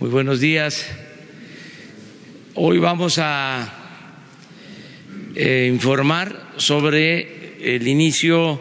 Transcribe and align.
Muy 0.00 0.10
buenos 0.10 0.40
días. 0.40 0.86
Hoy 2.54 2.78
vamos 2.78 3.18
a 3.22 3.72
eh, 5.36 5.70
informar 5.72 6.50
sobre 6.56 7.76
el 7.76 7.86
inicio 7.86 8.60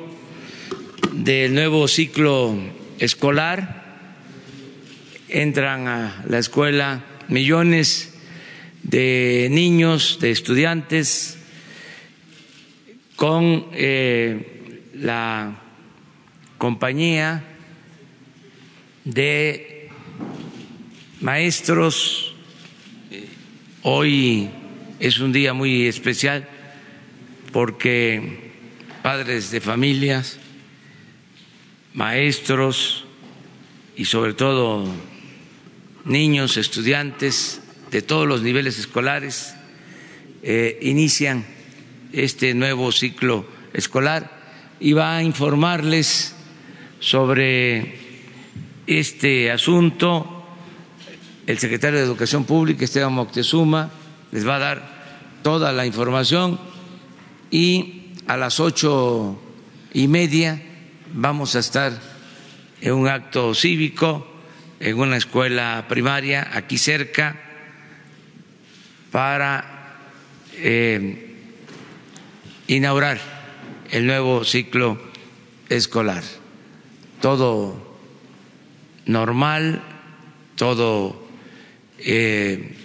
del 1.11 1.55
nuevo 1.55 1.87
ciclo 1.87 2.55
escolar. 2.99 3.97
Entran 5.27 5.87
a 5.87 6.23
la 6.29 6.37
escuela 6.37 7.03
millones 7.29 8.13
de 8.83 9.47
niños, 9.49 10.19
de 10.21 10.29
estudiantes, 10.29 11.39
con 13.15 13.69
eh, 13.73 14.91
la 14.93 15.59
compañía 16.59 17.43
de 19.03 19.72
maestros. 21.23 22.35
Hoy 23.81 24.49
es 24.99 25.19
un 25.19 25.31
día 25.31 25.53
muy 25.53 25.87
especial 25.87 26.49
porque 27.53 28.51
padres 29.01 29.49
de 29.49 29.61
familias, 29.61 30.37
maestros 31.93 33.05
y 33.95 34.03
sobre 34.03 34.33
todo 34.33 34.85
niños, 36.03 36.57
estudiantes 36.57 37.61
de 37.89 38.01
todos 38.01 38.27
los 38.27 38.41
niveles 38.41 38.77
escolares 38.77 39.55
eh, 40.41 40.77
inician 40.81 41.45
este 42.11 42.53
nuevo 42.53 42.91
ciclo 42.91 43.47
escolar 43.71 44.41
y 44.81 44.91
va 44.91 45.15
a 45.15 45.23
informarles 45.23 46.35
sobre 46.99 47.95
este 48.87 49.51
asunto 49.51 50.32
el 51.47 51.59
secretario 51.59 51.99
de 51.99 52.05
Educación 52.05 52.45
Pública, 52.45 52.85
Esteban 52.85 53.13
Moctezuma, 53.13 53.89
les 54.31 54.47
va 54.47 54.55
a 54.55 54.59
dar 54.59 54.93
toda 55.43 55.71
la 55.71 55.85
información 55.85 56.59
y 57.51 58.13
a 58.27 58.37
las 58.37 58.59
ocho 58.59 59.39
y 59.93 60.07
media 60.07 60.61
vamos 61.13 61.55
a 61.55 61.59
estar 61.59 61.93
en 62.81 62.93
un 62.93 63.07
acto 63.07 63.53
cívico 63.53 64.27
en 64.79 64.97
una 64.97 65.17
escuela 65.17 65.85
primaria 65.87 66.49
aquí 66.53 66.77
cerca 66.77 67.39
para 69.11 69.97
eh, 70.53 71.37
inaugurar 72.67 73.19
el 73.91 74.07
nuevo 74.07 74.43
ciclo 74.43 74.99
escolar. 75.69 76.23
Todo 77.21 77.95
normal, 79.05 79.81
todo 80.55 81.22
eh, 82.05 82.75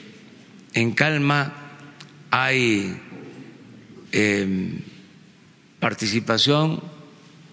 en 0.74 0.92
calma, 0.92 1.55
hay 2.30 2.97
em, 4.12 4.80
participación 5.80 6.83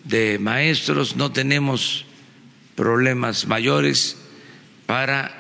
de 0.03 0.38
maestros, 0.39 1.16
no 1.16 1.31
tenemos 1.31 2.05
problemas 2.75 3.47
mayores 3.47 4.17
para 4.85 5.31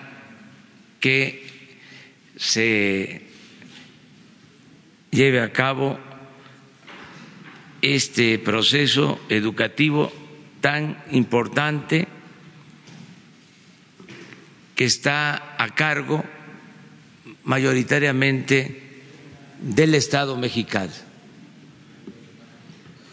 que 0.99 1.45
se 2.37 3.21
lleve 5.11 5.41
a 5.41 5.51
cabo 5.51 5.99
este 7.81 8.39
proceso 8.39 9.19
educativo 9.29 10.11
tan 10.61 10.97
importante 11.11 12.07
que 14.75 14.85
está 14.85 15.55
a 15.57 15.73
cargo 15.73 16.23
mayoritariamente 17.43 18.81
del 19.61 19.95
Estado 19.95 20.35
mexicano. 20.37 20.91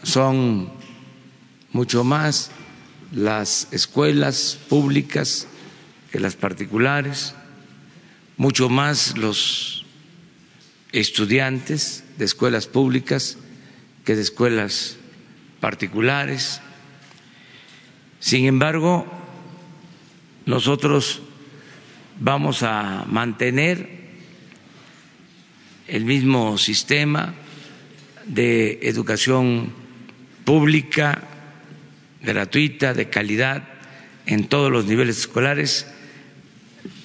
Son 0.03 0.69
mucho 1.71 2.03
más 2.03 2.51
las 3.13 3.67
escuelas 3.71 4.59
públicas 4.67 5.47
que 6.11 6.19
las 6.19 6.35
particulares, 6.35 7.33
mucho 8.37 8.69
más 8.69 9.17
los 9.17 9.85
estudiantes 10.91 12.03
de 12.17 12.25
escuelas 12.25 12.67
públicas 12.67 13.37
que 14.03 14.15
de 14.15 14.21
escuelas 14.21 14.97
particulares. 15.59 16.59
Sin 18.19 18.45
embargo, 18.45 19.05
nosotros 20.45 21.21
vamos 22.19 22.63
a 22.63 23.05
mantener 23.07 23.89
el 25.87 26.05
mismo 26.05 26.57
sistema 26.57 27.33
de 28.25 28.79
educación 28.83 29.73
pública, 30.45 31.23
gratuita, 32.21 32.93
de 32.93 33.09
calidad, 33.09 33.67
en 34.25 34.47
todos 34.47 34.71
los 34.71 34.85
niveles 34.85 35.19
escolares, 35.19 35.87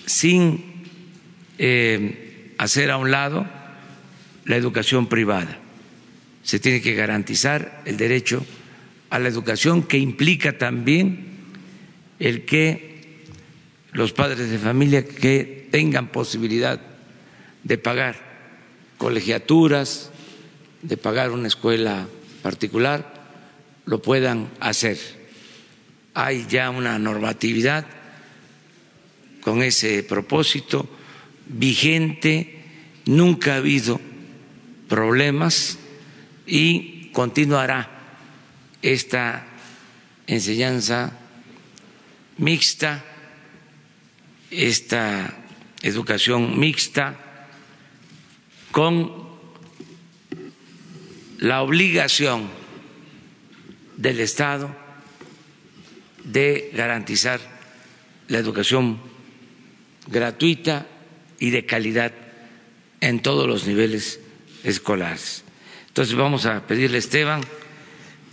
sin 0.06 0.64
eh, 1.58 2.54
hacer 2.58 2.90
a 2.90 2.96
un 2.96 3.10
lado 3.10 3.46
la 4.44 4.56
educación 4.56 5.08
privada. 5.08 5.58
Se 6.42 6.58
tiene 6.58 6.80
que 6.80 6.94
garantizar 6.94 7.82
el 7.84 7.96
derecho 7.96 8.46
a 9.10 9.18
la 9.18 9.28
educación 9.28 9.82
que 9.82 9.98
implica 9.98 10.56
también 10.56 11.26
el 12.18 12.44
que 12.44 12.87
los 13.92 14.12
padres 14.12 14.50
de 14.50 14.58
familia 14.58 15.04
que 15.04 15.68
tengan 15.70 16.08
posibilidad 16.08 16.80
de 17.64 17.78
pagar 17.78 18.16
colegiaturas, 18.98 20.10
de 20.82 20.96
pagar 20.96 21.30
una 21.30 21.48
escuela 21.48 22.06
particular, 22.42 23.14
lo 23.86 24.02
puedan 24.02 24.48
hacer. 24.60 24.98
Hay 26.14 26.46
ya 26.48 26.70
una 26.70 26.98
normatividad 26.98 27.86
con 29.40 29.62
ese 29.62 30.02
propósito 30.02 30.88
vigente, 31.46 32.62
nunca 33.06 33.54
ha 33.54 33.56
habido 33.56 34.00
problemas 34.88 35.78
y 36.46 37.10
continuará 37.12 37.88
esta 38.82 39.46
enseñanza 40.26 41.12
mixta 42.36 43.04
esta 44.50 45.44
educación 45.82 46.58
mixta 46.58 47.16
con 48.72 49.28
la 51.38 51.62
obligación 51.62 52.48
del 53.96 54.20
Estado 54.20 54.74
de 56.24 56.70
garantizar 56.74 57.40
la 58.28 58.38
educación 58.38 58.98
gratuita 60.08 60.86
y 61.38 61.50
de 61.50 61.64
calidad 61.66 62.12
en 63.00 63.20
todos 63.22 63.46
los 63.46 63.66
niveles 63.66 64.20
escolares. 64.64 65.44
Entonces 65.88 66.14
vamos 66.14 66.46
a 66.46 66.66
pedirle 66.66 66.96
a 66.96 67.00
Esteban 67.00 67.40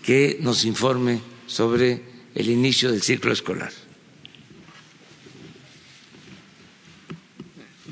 que 0.03 0.37
nos 0.41 0.65
informe 0.65 1.19
sobre 1.47 2.01
el 2.35 2.49
inicio 2.49 2.91
del 2.91 3.01
ciclo 3.01 3.31
escolar. 3.31 3.71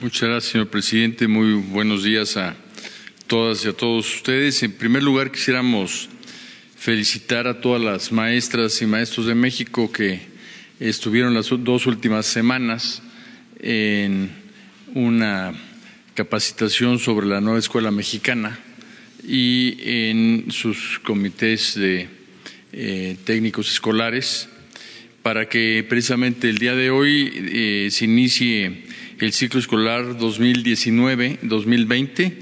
Muchas 0.04 0.28
gracias, 0.28 0.52
señor 0.52 0.68
presidente. 0.68 1.30
Muy 1.30 1.54
buenos 1.54 2.04
días 2.04 2.36
a 2.36 2.58
todas 3.26 3.64
y 3.64 3.70
a 3.70 3.72
todos 3.72 4.16
ustedes. 4.16 4.62
En 4.62 4.74
primer 4.74 5.02
lugar, 5.02 5.32
quisiéramos 5.32 6.10
felicitar 6.76 7.48
a 7.48 7.62
todas 7.62 7.82
las 7.82 8.12
maestras 8.12 8.82
y 8.82 8.86
maestros 8.86 9.28
de 9.28 9.34
México 9.34 9.90
que 9.94 10.20
estuvieron 10.82 11.34
las 11.34 11.48
dos 11.48 11.86
últimas 11.86 12.26
semanas 12.26 13.02
en 13.62 14.30
una 14.94 15.54
capacitación 16.16 17.00
sobre 17.00 17.26
la 17.26 17.40
nueva 17.40 17.60
escuela 17.60 17.90
mexicana 17.90 18.60
y 19.26 19.78
en 19.80 20.52
sus 20.52 21.00
comités 21.00 21.76
de 21.76 22.10
eh, 22.74 23.16
técnicos 23.24 23.72
escolares 23.72 24.50
para 25.22 25.48
que 25.48 25.86
precisamente 25.88 26.50
el 26.50 26.58
día 26.58 26.76
de 26.76 26.90
hoy 26.90 27.32
eh, 27.34 27.88
se 27.90 28.04
inicie 28.04 28.84
el 29.24 29.34
ciclo 29.34 29.60
escolar 29.60 30.18
2019-2020 30.18 32.34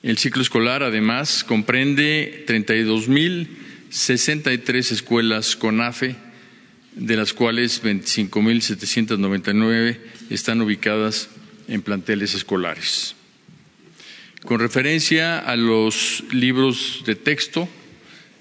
El 0.03 0.17
ciclo 0.17 0.41
escolar, 0.41 0.83
además, 0.83 1.43
comprende 1.43 2.43
32.063 3.93 4.91
escuelas 4.91 5.55
con 5.55 5.79
AFE, 5.79 6.15
de 6.95 7.15
las 7.15 7.33
cuales 7.33 7.83
25.799 7.83 9.99
están 10.31 10.61
ubicadas 10.61 11.29
en 11.67 11.83
planteles 11.83 12.33
escolares. 12.33 13.15
Con 14.43 14.59
referencia 14.59 15.37
a 15.37 15.55
los 15.55 16.23
libros 16.31 17.03
de 17.05 17.13
texto, 17.15 17.69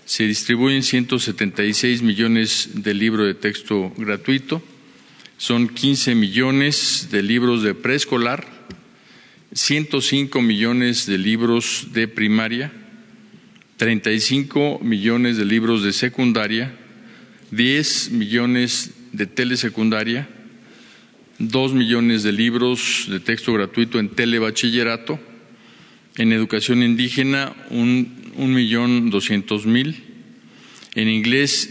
se 0.07 0.27
distribuyen 0.27 0.83
176 0.83 2.01
millones 2.03 2.71
de 2.75 2.95
libros 2.95 3.27
de 3.27 3.35
texto 3.35 3.93
gratuito, 3.99 4.63
son 5.37 5.69
15 5.69 6.15
millones 6.15 7.09
de 7.11 7.23
libros 7.23 7.63
de 7.63 7.75
preescolar, 7.75 8.47
105 9.53 10.41
millones 10.41 11.05
de 11.05 11.19
libros 11.19 11.89
de 11.93 12.09
primaria, 12.09 12.73
35 13.83 14.79
millones 14.81 15.37
de 15.39 15.45
libros 15.45 15.83
de 15.83 15.93
secundaria, 15.93 16.73
10 17.51 18.13
millones 18.13 18.93
de 19.11 19.27
telesecundaria, 19.27 20.29
2 21.41 21.75
millones 21.75 22.23
de 22.23 22.31
libros 22.31 23.07
de 23.09 23.19
texto 23.19 23.53
gratuito 23.53 23.99
en 23.99 24.11
telebachillerato, 24.11 25.19
en 26.17 26.33
educación 26.33 26.85
indígena 26.85 27.57
un, 27.71 28.55
millón 28.55 29.11
doscientos 29.11 29.67
mil, 29.67 29.97
en 30.95 31.09
inglés 31.09 31.69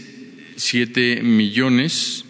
siete 0.56 1.22
millones 1.22 2.26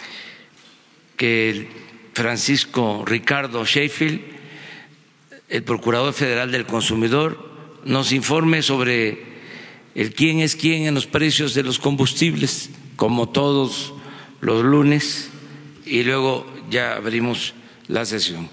que 1.17 1.78
Francisco 2.19 3.05
Ricardo 3.07 3.65
Sheffield, 3.65 4.21
el 5.49 5.63
Procurador 5.63 6.13
Federal 6.13 6.51
del 6.51 6.67
Consumidor, 6.67 7.49
nos 7.85 8.11
informe 8.11 8.63
sobre 8.63 9.23
el 9.95 10.13
quién 10.15 10.41
es 10.41 10.57
quién 10.57 10.87
en 10.87 10.95
los 10.95 11.07
precios 11.07 11.55
de 11.55 11.63
los 11.63 11.79
combustibles 11.79 12.71
como 12.97 13.29
todos 13.29 13.95
los 14.41 14.65
lunes, 14.65 15.31
y 15.87 16.03
luego 16.03 16.45
ya 16.69 16.97
abrimos 16.97 17.55
la 17.87 18.05
sesión. 18.05 18.51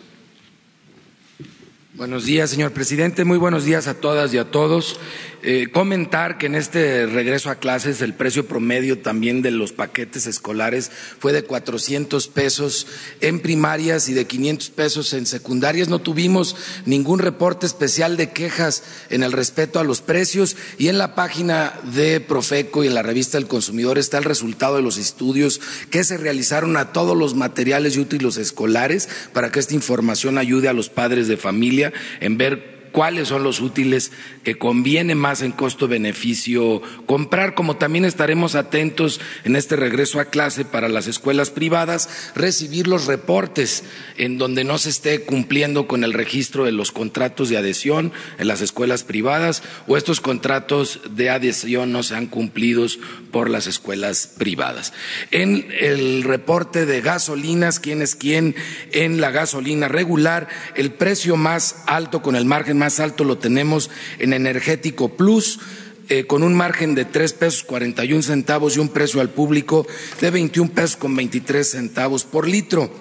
Buenos 1.96 2.26
días, 2.26 2.52
señor 2.52 2.72
presidente. 2.72 3.26
Muy 3.26 3.40
buenos 3.40 3.66
días 3.66 3.88
a 3.88 4.00
todas 4.00 4.32
y 4.32 4.38
a 4.38 4.52
todos. 4.52 5.00
Eh, 5.48 5.68
comentar 5.72 6.40
que 6.40 6.48
en 6.48 6.56
este 6.56 7.06
regreso 7.06 7.52
a 7.52 7.60
clases 7.60 8.02
el 8.02 8.16
precio 8.16 8.48
promedio 8.48 8.98
también 8.98 9.44
de 9.44 9.52
los 9.52 9.74
paquetes 9.74 10.26
escolares 10.26 10.90
fue 11.20 11.34
de 11.34 11.44
400 11.44 12.28
pesos 12.30 12.88
en 13.22 13.40
primarias 13.40 14.10
y 14.10 14.16
de 14.16 14.26
500 14.26 14.72
pesos 14.72 15.14
en 15.14 15.28
secundarias. 15.28 15.88
No 15.88 16.00
tuvimos 16.00 16.56
ningún 16.88 17.20
reporte 17.20 17.68
especial 17.68 18.18
de 18.18 18.32
quejas 18.32 18.82
en 19.12 19.22
el 19.22 19.34
respeto 19.34 19.80
a 19.80 19.84
los 19.84 20.02
precios 20.02 20.58
y 20.80 20.88
en 20.88 20.98
la 20.98 21.14
página 21.14 21.80
de 21.94 22.22
Profeco 22.22 22.84
y 22.84 22.88
en 22.88 22.96
la 22.96 23.04
revista 23.04 23.38
del 23.38 23.48
consumidor 23.48 24.00
está 24.00 24.18
el 24.18 24.24
resultado 24.24 24.78
de 24.78 24.82
los 24.82 24.98
estudios 24.98 25.62
que 25.92 26.04
se 26.04 26.18
realizaron 26.18 26.76
a 26.76 26.92
todos 26.92 27.16
los 27.16 27.36
materiales 27.36 27.96
y 27.96 28.00
útiles 28.00 28.38
escolares 28.38 29.08
para 29.32 29.52
que 29.52 29.60
esta 29.60 29.76
información 29.76 30.40
ayude 30.40 30.70
a 30.70 30.74
los 30.74 30.90
padres 30.90 31.28
de 31.28 31.38
familia 31.38 31.94
en 32.20 32.40
ver 32.40 32.75
cuáles 32.96 33.28
son 33.28 33.44
los 33.44 33.60
útiles 33.60 34.14
que 34.46 34.58
conviene 34.58 35.16
más 35.16 35.42
en 35.42 35.52
costo-beneficio 35.52 36.82
comprar, 37.06 37.54
como 37.54 37.76
también 37.76 38.06
estaremos 38.06 38.56
atentos 38.56 39.20
en 39.44 39.58
este 39.58 39.76
regreso 39.76 40.22
a 40.22 40.26
clase 40.30 40.64
para 40.64 40.88
las 40.88 41.06
escuelas 41.06 41.50
privadas, 41.50 42.32
recibir 42.36 42.88
los 42.88 43.06
reportes 43.06 43.84
en 44.16 44.38
donde 44.38 44.64
no 44.64 44.78
se 44.78 44.92
esté 44.92 45.26
cumpliendo 45.26 45.88
con 45.88 46.06
el 46.06 46.14
registro 46.14 46.64
de 46.64 46.72
los 46.72 46.94
contratos 46.94 47.50
de 47.50 47.58
adhesión 47.58 48.14
en 48.40 48.48
las 48.48 48.62
escuelas 48.62 49.04
privadas 49.04 49.62
o 49.88 49.98
estos 49.98 50.22
contratos 50.22 51.02
de 51.10 51.30
adhesión 51.30 51.92
no 51.92 52.02
sean 52.02 52.28
cumplidos 52.28 52.98
por 53.34 53.50
las 53.50 53.68
escuelas 53.68 54.32
privadas. 54.38 54.94
En 55.32 55.68
el 55.82 56.24
reporte 56.24 56.86
de 56.86 57.02
gasolinas, 57.02 57.82
quién 57.82 58.02
es 58.02 58.16
quién 58.16 58.56
en 58.94 59.20
la 59.20 59.32
gasolina 59.32 59.90
regular, 59.90 60.48
el 60.76 60.94
precio 60.94 61.36
más 61.36 61.84
alto 61.88 62.22
con 62.22 62.38
el 62.38 62.46
margen 62.46 62.78
más 62.78 62.85
alto 63.00 63.24
lo 63.24 63.38
tenemos 63.38 63.90
en 64.20 64.34
Energético 64.34 65.10
Plus. 65.10 65.60
Eh, 66.08 66.28
con 66.28 66.44
un 66.44 66.54
margen 66.54 66.94
de 66.94 67.04
tres 67.04 67.34
pesos 67.34 67.64
cuarenta 67.64 68.06
y 68.06 68.14
un 68.14 68.22
centavos 68.22 68.78
y 68.78 68.80
un 68.80 68.90
precio 68.90 69.22
al 69.22 69.32
público 69.32 69.88
de 70.22 70.30
veintiún 70.30 70.70
pesos 70.70 70.98
con 70.98 71.16
veintitrés 71.16 71.72
centavos 71.72 72.26
por 72.26 72.48
litro 72.48 72.92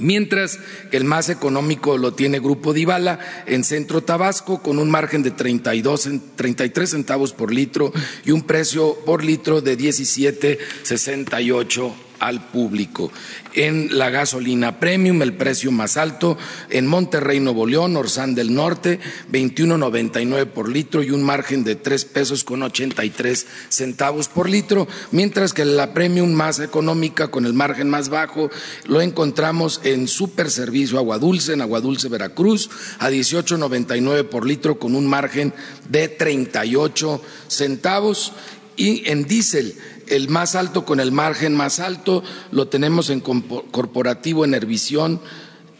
mientras 0.00 0.58
que 0.90 0.96
el 0.96 1.04
más 1.04 1.28
económico 1.28 1.96
lo 1.98 2.14
tiene 2.14 2.40
Grupo 2.40 2.72
Divala 2.72 3.20
en 3.46 3.62
Centro 3.62 4.02
Tabasco 4.02 4.60
con 4.62 4.78
un 4.78 4.90
margen 4.90 5.22
de 5.22 5.30
32, 5.30 6.08
33 6.36 6.90
centavos 6.90 7.32
por 7.32 7.52
litro 7.52 7.92
y 8.24 8.32
un 8.32 8.42
precio 8.42 8.96
por 9.04 9.22
litro 9.22 9.60
de 9.60 9.78
17.68 9.78 11.92
al 12.20 12.40
público. 12.40 13.10
En 13.54 13.98
la 13.98 14.10
gasolina 14.10 14.78
premium, 14.78 15.22
el 15.22 15.32
precio 15.32 15.72
más 15.72 15.96
alto, 15.96 16.38
en 16.68 16.86
Monterrey, 16.86 17.40
Nuevo 17.40 17.66
León, 17.66 17.96
Orsán 17.96 18.34
del 18.34 18.54
Norte, 18.54 19.00
21.99 19.32 20.46
por 20.46 20.68
litro 20.68 21.02
y 21.02 21.10
un 21.10 21.22
margen 21.22 21.64
de 21.64 21.74
tres 21.74 22.04
pesos 22.04 22.44
con 22.44 22.62
83 22.62 23.46
centavos 23.68 24.28
por 24.28 24.48
litro, 24.48 24.86
mientras 25.10 25.52
que 25.52 25.64
la 25.64 25.92
premium 25.92 26.32
más 26.32 26.60
económica, 26.60 27.28
con 27.28 27.46
el 27.46 27.54
margen 27.54 27.90
más 27.90 28.08
bajo, 28.08 28.50
lo 28.86 29.00
encontramos 29.00 29.80
en 29.84 30.06
Super 30.06 30.50
Servicio 30.50 30.98
Agua 30.98 31.18
Dulce, 31.18 31.54
en 31.54 31.62
Agua 31.62 31.80
Dulce 31.80 32.08
Veracruz, 32.08 32.70
a 32.98 33.10
18.99 33.10 34.28
por 34.28 34.46
litro 34.46 34.78
con 34.78 34.94
un 34.94 35.06
margen 35.06 35.52
de 35.88 36.08
38 36.08 37.22
centavos 37.48 38.32
y 38.76 39.08
en 39.10 39.24
diésel 39.24 39.76
el 40.10 40.28
más 40.28 40.54
alto 40.54 40.84
con 40.84 41.00
el 41.00 41.12
margen 41.12 41.54
más 41.54 41.80
alto 41.80 42.22
lo 42.50 42.68
tenemos 42.68 43.10
en 43.10 43.20
Corporativo 43.20 44.44
Enervisión 44.44 45.20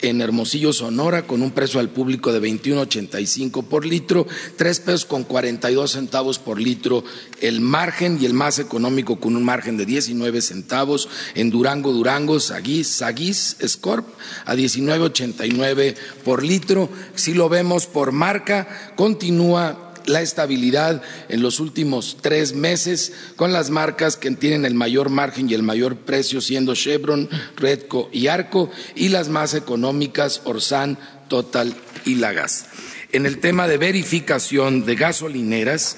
en 0.03 0.21
Hermosillo, 0.21 0.73
Sonora, 0.73 1.27
con 1.27 1.43
un 1.43 1.51
precio 1.51 1.81
al 1.81 1.91
público 1.91 2.33
de 2.33 2.41
21.85 2.41 3.65
por 3.65 3.85
litro, 3.85 4.27
tres 4.57 4.81
pesos 4.81 5.05
con 5.05 5.25
42 5.25 5.91
centavos 5.91 6.39
por 6.39 6.61
litro 6.61 7.05
el 7.41 7.61
margen 7.61 8.19
y 8.21 8.27
el 8.27 8.35
más 8.35 8.59
económico 8.59 9.21
con 9.21 9.37
un 9.37 9.45
margen 9.45 9.77
de 9.77 9.87
19 9.87 10.41
centavos 10.41 11.09
en 11.35 11.51
Durango, 11.51 11.93
Durango, 11.93 12.41
Saguís, 12.41 12.89
Saguís, 12.89 13.57
Scorp 13.67 14.07
a 14.45 14.55
19.89 14.55 15.97
por 16.25 16.43
litro. 16.45 16.89
Si 17.15 17.35
lo 17.35 17.49
vemos 17.49 17.87
por 17.87 18.13
marca, 18.13 18.93
continúa 18.97 19.90
la 20.11 20.21
estabilidad 20.21 21.03
en 21.29 21.43
los 21.43 21.61
últimos 21.61 22.19
tres 22.21 22.55
meses 22.55 23.13
con 23.37 23.53
las 23.53 23.71
marcas 23.71 24.17
que 24.17 24.31
tienen 24.33 24.65
el 24.65 24.75
mayor 24.75 25.09
margen 25.09 25.49
y 25.49 25.55
el 25.55 25.63
mayor 25.63 25.97
precio 25.97 26.41
siendo 26.41 26.75
Chevron, 26.75 27.29
Redco 27.57 28.11
y 28.13 28.27
Arco 28.27 28.71
y 28.95 29.09
las 29.09 29.29
más 29.29 29.55
económicas 29.55 30.43
Orsan, 30.45 30.99
Total 31.29 31.75
y 32.05 32.17
Lagas. 32.17 32.67
En 33.13 33.27
el 33.27 33.39
tema 33.39 33.67
de 33.67 33.79
verificación 33.79 34.85
de 34.85 34.95
gasolineras, 34.95 35.97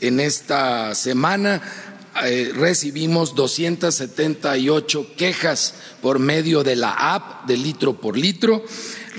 en 0.00 0.20
esta 0.20 0.94
semana 0.94 1.62
eh, 2.24 2.52
recibimos 2.54 3.34
278 3.34 5.14
quejas 5.16 5.74
por 6.02 6.18
medio 6.18 6.64
de 6.64 6.76
la 6.76 7.14
app 7.14 7.46
de 7.46 7.56
litro 7.56 8.00
por 8.00 8.18
litro 8.18 8.64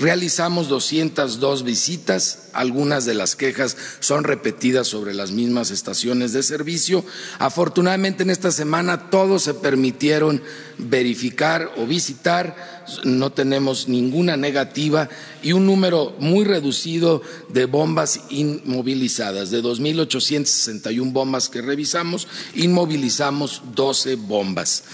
Realizamos 0.02 0.68
202 0.68 1.62
visitas, 1.62 2.48
algunas 2.54 3.04
de 3.04 3.14
las 3.14 3.36
quejas 3.36 3.76
son 4.00 4.24
repetidas 4.24 4.88
sobre 4.88 5.14
las 5.14 5.30
mismas 5.30 5.70
estaciones 5.70 6.32
de 6.32 6.42
servicio. 6.42 7.04
Afortunadamente 7.38 8.24
en 8.24 8.30
esta 8.30 8.50
semana 8.50 9.10
todos 9.10 9.44
se 9.44 9.54
permitieron 9.54 10.42
verificar 10.76 11.70
o 11.76 11.86
visitar, 11.86 12.81
no 13.04 13.30
tenemos 13.30 13.88
ninguna 13.88 14.36
negativa 14.36 15.08
y 15.42 15.52
un 15.52 15.66
número 15.66 16.14
muy 16.18 16.44
reducido 16.44 17.22
de 17.48 17.66
bombas 17.66 18.20
inmovilizadas. 18.30 19.50
De 19.50 19.62
2.861 19.62 21.12
bombas 21.12 21.48
que 21.48 21.62
revisamos, 21.62 22.28
inmovilizamos 22.54 23.62
12 23.74 24.16
bombas. 24.16 24.84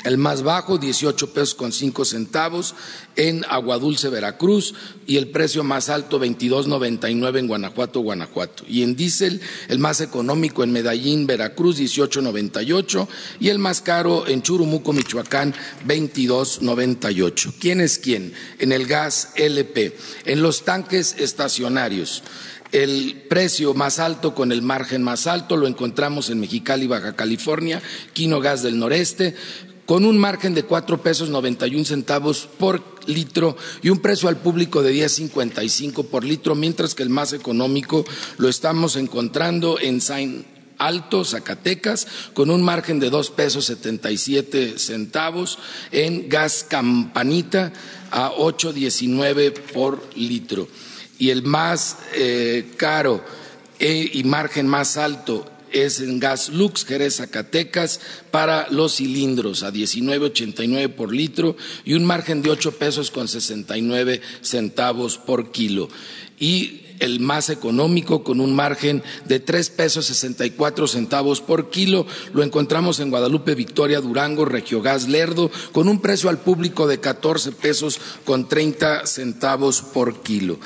el 0.07 0.17
más 0.17 0.43
bajo, 0.43 0.77
18 0.77 1.33
pesos 1.33 1.55
con 1.55 1.71
5 1.71 2.05
centavos 2.05 2.75
en 3.15 3.43
Aguadulce, 3.49 4.09
Veracruz, 4.09 4.73
y 5.05 5.17
el 5.17 5.29
precio 5.29 5.63
más 5.63 5.89
alto, 5.89 6.19
22.99 6.19 7.39
en 7.39 7.47
Guanajuato, 7.47 7.99
Guanajuato. 7.99 8.63
Y 8.67 8.83
en 8.83 8.95
diésel, 8.95 9.41
el 9.67 9.79
más 9.79 10.01
económico 10.01 10.63
en 10.63 10.71
Medellín, 10.71 11.27
Veracruz, 11.27 11.79
18.98, 11.79 13.07
y 13.39 13.49
el 13.49 13.59
más 13.59 13.81
caro 13.81 14.27
en 14.27 14.41
Churumuco, 14.41 14.93
Michoacán, 14.93 15.53
22.98. 15.87 17.53
¿Quién 17.59 17.81
es 17.81 17.97
quién? 17.97 18.33
En 18.59 18.71
el 18.71 18.85
gas 18.85 19.29
LP, 19.35 19.97
en 20.25 20.41
los 20.41 20.63
tanques 20.63 21.15
estacionarios. 21.17 22.23
El 22.71 23.23
precio 23.29 23.73
más 23.73 23.99
alto 23.99 24.35
con 24.35 24.51
el 24.51 24.61
margen 24.61 25.01
más 25.01 25.25
alto 25.25 25.55
lo 25.55 25.67
encontramos 25.67 26.29
en 26.29 26.41
Mexicali, 26.41 26.85
Baja 26.85 27.15
California, 27.15 27.81
Quino 28.11 28.41
Gas 28.41 28.61
del 28.61 28.77
Noreste, 28.77 29.35
con 29.87 30.05
un 30.05 30.17
margen 30.19 30.53
de 30.53 30.63
cuatro 30.63 31.01
pesos 31.01 31.29
noventa 31.29 31.65
y 31.65 31.75
un 31.75 31.85
centavos 31.85 32.47
por 32.59 32.83
litro 33.07 33.55
y 33.81 33.89
un 33.89 33.99
precio 33.99 34.27
al 34.27 34.35
público 34.35 34.83
de 34.83 34.93
10.55 34.93 36.05
por 36.05 36.25
litro, 36.25 36.55
mientras 36.55 36.93
que 36.93 37.03
el 37.03 37.09
más 37.09 37.31
económico 37.31 38.05
lo 38.37 38.49
estamos 38.49 38.97
encontrando 38.97 39.79
en 39.79 40.01
San 40.01 40.45
Alto, 40.77 41.23
Zacatecas, 41.23 42.05
con 42.33 42.51
un 42.51 42.61
margen 42.61 42.99
de 42.99 43.09
dos 43.09 43.31
pesos 43.31 43.65
setenta 43.65 44.11
y 44.11 44.17
siete 44.17 44.77
centavos 44.77 45.57
en 45.91 46.27
gas 46.27 46.65
campanita 46.67 47.71
a 48.11 48.31
8.19 48.31 49.53
por 49.73 50.03
litro. 50.15 50.67
Y 51.17 51.29
el 51.29 51.43
más 51.43 51.97
eh, 52.13 52.73
caro 52.75 53.23
e, 53.79 54.11
y 54.13 54.23
margen 54.25 54.67
más 54.67 54.97
alto 54.97 55.49
es 55.71 55.99
en 55.99 56.19
gas 56.19 56.49
Lux 56.49 56.85
Jerez 56.85 57.17
Zacatecas 57.17 57.99
para 58.31 58.67
los 58.69 58.95
cilindros 58.95 59.63
a 59.63 59.71
19.89 59.71 60.89
por 60.89 61.13
litro 61.13 61.55
y 61.85 61.93
un 61.93 62.05
margen 62.05 62.41
de 62.41 62.49
8 62.49 62.73
pesos 62.77 63.11
con 63.11 63.27
69 63.27 64.21
centavos 64.41 65.17
por 65.17 65.51
kilo. 65.51 65.89
Y 66.39 66.81
el 66.99 67.19
más 67.19 67.49
económico 67.49 68.23
con 68.23 68.39
un 68.39 68.55
margen 68.55 69.03
de 69.25 69.39
tres 69.39 69.69
pesos 69.69 70.05
64 70.05 70.87
centavos 70.87 71.41
por 71.41 71.69
kilo. 71.69 72.05
Lo 72.33 72.43
encontramos 72.43 72.99
en 72.99 73.09
Guadalupe, 73.09 73.55
Victoria, 73.55 74.01
Durango, 74.01 74.45
Regiogas, 74.45 75.07
Lerdo, 75.07 75.51
con 75.71 75.87
un 75.87 76.01
precio 76.01 76.29
al 76.29 76.39
público 76.39 76.87
de 76.87 76.99
14 76.99 77.51
pesos 77.51 77.99
con 78.25 78.47
30 78.47 79.05
centavos 79.05 79.81
por 79.81 80.21
kilo 80.21 80.59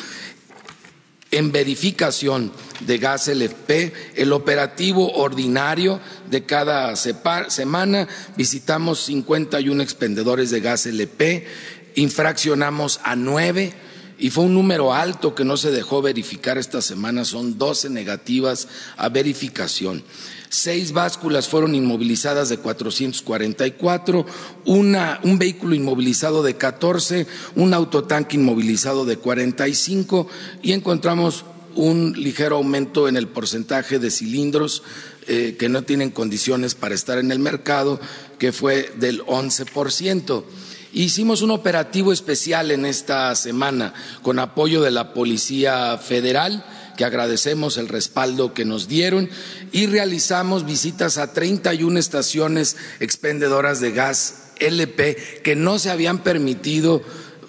en 1.32 1.52
verificación 1.52 2.52
de 2.82 2.98
gas 2.98 3.28
LFP, 3.28 3.94
el 4.16 4.34
operativo 4.34 5.14
ordinario 5.14 6.00
de 6.30 6.46
cada 6.46 6.96
semana, 6.96 8.08
visitamos 8.36 9.00
51 9.06 9.82
expendedores 9.82 10.52
de 10.52 10.60
gas 10.60 10.86
LP, 10.86 11.48
infraccionamos 11.96 13.00
a 13.04 13.16
nueve 13.16 13.74
y 14.20 14.30
fue 14.30 14.44
un 14.44 14.54
número 14.54 14.94
alto 14.94 15.34
que 15.34 15.46
no 15.46 15.58
se 15.58 15.72
dejó 15.72 16.02
verificar 16.02 16.58
esta 16.58 16.82
semana, 16.82 17.26
son 17.26 17.58
12 17.58 17.90
negativas 17.90 18.68
a 18.98 19.10
verificación. 19.10 20.04
Seis 20.54 20.92
básculas 20.92 21.48
fueron 21.48 21.76
inmovilizadas 21.76 22.50
de 22.50 22.58
444, 22.58 24.26
una, 24.66 25.22
un 25.24 25.40
vehículo 25.40 25.76
inmovilizado 25.76 26.44
de 26.44 26.58
14, 26.58 27.26
un 27.56 27.74
autotanque 27.74 28.36
inmovilizado 28.36 29.06
de 29.06 29.16
45 29.16 30.28
y 30.62 30.74
encontramos 30.74 31.46
un 31.76 32.22
ligero 32.22 32.58
aumento 32.58 33.08
en 33.08 33.16
el 33.16 33.30
porcentaje 33.30 33.98
de 33.98 34.12
cilindros 34.12 34.84
eh, 35.28 35.56
que 35.58 35.70
no 35.70 35.84
tienen 35.84 36.12
condiciones 36.12 36.76
para 36.76 36.96
estar 36.96 37.18
en 37.18 37.32
el 37.32 37.40
mercado, 37.40 38.02
que 38.38 38.52
fue 38.52 38.92
del 38.98 39.24
11%. 39.24 40.44
Hicimos 40.92 41.42
un 41.42 41.52
operativo 41.52 42.12
especial 42.12 42.72
en 42.72 42.86
esta 42.86 43.34
semana 43.36 43.94
con 44.22 44.38
apoyo 44.38 44.82
de 44.82 44.92
la 44.92 45.14
Policía 45.14 45.98
Federal, 45.98 46.66
que 46.98 47.06
agradecemos 47.06 47.78
el 47.78 47.88
respaldo 47.88 48.54
que 48.54 48.66
nos 48.66 48.88
dieron, 48.88 49.30
y 49.72 49.88
realizamos 49.88 50.66
visitas 50.66 51.18
a 51.18 51.34
31 51.34 52.00
estaciones 52.00 52.78
expendedoras 53.00 53.80
de 53.80 53.92
gas 53.92 54.52
LP 54.60 55.42
que 55.44 55.56
no 55.56 55.80
se 55.80 55.90
habían 55.90 56.24
permitido 56.24 57.02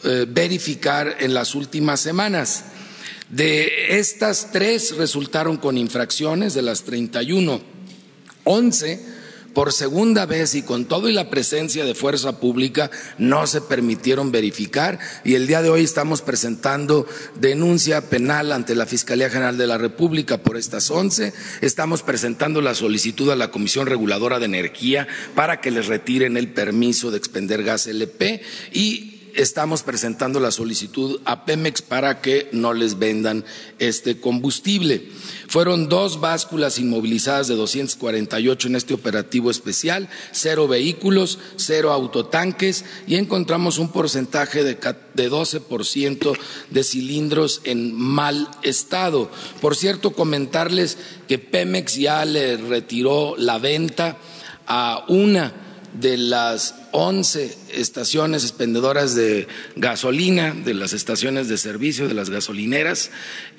eh, 0.05 0.27
verificar 0.29 1.17
en 1.21 1.35
las 1.35 1.55
últimas 1.55 2.01
semanas. 2.01 2.65
De 3.29 3.99
estas 3.99 4.51
tres 4.53 4.97
resultaron 4.97 5.57
con 5.57 5.79
infracciones, 5.79 6.55
de 6.55 6.63
las 6.63 6.83
31, 6.83 7.61
11 8.45 9.12
por 9.55 9.73
segunda 9.73 10.27
vez 10.27 10.55
y 10.55 10.63
con 10.63 10.87
todo 10.87 11.09
y 11.09 11.13
la 11.13 11.31
presencia 11.31 11.85
de 11.85 11.95
fuerza 11.95 12.39
pública 12.39 12.91
no 13.19 13.47
se 13.47 13.61
permitieron 13.61 14.33
verificar 14.33 14.99
y 15.25 15.35
el 15.35 15.47
día 15.47 15.63
de 15.63 15.71
hoy 15.71 15.83
estamos 15.83 16.23
presentando 16.23 17.07
denuncia 17.37 18.09
penal 18.09 18.53
ante 18.53 18.75
la 18.75 18.87
Fiscalía 18.87 19.31
General 19.31 19.59
de 19.59 19.67
la 19.67 19.79
República 19.79 20.39
por 20.39 20.57
estas 20.57 20.91
once. 20.91 21.33
Estamos 21.61 22.03
presentando 22.03 22.61
la 22.61 22.75
solicitud 22.75 23.31
a 23.31 23.37
la 23.37 23.51
Comisión 23.51 23.87
Reguladora 23.87 24.39
de 24.39 24.47
Energía 24.47 25.07
para 25.35 25.61
que 25.61 25.71
les 25.71 25.87
retiren 25.87 26.37
el 26.37 26.49
permiso 26.49 27.11
de 27.11 27.19
expender 27.19 27.63
gas 27.63 27.87
LP 27.87 28.43
y 28.73 29.12
estamos 29.35 29.83
presentando 29.83 30.41
la 30.41 30.51
solicitud 30.51 31.21
a 31.25 31.45
Pemex 31.45 31.83
para 31.83 32.21
que 32.21 32.49
no 32.53 32.73
les 32.73 32.99
vendan 32.99 33.45
este 33.79 34.21
combustible. 34.21 35.09
Fueron 35.49 35.89
dos 35.89 36.21
básculas 36.21 36.79
inmovilizadas 36.79 37.49
de 37.49 37.55
248 37.55 38.69
en 38.69 38.77
este 38.77 38.95
operativo 38.95 39.51
especial, 39.51 40.09
cero 40.33 40.69
vehículos, 40.69 41.39
cero 41.57 41.93
autotanques 41.93 42.85
y 43.07 43.17
encontramos 43.17 43.79
un 43.79 43.91
porcentaje 43.91 44.65
de, 44.65 44.75
de 45.15 45.31
12% 45.31 46.39
de 46.71 46.85
cilindros 46.85 47.61
en 47.65 47.95
mal 47.95 48.49
estado. 48.63 49.31
Por 49.61 49.77
cierto, 49.77 50.13
comentarles 50.13 50.99
que 51.29 51.39
Pemex 51.39 51.97
ya 51.97 52.25
le 52.25 52.57
retiró 52.57 53.35
la 53.37 53.59
venta 53.59 54.17
a 54.67 55.05
una 55.09 55.53
de 56.01 56.17
las 56.17 56.75
11 56.93 57.57
estaciones 57.75 58.45
expendedoras 58.45 59.15
de 59.15 59.49
gasolina, 59.77 60.55
de 60.55 60.75
las 60.75 60.93
estaciones 60.93 61.49
de 61.49 61.59
servicio, 61.59 62.07
de 62.07 62.15
las 62.15 62.31
gasolineras, 62.31 63.11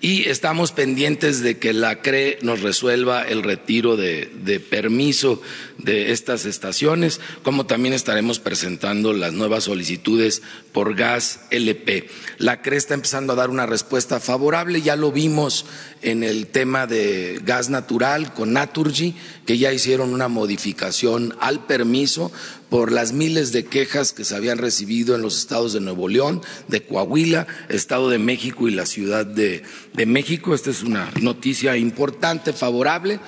y 0.01 0.29
estamos 0.29 0.71
pendientes 0.71 1.41
de 1.41 1.57
que 1.57 1.73
la 1.73 2.01
CRE 2.01 2.37
nos 2.41 2.61
resuelva 2.61 3.23
el 3.23 3.43
retiro 3.43 3.97
de, 3.97 4.31
de 4.43 4.59
permiso 4.59 5.41
de 5.77 6.11
estas 6.11 6.45
estaciones, 6.45 7.19
como 7.41 7.65
también 7.65 7.93
estaremos 7.93 8.39
presentando 8.39 9.13
las 9.13 9.33
nuevas 9.33 9.65
solicitudes 9.65 10.41
por 10.71 10.95
gas 10.95 11.41
LP. 11.49 12.07
La 12.37 12.61
CRE 12.61 12.77
está 12.77 12.93
empezando 12.93 13.33
a 13.33 13.35
dar 13.37 13.49
una 13.49 13.65
respuesta 13.65 14.19
favorable, 14.19 14.81
ya 14.81 14.95
lo 14.95 15.11
vimos 15.11 15.65
en 16.01 16.23
el 16.23 16.47
tema 16.47 16.85
de 16.85 17.41
gas 17.43 17.69
natural 17.69 18.33
con 18.33 18.53
Naturgy, 18.53 19.15
que 19.45 19.57
ya 19.57 19.73
hicieron 19.73 20.13
una 20.13 20.27
modificación 20.27 21.35
al 21.39 21.65
permiso 21.65 22.31
por 22.73 22.91
las 22.91 23.13
miles 23.13 23.51
de 23.51 23.65
quejas 23.65 24.13
que 24.13 24.25
se 24.25 24.35
habían 24.35 24.57
recibido 24.57 25.13
en 25.13 25.21
los 25.21 25.37
estados 25.37 25.73
de 25.73 25.79
Nuevo 25.79 26.07
León, 26.09 26.41
de 26.67 26.81
Coahuila, 26.81 27.45
Estado 27.69 28.09
de 28.09 28.17
México 28.17 28.67
y 28.67 28.71
la 28.71 28.87
Ciudad 28.87 29.27
de, 29.27 29.61
México. 30.07 30.55
Esta 30.55 30.71
es 30.71 30.81
una 30.81 31.11
noticia 31.21 31.77
importante, 31.77 32.51
favorable. 32.51 33.19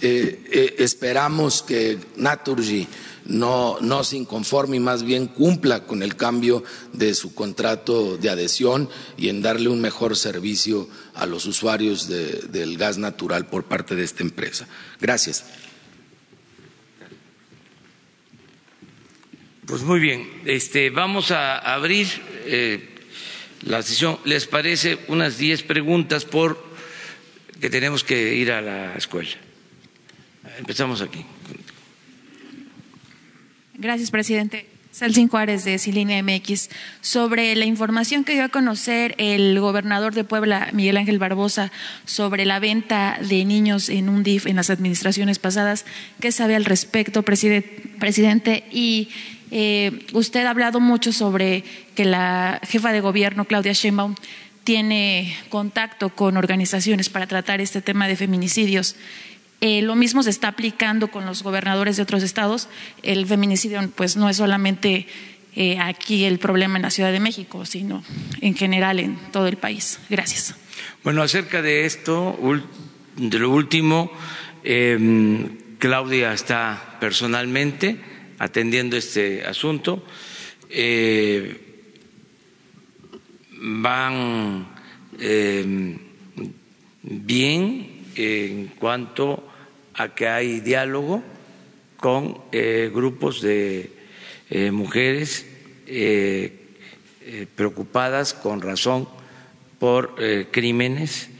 Eh, 0.00 0.42
eh, 0.50 0.76
esperamos 0.78 1.60
que 1.60 1.98
Naturgy 2.16 2.88
no, 3.26 3.76
no 3.82 4.04
se 4.04 4.16
inconforme 4.16 4.78
y 4.78 4.80
más 4.80 5.02
bien 5.02 5.26
cumpla 5.26 5.84
con 5.84 6.02
el 6.02 6.16
cambio 6.16 6.64
de 6.94 7.12
su 7.12 7.34
contrato 7.34 8.16
de 8.16 8.30
adhesión 8.30 8.88
y 9.18 9.28
en 9.28 9.42
darle 9.42 9.68
un 9.68 9.82
mejor 9.82 10.16
servicio 10.16 10.88
a 11.14 11.26
los 11.26 11.44
usuarios 11.44 12.08
del 12.08 12.78
gas 12.78 12.96
natural 12.96 13.44
por 13.48 13.64
parte 13.64 13.96
de 13.96 14.04
esta 14.04 14.22
empresa. 14.22 14.66
Gracias. 14.98 15.44
Pues 19.66 19.82
muy 19.82 19.98
bien, 19.98 20.28
este, 20.44 20.90
vamos 20.90 21.30
a 21.30 21.56
abrir 21.58 22.06
eh, 22.44 22.86
la 23.62 23.82
sesión. 23.82 24.18
¿Les 24.24 24.46
parece 24.46 24.98
unas 25.08 25.38
diez 25.38 25.62
preguntas 25.62 26.26
por 26.26 26.62
que 27.60 27.70
tenemos 27.70 28.04
que 28.04 28.34
ir 28.34 28.52
a 28.52 28.60
la 28.60 28.94
escuela? 28.94 29.30
Empezamos 30.58 31.00
aquí. 31.00 31.24
Gracias, 33.74 34.10
presidente. 34.10 34.66
Salcín 34.94 35.26
Juárez 35.28 35.64
de 35.64 35.76
Silina 35.78 36.22
MX, 36.22 36.70
sobre 37.00 37.56
la 37.56 37.64
información 37.64 38.22
que 38.22 38.34
dio 38.34 38.44
a 38.44 38.48
conocer 38.48 39.16
el 39.18 39.58
gobernador 39.58 40.14
de 40.14 40.22
Puebla, 40.22 40.68
Miguel 40.72 40.98
Ángel 40.98 41.18
Barbosa, 41.18 41.72
sobre 42.04 42.44
la 42.44 42.60
venta 42.60 43.18
de 43.20 43.44
niños 43.44 43.88
en 43.88 44.08
un 44.08 44.22
DIF 44.22 44.46
en 44.46 44.54
las 44.54 44.70
administraciones 44.70 45.40
pasadas. 45.40 45.84
¿Qué 46.20 46.30
sabe 46.30 46.54
al 46.54 46.64
respecto, 46.64 47.24
presidente? 47.24 48.64
Y 48.70 49.08
eh, 49.56 50.04
usted 50.14 50.44
ha 50.46 50.50
hablado 50.50 50.80
mucho 50.80 51.12
sobre 51.12 51.62
que 51.94 52.04
la 52.04 52.60
jefa 52.66 52.90
de 52.90 53.00
gobierno, 53.00 53.44
Claudia 53.44 53.72
Sheinbaum, 53.72 54.16
tiene 54.64 55.32
contacto 55.48 56.08
con 56.08 56.36
organizaciones 56.36 57.08
para 57.08 57.28
tratar 57.28 57.60
este 57.60 57.80
tema 57.80 58.08
de 58.08 58.16
feminicidios. 58.16 58.96
Eh, 59.60 59.80
lo 59.82 59.94
mismo 59.94 60.24
se 60.24 60.30
está 60.30 60.48
aplicando 60.48 61.06
con 61.06 61.24
los 61.24 61.44
gobernadores 61.44 61.96
de 61.96 62.02
otros 62.02 62.24
estados. 62.24 62.68
El 63.04 63.26
feminicidio, 63.26 63.88
pues, 63.94 64.16
no 64.16 64.28
es 64.28 64.38
solamente 64.38 65.06
eh, 65.54 65.78
aquí 65.78 66.24
el 66.24 66.40
problema 66.40 66.74
en 66.74 66.82
la 66.82 66.90
Ciudad 66.90 67.12
de 67.12 67.20
México, 67.20 67.64
sino 67.64 68.02
en 68.40 68.56
general 68.56 68.98
en 68.98 69.14
todo 69.30 69.46
el 69.46 69.56
país. 69.56 70.00
Gracias. 70.10 70.56
Bueno, 71.04 71.22
acerca 71.22 71.62
de 71.62 71.86
esto, 71.86 72.36
de 73.16 73.38
lo 73.38 73.50
último, 73.50 74.10
em, 74.64 75.58
Claudia 75.78 76.32
está 76.32 76.96
personalmente 76.98 78.13
atendiendo 78.44 78.96
este 78.96 79.44
asunto. 79.44 80.04
Eh, 80.68 81.64
van 83.64 84.68
em, 85.18 85.98
bien 87.02 88.04
en 88.14 88.68
cuanto 88.78 89.42
a 89.94 90.14
que 90.14 90.28
hay 90.28 90.60
diálogo 90.60 91.22
con 91.96 92.38
eh, 92.52 92.90
grupos 92.92 93.40
de 93.40 93.90
eh, 94.50 94.70
mujeres 94.70 95.46
eh, 95.86 96.60
preocupadas 97.56 98.34
con 98.34 98.60
razón 98.60 99.08
por 99.78 100.14
crímenes 100.50 101.30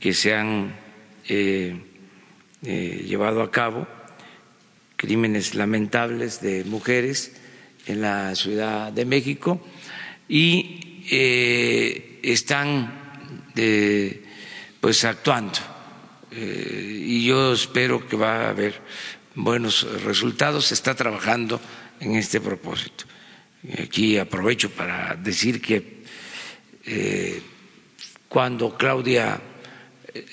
que 0.00 0.14
se 0.14 0.34
han 0.34 0.74
llevado 2.62 3.42
a 3.42 3.50
cabo, 3.50 3.86
crímenes 5.04 5.54
lamentables 5.54 6.40
de 6.40 6.64
mujeres 6.64 7.32
en 7.86 8.00
la 8.00 8.34
Ciudad 8.34 8.90
de 8.90 9.04
México 9.04 9.60
y 10.28 10.80
están 12.22 13.52
pues 14.80 15.04
actuando 15.04 15.58
eh, 16.36 17.02
y 17.06 17.24
yo 17.26 17.52
espero 17.52 18.08
que 18.08 18.16
va 18.16 18.46
a 18.46 18.48
haber 18.50 18.80
buenos 19.36 19.86
resultados. 20.02 20.66
Se 20.66 20.74
está 20.74 20.94
trabajando 20.94 21.60
en 22.00 22.16
este 22.16 22.40
propósito. 22.40 23.04
Aquí 23.82 24.18
aprovecho 24.18 24.70
para 24.70 25.14
decir 25.14 25.62
que 25.62 26.02
eh, 26.86 27.40
cuando 28.28 28.76
Claudia 28.76 29.40
eh, 30.12 30.26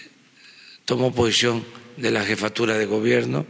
tomó 0.85 1.13
posición 1.13 1.63
de 1.97 2.11
la 2.11 2.25
jefatura 2.25 2.77
de 2.77 2.85
gobierno, 2.85 3.45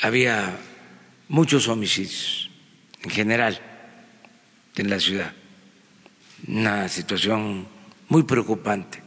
había 0.00 0.58
muchos 1.28 1.68
homicidios 1.68 2.50
en 3.02 3.10
general 3.10 3.60
en 4.76 4.90
la 4.90 5.00
ciudad, 5.00 5.32
una 6.46 6.88
situación 6.88 7.66
muy 8.08 8.22
preocupante 8.22 9.02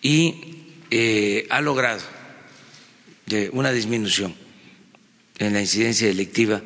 y 0.00 0.34
eh, 0.90 1.46
ha 1.50 1.60
logrado 1.60 2.02
una 3.52 3.72
disminución 3.72 4.34
en 5.38 5.54
la 5.54 5.60
incidencia 5.60 6.06
delictiva 6.06 6.62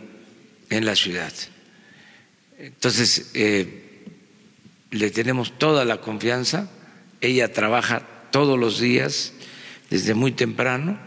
en 0.70 0.84
la 0.84 0.94
ciudad. 0.94 1.32
Entonces, 2.58 3.30
eh, 3.34 4.04
le 4.90 5.10
tenemos 5.10 5.58
toda 5.58 5.84
la 5.84 6.00
confianza. 6.00 6.70
Ella 7.20 7.52
trabaja 7.52 8.06
todos 8.30 8.58
los 8.58 8.80
días, 8.80 9.32
desde 9.90 10.14
muy 10.14 10.32
temprano, 10.32 10.98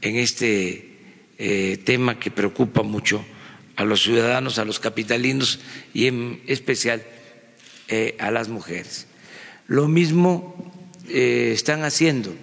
en 0.00 0.16
este 0.16 0.98
eh, 1.38 1.78
tema 1.84 2.18
que 2.18 2.30
preocupa 2.30 2.82
mucho 2.82 3.24
a 3.76 3.84
los 3.84 4.02
ciudadanos, 4.02 4.58
a 4.58 4.64
los 4.64 4.80
capitalinos 4.80 5.60
y 5.92 6.06
en 6.06 6.42
especial 6.46 7.02
eh, 7.88 8.16
a 8.18 8.30
las 8.30 8.48
mujeres. 8.48 9.06
Lo 9.66 9.88
mismo 9.88 10.72
están 11.06 11.84
haciendo 11.84 12.34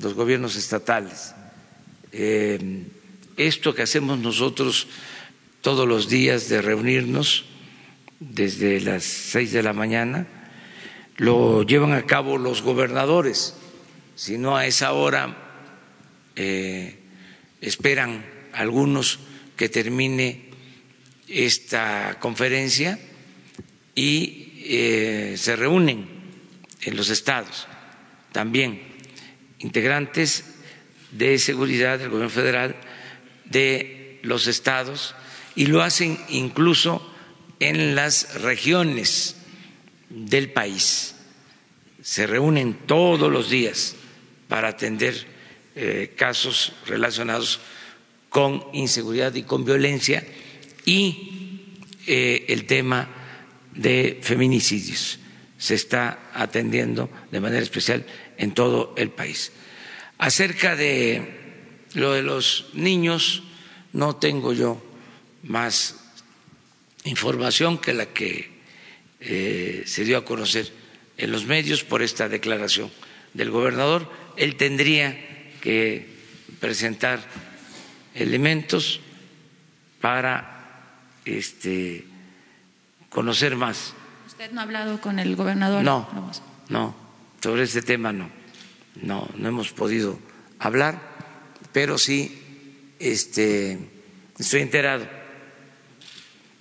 los 0.00 0.14
gobiernos 0.14 0.56
estatales. 0.56 1.34
esto 3.36 3.74
que 3.74 3.82
hacemos 3.82 4.18
nosotros 4.18 4.88
todos 5.62 5.86
los 5.86 6.08
días 6.08 6.48
de 6.48 6.60
reunirnos 6.60 7.44
desde 8.18 8.80
las 8.80 9.04
seis 9.04 9.52
de 9.52 9.62
la 9.62 9.72
mañana, 9.72 10.26
lo 11.16 11.62
llevan 11.62 11.92
a 11.92 12.02
cabo 12.02 12.36
los 12.36 12.62
gobernadores, 12.62 13.54
si 14.14 14.38
no 14.38 14.56
a 14.56 14.66
esa 14.66 14.92
hora 14.92 15.36
eh, 16.36 16.98
esperan 17.60 18.24
algunos 18.52 19.18
que 19.56 19.68
termine 19.68 20.50
esta 21.28 22.18
conferencia 22.20 22.98
y 23.94 24.64
eh, 24.64 25.34
se 25.36 25.56
reúnen 25.56 26.06
en 26.82 26.96
los 26.96 27.10
estados 27.10 27.66
también 28.32 28.82
integrantes 29.58 30.44
de 31.12 31.38
seguridad 31.38 31.98
del 31.98 32.08
gobierno 32.08 32.30
federal 32.30 32.74
de 33.44 34.18
los 34.22 34.46
estados 34.46 35.14
y 35.54 35.66
lo 35.66 35.82
hacen 35.82 36.18
incluso 36.28 37.08
en 37.60 37.94
las 37.94 38.40
regiones 38.40 39.36
del 40.08 40.50
país. 40.50 41.14
Se 42.02 42.26
reúnen 42.26 42.74
todos 42.86 43.30
los 43.30 43.50
días 43.50 43.94
para 44.52 44.68
atender 44.68 45.16
eh, 45.74 46.12
casos 46.14 46.74
relacionados 46.84 47.58
con 48.28 48.62
inseguridad 48.74 49.34
y 49.34 49.44
con 49.44 49.64
violencia 49.64 50.22
y 50.84 51.70
eh, 52.06 52.44
el 52.48 52.66
tema 52.66 53.08
de 53.74 54.20
feminicidios 54.20 55.18
se 55.56 55.74
está 55.74 56.28
atendiendo 56.34 57.08
de 57.30 57.40
manera 57.40 57.62
especial 57.62 58.04
en 58.36 58.52
todo 58.52 58.92
el 58.98 59.08
país. 59.08 59.52
Acerca 60.18 60.76
de 60.76 61.80
lo 61.94 62.12
de 62.12 62.20
los 62.20 62.66
niños, 62.74 63.44
no 63.94 64.16
tengo 64.16 64.52
yo 64.52 64.84
más 65.44 65.96
información 67.04 67.78
que 67.78 67.94
la 67.94 68.04
que 68.04 68.50
eh, 69.18 69.84
se 69.86 70.04
dio 70.04 70.18
a 70.18 70.26
conocer 70.26 70.70
en 71.16 71.32
los 71.32 71.46
medios 71.46 71.84
por 71.84 72.02
esta 72.02 72.28
declaración 72.28 72.90
del 73.32 73.50
gobernador. 73.50 74.20
Él 74.36 74.56
tendría 74.56 75.16
que 75.60 76.06
presentar 76.60 77.20
elementos 78.14 79.00
para 80.00 80.52
este, 81.24 82.04
conocer 83.08 83.56
más. 83.56 83.94
¿Usted 84.26 84.50
no 84.52 84.60
ha 84.60 84.64
hablado 84.64 85.00
con 85.00 85.18
el 85.18 85.36
gobernador? 85.36 85.82
No, 85.82 86.08
no, 86.68 86.94
sobre 87.40 87.62
este 87.64 87.82
tema 87.82 88.12
no, 88.12 88.30
no, 89.00 89.28
no 89.36 89.48
hemos 89.48 89.72
podido 89.72 90.18
hablar, 90.58 91.00
pero 91.72 91.98
sí 91.98 92.94
este, 92.98 93.78
estoy 94.38 94.62
enterado 94.62 95.06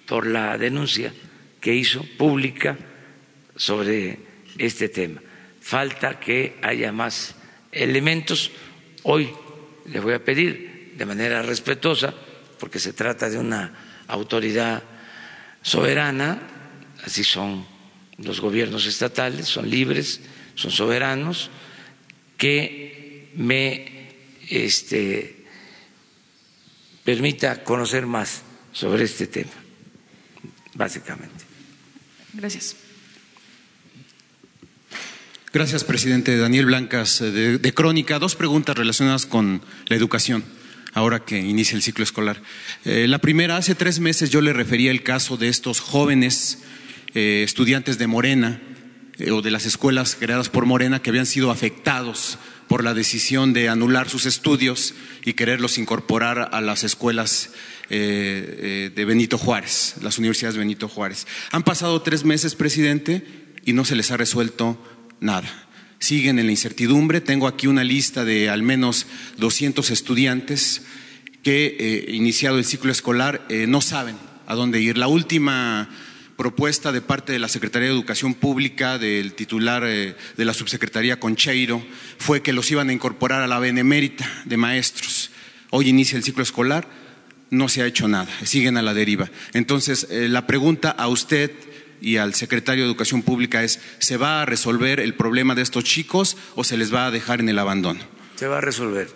por 0.07 0.27
la 0.27 0.57
denuncia 0.57 1.13
que 1.59 1.73
hizo 1.73 2.03
pública 2.17 2.77
sobre 3.55 4.19
este 4.57 4.89
tema. 4.89 5.21
Falta 5.61 6.19
que 6.19 6.57
haya 6.61 6.91
más 6.91 7.35
elementos. 7.71 8.51
Hoy 9.03 9.31
le 9.85 9.99
voy 9.99 10.13
a 10.13 10.23
pedir 10.23 10.93
de 10.97 11.05
manera 11.05 11.41
respetuosa, 11.41 12.13
porque 12.59 12.79
se 12.79 12.93
trata 12.93 13.29
de 13.29 13.37
una 13.37 14.03
autoridad 14.07 14.83
soberana, 15.61 16.41
así 17.03 17.23
son 17.23 17.65
los 18.17 18.39
gobiernos 18.39 18.85
estatales, 18.85 19.47
son 19.47 19.69
libres, 19.69 20.21
son 20.55 20.71
soberanos, 20.71 21.49
que 22.37 23.31
me 23.35 24.09
este, 24.49 25.45
permita 27.03 27.63
conocer 27.63 28.05
más 28.05 28.43
sobre 28.71 29.05
este 29.05 29.27
tema 29.27 29.61
básicamente. 30.73 31.45
Gracias. 32.33 32.75
Gracias, 35.53 35.83
presidente. 35.83 36.37
Daniel 36.37 36.65
Blancas, 36.65 37.19
de, 37.19 37.73
Crónica. 37.73 38.19
Dos 38.19 38.35
preguntas 38.35 38.77
relacionadas 38.77 39.25
con 39.25 39.61
la 39.87 39.95
educación, 39.95 40.43
ahora 40.93 41.25
que 41.25 41.39
inicia 41.39 41.75
el 41.75 41.81
ciclo 41.81 42.03
escolar. 42.03 42.41
Eh, 42.85 43.07
la 43.07 43.19
primera, 43.19 43.57
hace 43.57 43.75
tres 43.75 43.99
meses 43.99 44.29
yo 44.29 44.41
le 44.41 44.53
refería 44.53 44.91
el 44.91 45.03
caso 45.03 45.37
de 45.37 45.49
estos 45.49 45.79
jóvenes 45.79 46.59
eh, 47.13 47.43
estudiantes 47.43 47.97
de 47.97 48.07
Morena 48.07 48.61
eh, 49.17 49.31
o 49.31 49.41
de 49.41 49.51
las 49.51 49.65
escuelas 49.65 50.15
creadas 50.19 50.49
por 50.49 50.65
Morena 50.65 51.01
que 51.01 51.09
habían 51.09 51.25
sido 51.25 51.51
afectados 51.51 52.37
por 52.71 52.85
la 52.85 52.93
decisión 52.93 53.51
de 53.51 53.67
anular 53.67 54.07
sus 54.07 54.25
estudios 54.25 54.93
y 55.25 55.33
quererlos 55.33 55.77
incorporar 55.77 56.49
a 56.53 56.61
las 56.61 56.85
escuelas 56.85 57.49
eh, 57.89 58.87
eh, 58.89 58.91
de 58.95 59.05
Benito 59.05 59.37
Juárez, 59.37 59.95
las 60.01 60.17
universidades 60.17 60.55
de 60.55 60.59
Benito 60.59 60.87
Juárez. 60.87 61.27
Han 61.51 61.63
pasado 61.63 62.01
tres 62.01 62.23
meses, 62.23 62.55
presidente, 62.55 63.25
y 63.65 63.73
no 63.73 63.83
se 63.83 63.97
les 63.97 64.11
ha 64.11 64.15
resuelto 64.17 64.81
nada. 65.21 65.49
Siguen 65.99 66.37
en 66.37 66.47
la 66.47 66.51
incertidumbre. 66.51 67.21
Tengo 67.21 67.47
aquí 67.47 67.67
una 67.67 67.85
lista 67.85 68.25
de 68.25 68.49
al 68.49 68.61
menos 68.61 69.05
200 69.37 69.89
estudiantes 69.89 70.81
que, 71.43 71.77
eh, 71.79 72.11
iniciado 72.11 72.57
el 72.57 72.65
ciclo 72.65 72.91
escolar, 72.91 73.47
no 73.67 73.79
saben 73.79 74.17
a 74.45 74.55
dónde 74.55 74.81
ir. 74.81 74.97
La 74.97 75.07
última 75.07 75.89
propuesta 76.35 76.91
de 76.91 77.01
parte 77.01 77.31
de 77.31 77.39
la 77.39 77.47
Secretaría 77.47 77.87
de 77.87 77.93
Educación 77.93 78.33
Pública, 78.33 78.97
del 78.97 79.33
titular 79.33 79.83
de 79.83 80.15
la 80.37 80.53
subsecretaría 80.53 81.19
Concheiro, 81.19 81.81
fue 82.17 82.41
que 82.41 82.51
los 82.51 82.69
iban 82.69 82.89
a 82.89 82.93
incorporar 82.93 83.41
a 83.41 83.47
la 83.47 83.59
Benemérita 83.59 84.29
de 84.43 84.57
Maestros. 84.57 85.31
Hoy 85.69 85.87
inicia 85.87 86.17
el 86.17 86.23
ciclo 86.23 86.43
escolar 86.43 86.87
no 87.51 87.67
se 87.67 87.83
ha 87.83 87.85
hecho 87.85 88.07
nada, 88.07 88.29
siguen 88.43 88.77
a 88.77 88.81
la 88.81 88.95
deriva. 88.95 89.29
Entonces, 89.53 90.07
eh, 90.09 90.27
la 90.29 90.47
pregunta 90.47 90.89
a 90.89 91.07
usted 91.09 91.51
y 92.01 92.17
al 92.17 92.33
secretario 92.33 92.83
de 92.83 92.89
Educación 92.89 93.21
Pública 93.21 93.63
es, 93.63 93.79
¿se 93.99 94.17
va 94.17 94.41
a 94.41 94.45
resolver 94.45 94.99
el 94.99 95.13
problema 95.13 95.55
de 95.55 95.61
estos 95.61 95.83
chicos 95.83 96.35
o 96.55 96.63
se 96.63 96.75
les 96.75 96.93
va 96.93 97.05
a 97.05 97.11
dejar 97.11 97.39
en 97.39 97.49
el 97.49 97.59
abandono? 97.59 98.01
Se 98.35 98.47
va 98.47 98.57
a 98.57 98.61
resolver. 98.61 99.09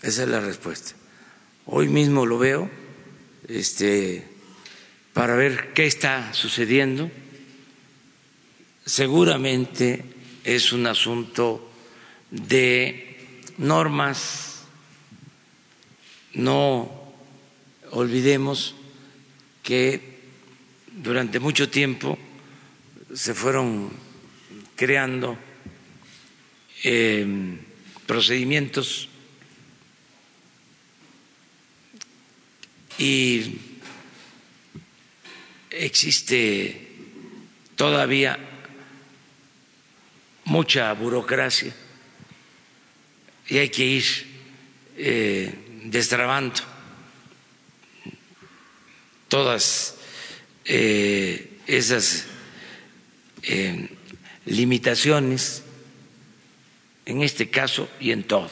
Esa 0.00 0.22
es 0.22 0.28
la 0.28 0.40
respuesta. 0.40 0.92
Hoy 1.66 1.88
mismo 1.88 2.26
lo 2.26 2.38
veo 2.38 2.70
este, 3.46 4.26
para 5.12 5.36
ver 5.36 5.72
qué 5.74 5.86
está 5.86 6.32
sucediendo. 6.32 7.10
Seguramente 8.84 10.04
es 10.44 10.72
un 10.72 10.86
asunto 10.86 11.70
de 12.30 13.18
normas, 13.58 14.62
no 16.34 16.90
olvidemos 17.90 18.74
que 19.62 20.11
durante 20.94 21.40
mucho 21.40 21.68
tiempo 21.68 22.18
se 23.14 23.34
fueron 23.34 23.90
creando 24.76 25.38
eh, 26.84 27.56
procedimientos 28.06 29.08
y 32.98 33.58
existe 35.70 36.88
todavía 37.76 38.38
mucha 40.44 40.92
burocracia 40.92 41.74
y 43.48 43.58
hay 43.58 43.68
que 43.70 43.84
ir 43.84 44.04
eh, 44.96 45.54
destrabando 45.84 46.60
todas 49.28 49.96
eh, 50.64 51.58
esas 51.66 52.26
eh, 53.42 53.88
limitaciones, 54.46 55.62
en 57.06 57.22
este 57.22 57.50
caso 57.50 57.88
y 58.00 58.12
en 58.12 58.24
todo. 58.24 58.50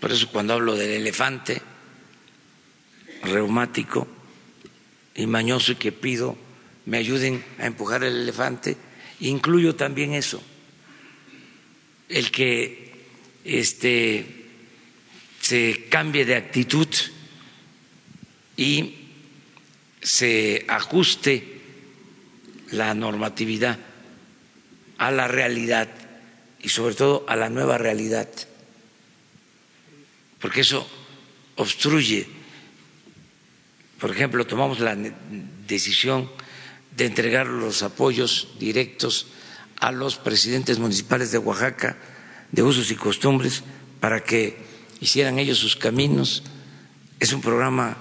Por 0.00 0.12
eso 0.12 0.30
cuando 0.30 0.54
hablo 0.54 0.76
del 0.76 0.90
elefante 0.90 1.62
reumático 3.22 4.06
y 5.14 5.26
mañoso 5.26 5.72
y 5.72 5.76
que 5.76 5.92
pido 5.92 6.36
me 6.86 6.98
ayuden 6.98 7.42
a 7.58 7.66
empujar 7.66 8.04
el 8.04 8.16
elefante, 8.16 8.76
incluyo 9.20 9.74
también 9.74 10.12
eso, 10.12 10.42
el 12.08 12.30
que 12.30 12.92
este, 13.44 14.26
se 15.40 15.86
cambie 15.88 16.24
de 16.24 16.36
actitud 16.36 16.88
y 18.56 19.03
se 20.04 20.66
ajuste 20.68 21.60
la 22.70 22.94
normatividad 22.94 23.78
a 24.98 25.10
la 25.10 25.26
realidad 25.26 25.88
y 26.60 26.68
sobre 26.68 26.94
todo 26.94 27.24
a 27.26 27.36
la 27.36 27.48
nueva 27.48 27.78
realidad, 27.78 28.28
porque 30.40 30.60
eso 30.60 30.86
obstruye. 31.56 32.26
Por 33.98 34.10
ejemplo, 34.10 34.46
tomamos 34.46 34.80
la 34.80 34.94
decisión 35.66 36.30
de 36.96 37.06
entregar 37.06 37.46
los 37.46 37.82
apoyos 37.82 38.48
directos 38.58 39.28
a 39.80 39.90
los 39.90 40.16
presidentes 40.16 40.78
municipales 40.78 41.32
de 41.32 41.38
Oaxaca 41.38 41.96
de 42.52 42.62
usos 42.62 42.90
y 42.90 42.94
costumbres 42.94 43.64
para 44.00 44.22
que 44.22 44.58
hicieran 45.00 45.38
ellos 45.38 45.58
sus 45.58 45.76
caminos. 45.76 46.42
Es 47.18 47.32
un 47.32 47.40
programa 47.40 47.96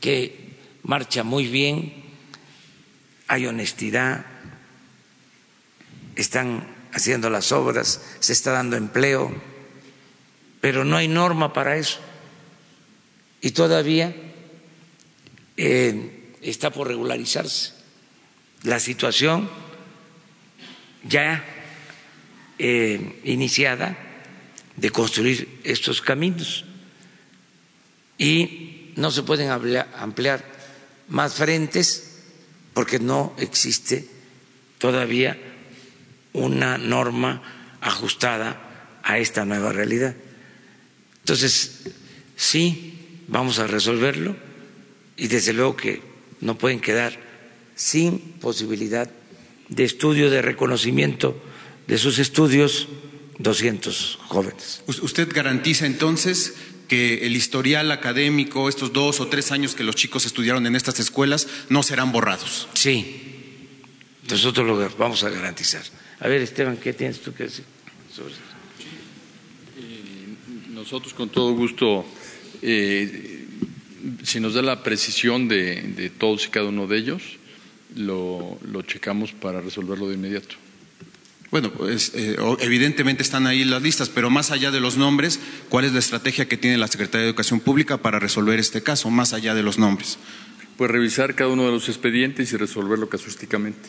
que 0.00 0.47
marcha 0.88 1.22
muy 1.22 1.46
bien, 1.46 1.92
hay 3.28 3.46
honestidad, 3.46 4.24
están 6.16 6.66
haciendo 6.94 7.28
las 7.28 7.52
obras, 7.52 8.00
se 8.20 8.32
está 8.32 8.52
dando 8.52 8.74
empleo, 8.74 9.30
pero 10.62 10.86
no 10.86 10.96
hay 10.96 11.06
norma 11.06 11.52
para 11.52 11.76
eso. 11.76 12.00
Y 13.42 13.50
todavía 13.50 14.16
eh, 15.58 16.34
está 16.40 16.70
por 16.70 16.88
regularizarse 16.88 17.74
la 18.62 18.80
situación 18.80 19.50
ya 21.04 21.44
eh, 22.58 23.20
iniciada 23.24 23.94
de 24.74 24.88
construir 24.88 25.60
estos 25.64 26.00
caminos 26.00 26.64
y 28.16 28.94
no 28.96 29.10
se 29.10 29.22
pueden 29.22 29.50
ampliar 29.50 30.57
más 31.08 31.34
frentes 31.34 32.18
porque 32.74 32.98
no 32.98 33.34
existe 33.38 34.08
todavía 34.78 35.38
una 36.32 36.78
norma 36.78 37.42
ajustada 37.80 39.00
a 39.02 39.18
esta 39.18 39.44
nueva 39.44 39.72
realidad. 39.72 40.14
Entonces, 41.20 41.88
sí, 42.36 43.22
vamos 43.28 43.58
a 43.58 43.66
resolverlo 43.66 44.36
y 45.16 45.28
desde 45.28 45.52
luego 45.52 45.76
que 45.76 46.02
no 46.40 46.56
pueden 46.56 46.80
quedar 46.80 47.18
sin 47.74 48.18
posibilidad 48.40 49.10
de 49.68 49.84
estudio, 49.84 50.30
de 50.30 50.42
reconocimiento 50.42 51.40
de 51.86 51.98
sus 51.98 52.18
estudios 52.18 52.88
200 53.38 54.18
jóvenes. 54.28 54.82
¿Usted 54.86 55.28
garantiza 55.32 55.86
entonces 55.86 56.54
que 56.88 57.26
el 57.26 57.36
historial 57.36 57.92
académico, 57.92 58.68
estos 58.68 58.92
dos 58.92 59.20
o 59.20 59.28
tres 59.28 59.52
años 59.52 59.74
que 59.74 59.84
los 59.84 59.94
chicos 59.94 60.26
estudiaron 60.26 60.66
en 60.66 60.74
estas 60.74 60.98
escuelas, 60.98 61.46
no 61.68 61.82
serán 61.82 62.10
borrados? 62.10 62.68
Sí, 62.74 63.28
nosotros 64.28 64.66
lo 64.66 64.96
vamos 64.98 65.22
a 65.24 65.30
garantizar. 65.30 65.82
A 66.20 66.28
ver, 66.28 66.42
Esteban, 66.42 66.76
¿qué 66.76 66.92
tienes 66.92 67.20
tú 67.20 67.32
que 67.32 67.44
decir 67.44 67.64
sobre 68.12 68.32
eso? 68.32 68.42
Eh, 69.78 70.70
nosotros 70.70 71.14
con 71.14 71.28
todo 71.28 71.52
gusto, 71.52 72.04
eh, 72.60 73.46
si 74.24 74.40
nos 74.40 74.54
da 74.54 74.62
la 74.62 74.82
precisión 74.82 75.48
de, 75.48 76.10
todos 76.18 76.46
y 76.46 76.48
cada 76.48 76.68
uno 76.68 76.86
de 76.86 76.98
ellos, 76.98 77.22
lo, 77.94 78.58
checamos 78.86 79.32
para 79.32 79.60
resolverlo 79.60 80.08
de 80.08 80.14
inmediato. 80.14 80.56
Bueno, 81.50 81.72
pues 81.72 82.12
eh, 82.14 82.36
evidentemente 82.60 83.22
están 83.22 83.46
ahí 83.46 83.64
las 83.64 83.82
listas, 83.82 84.10
pero 84.10 84.28
más 84.28 84.50
allá 84.50 84.70
de 84.70 84.80
los 84.80 84.98
nombres, 84.98 85.40
¿cuál 85.70 85.86
es 85.86 85.92
la 85.92 85.98
estrategia 85.98 86.46
que 86.46 86.58
tiene 86.58 86.76
la 86.76 86.88
Secretaría 86.88 87.22
de 87.22 87.28
Educación 87.28 87.60
Pública 87.60 87.96
para 87.98 88.18
resolver 88.18 88.58
este 88.58 88.82
caso, 88.82 89.10
más 89.10 89.32
allá 89.32 89.54
de 89.54 89.62
los 89.62 89.78
nombres? 89.78 90.18
Pues 90.76 90.90
revisar 90.90 91.34
cada 91.34 91.50
uno 91.50 91.64
de 91.64 91.72
los 91.72 91.88
expedientes 91.88 92.52
y 92.52 92.56
resolverlo 92.56 93.08
casuísticamente 93.08 93.88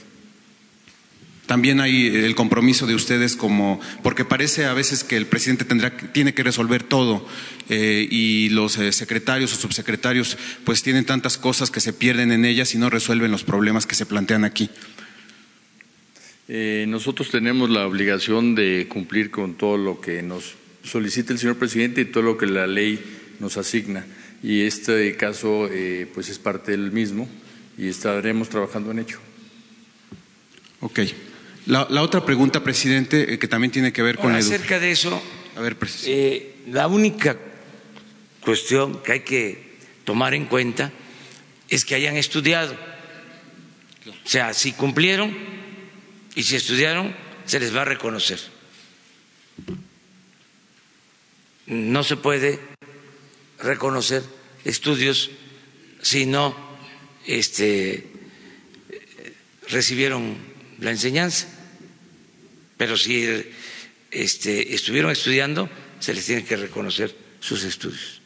también 1.50 1.82
hay 1.82 2.06
el 2.06 2.36
compromiso 2.36 2.86
de 2.86 2.93
ustedes 2.93 3.36
como, 3.36 3.82
porque 4.04 4.24
parece 4.24 4.67
a 4.67 4.74
veces 4.76 5.04
que 5.04 5.17
el 5.17 5.26
presidente 5.26 5.65
tendrá, 5.65 5.98
tiene 5.98 6.36
que 6.36 6.43
resolver 6.43 6.84
todo 6.84 7.26
eh, 7.69 8.08
y 8.08 8.50
los 8.50 8.78
eh, 8.78 8.91
secretarios 8.91 9.52
o 9.52 9.56
subsecretarios 9.56 10.38
pues 10.63 10.84
tienen 10.84 11.06
tantas 11.06 11.39
cosas 11.39 11.72
que 11.72 11.80
se 11.80 11.91
pierden 11.91 12.32
en 12.32 12.45
ellas 12.45 12.76
y 12.76 12.78
no 12.78 12.91
resuelven 12.91 13.32
los 13.32 13.43
problemas 13.43 13.88
que 13.88 13.95
se 13.95 14.06
plantean 14.06 14.43
aquí. 14.45 14.69
Eh, 16.50 16.86
nosotros 16.88 17.30
tenemos 17.30 17.70
la 17.70 17.88
obligación 17.88 18.56
de 18.56 18.88
cumplir 18.90 19.32
con 19.32 19.54
todo 19.54 19.78
lo 19.78 20.02
que 20.02 20.22
nos 20.24 20.56
solicita 20.84 21.32
el 21.32 21.40
señor 21.40 21.58
presidente 21.58 22.02
y 22.02 22.06
todo 22.06 22.24
lo 22.24 22.38
que 22.38 22.48
la 22.48 22.68
ley 22.68 23.00
nos 23.40 23.56
asigna. 23.56 24.06
Y 24.44 24.64
este 24.64 25.16
caso 25.16 25.70
pues 26.14 26.28
es 26.30 26.40
parte 26.40 26.72
del 26.72 26.92
mismo 26.92 27.30
y 27.78 27.88
estaremos 27.88 28.50
trabajando 28.50 28.92
en 28.92 29.00
ello. 29.00 29.20
Ok. 30.82 31.00
La, 31.66 32.02
otra 32.02 32.26
pregunta, 32.26 32.64
presidente, 32.64 33.34
eh, 33.34 33.40
que 33.40 33.48
también 33.48 33.72
tiene 33.72 33.94
que 33.94 34.02
ver 34.02 34.18
con... 34.18 34.34
acerca 34.34 34.80
de 34.80 34.92
eso, 34.92 35.22
a 35.56 35.62
ver, 35.62 35.78
eh, 36.06 36.56
la 36.72 36.88
única 36.88 37.38
cuestión 38.42 39.04
que 39.04 39.12
hay 39.12 39.20
que 39.20 39.78
tomar 40.04 40.34
en 40.34 40.46
cuenta 40.46 40.92
es 41.68 41.86
que 41.86 41.96
hayan 41.96 42.18
estudiado. 42.18 42.74
O 44.08 44.28
sea, 44.28 44.54
si 44.54 44.72
cumplieron 44.72 45.32
y 46.39 46.43
si 46.43 46.56
estudiaron, 46.56 47.13
se 47.45 47.60
les 47.60 47.75
va 47.75 47.82
a 47.82 47.86
reconocer. 47.86 48.39
No 51.67 52.04
se 52.04 52.15
puede 52.15 52.60
reconocer 53.60 54.23
estudios 54.63 55.32
si 56.02 56.25
no 56.25 56.56
este, 57.25 58.08
recibieron 59.67 60.38
la 60.80 60.91
enseñanza 60.91 61.47
pero 62.80 62.95
si 62.95 63.28
este, 64.10 64.73
estuvieron 64.73 65.12
estudiando, 65.12 65.69
se 65.99 66.13
les 66.13 66.25
tiene 66.25 66.45
que 66.45 66.56
reconocer 66.56 67.13
sus 67.41 67.65
estudios. 67.65 68.18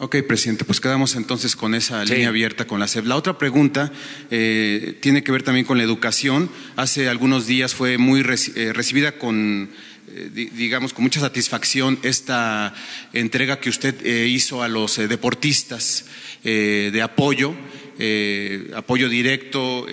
Ok, 0.00 0.14
presidente, 0.28 0.64
pues 0.64 0.80
quedamos 0.80 1.16
entonces 1.16 1.56
con 1.56 1.74
esa 1.74 2.04
línea 2.04 2.28
abierta 2.28 2.68
con 2.68 2.78
la 2.78 2.86
SEP. 2.86 3.04
La 3.06 3.16
otra 3.16 3.36
pregunta 3.36 3.90
eh, 4.30 4.96
tiene 5.00 5.24
que 5.24 5.32
ver 5.32 5.42
también 5.42 5.66
con 5.66 5.76
la 5.76 5.82
educación. 5.82 6.48
Hace 6.76 7.08
algunos 7.08 7.48
días 7.48 7.74
fue 7.74 7.98
muy 7.98 8.20
eh, 8.20 8.72
recibida 8.72 9.18
con, 9.18 9.68
eh, 10.14 10.50
digamos, 10.54 10.92
con 10.92 11.02
mucha 11.02 11.18
satisfacción 11.18 11.98
esta 12.04 12.72
entrega 13.12 13.58
que 13.58 13.70
usted 13.70 14.06
hizo 14.26 14.62
a 14.62 14.68
los 14.68 14.98
deportistas 14.98 16.04
de 16.44 17.02
apoyo, 17.02 17.56
apoyo 18.76 19.08
directo, 19.08 19.84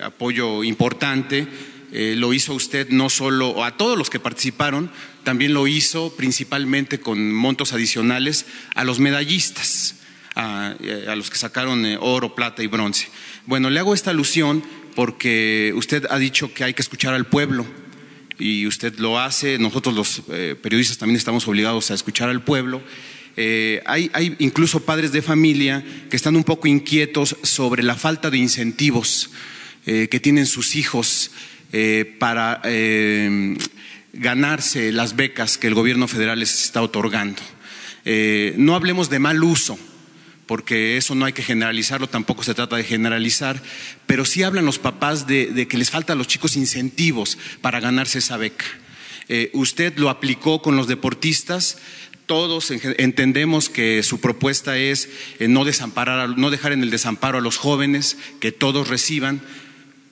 apoyo 0.00 0.64
importante 0.64 1.46
eh, 1.94 2.14
lo 2.16 2.32
hizo 2.32 2.54
usted 2.54 2.88
no 2.88 3.10
solo 3.10 3.62
a 3.62 3.76
todos 3.76 3.98
los 3.98 4.08
que 4.08 4.18
participaron, 4.18 4.90
también 5.24 5.54
lo 5.54 5.66
hizo 5.66 6.14
principalmente 6.16 7.00
con 7.00 7.32
montos 7.32 7.72
adicionales 7.72 8.46
a 8.74 8.84
los 8.84 8.98
medallistas, 8.98 9.96
a, 10.34 10.74
eh, 10.80 11.12
los 11.16 11.30
que 11.30 11.38
sacaron 11.38 11.84
eh, 11.86 11.96
oro, 12.00 12.34
plata 12.34 12.62
y 12.62 12.66
bronce. 12.66 13.08
Bueno, 13.46 13.70
le 13.70 13.80
hago 13.80 13.94
esta 13.94 14.10
alusión 14.10 14.62
porque 14.94 15.72
usted 15.74 16.06
ha 16.10 16.18
dicho 16.18 16.52
que 16.52 16.64
hay 16.64 16.74
que 16.74 16.82
escuchar 16.82 17.14
al 17.14 17.26
pueblo 17.26 17.66
y 18.38 18.66
usted 18.66 18.98
lo 18.98 19.18
hace, 19.18 19.58
nosotros 19.58 19.94
los 19.94 20.22
periodistas 20.62 20.98
también 20.98 21.16
estamos 21.16 21.46
obligados 21.46 21.90
a 21.90 21.94
escuchar 21.94 22.28
al 22.28 22.42
pueblo. 22.42 22.82
hay, 23.36 24.10
hay, 24.12 24.36
incluso 24.40 24.84
padres 24.84 25.12
de 25.12 25.22
familia 25.22 25.84
que 26.10 26.16
están 26.16 26.34
un 26.34 26.42
poco 26.42 26.66
inquietos 26.66 27.36
sobre 27.42 27.82
la 27.82 27.94
falta 27.94 28.30
de 28.30 28.38
incentivos 28.38 29.30
que 29.84 30.20
tienen 30.20 30.46
sus 30.46 30.74
hijos 30.76 31.30
eh, 31.74 32.16
para 32.18 32.60
eh, 32.64 33.56
ganarse 34.12 34.92
las 34.92 35.16
becas 35.16 35.58
que 35.58 35.66
el 35.66 35.74
gobierno 35.74 36.08
federal 36.08 36.38
les 36.38 36.64
está 36.64 36.82
otorgando. 36.82 37.40
Eh, 38.04 38.54
no 38.58 38.74
hablemos 38.74 39.10
de 39.10 39.18
mal 39.18 39.42
uso, 39.42 39.78
porque 40.46 40.96
eso 40.96 41.14
no 41.14 41.24
hay 41.24 41.32
que 41.32 41.42
generalizarlo, 41.42 42.08
tampoco 42.08 42.42
se 42.42 42.54
trata 42.54 42.76
de 42.76 42.84
generalizar, 42.84 43.62
pero 44.06 44.24
sí 44.24 44.42
hablan 44.42 44.66
los 44.66 44.78
papás 44.78 45.26
de, 45.26 45.66
que 45.68 45.78
les 45.78 45.90
faltan 45.90 46.16
a 46.16 46.18
los 46.18 46.26
chicos 46.26 46.56
incentivos 46.56 47.38
para 47.60 47.80
ganarse 47.80 48.18
esa 48.18 48.36
beca. 48.36 48.66
usted 49.52 49.96
lo 49.96 50.10
aplicó 50.10 50.60
con 50.60 50.76
los 50.76 50.88
deportistas, 50.88 51.78
todos 52.26 52.70
entendemos 52.70 53.68
que 53.68 54.02
su 54.02 54.20
propuesta 54.20 54.76
es 54.76 55.08
no 55.40 55.64
desamparar, 55.64 56.36
no 56.36 56.50
dejar 56.50 56.72
en 56.72 56.82
el 56.82 56.90
desamparo 56.90 57.38
a 57.38 57.42
los 57.42 57.56
jóvenes, 57.56 58.16
que 58.40 58.52
todos 58.52 58.88
reciban, 58.88 59.42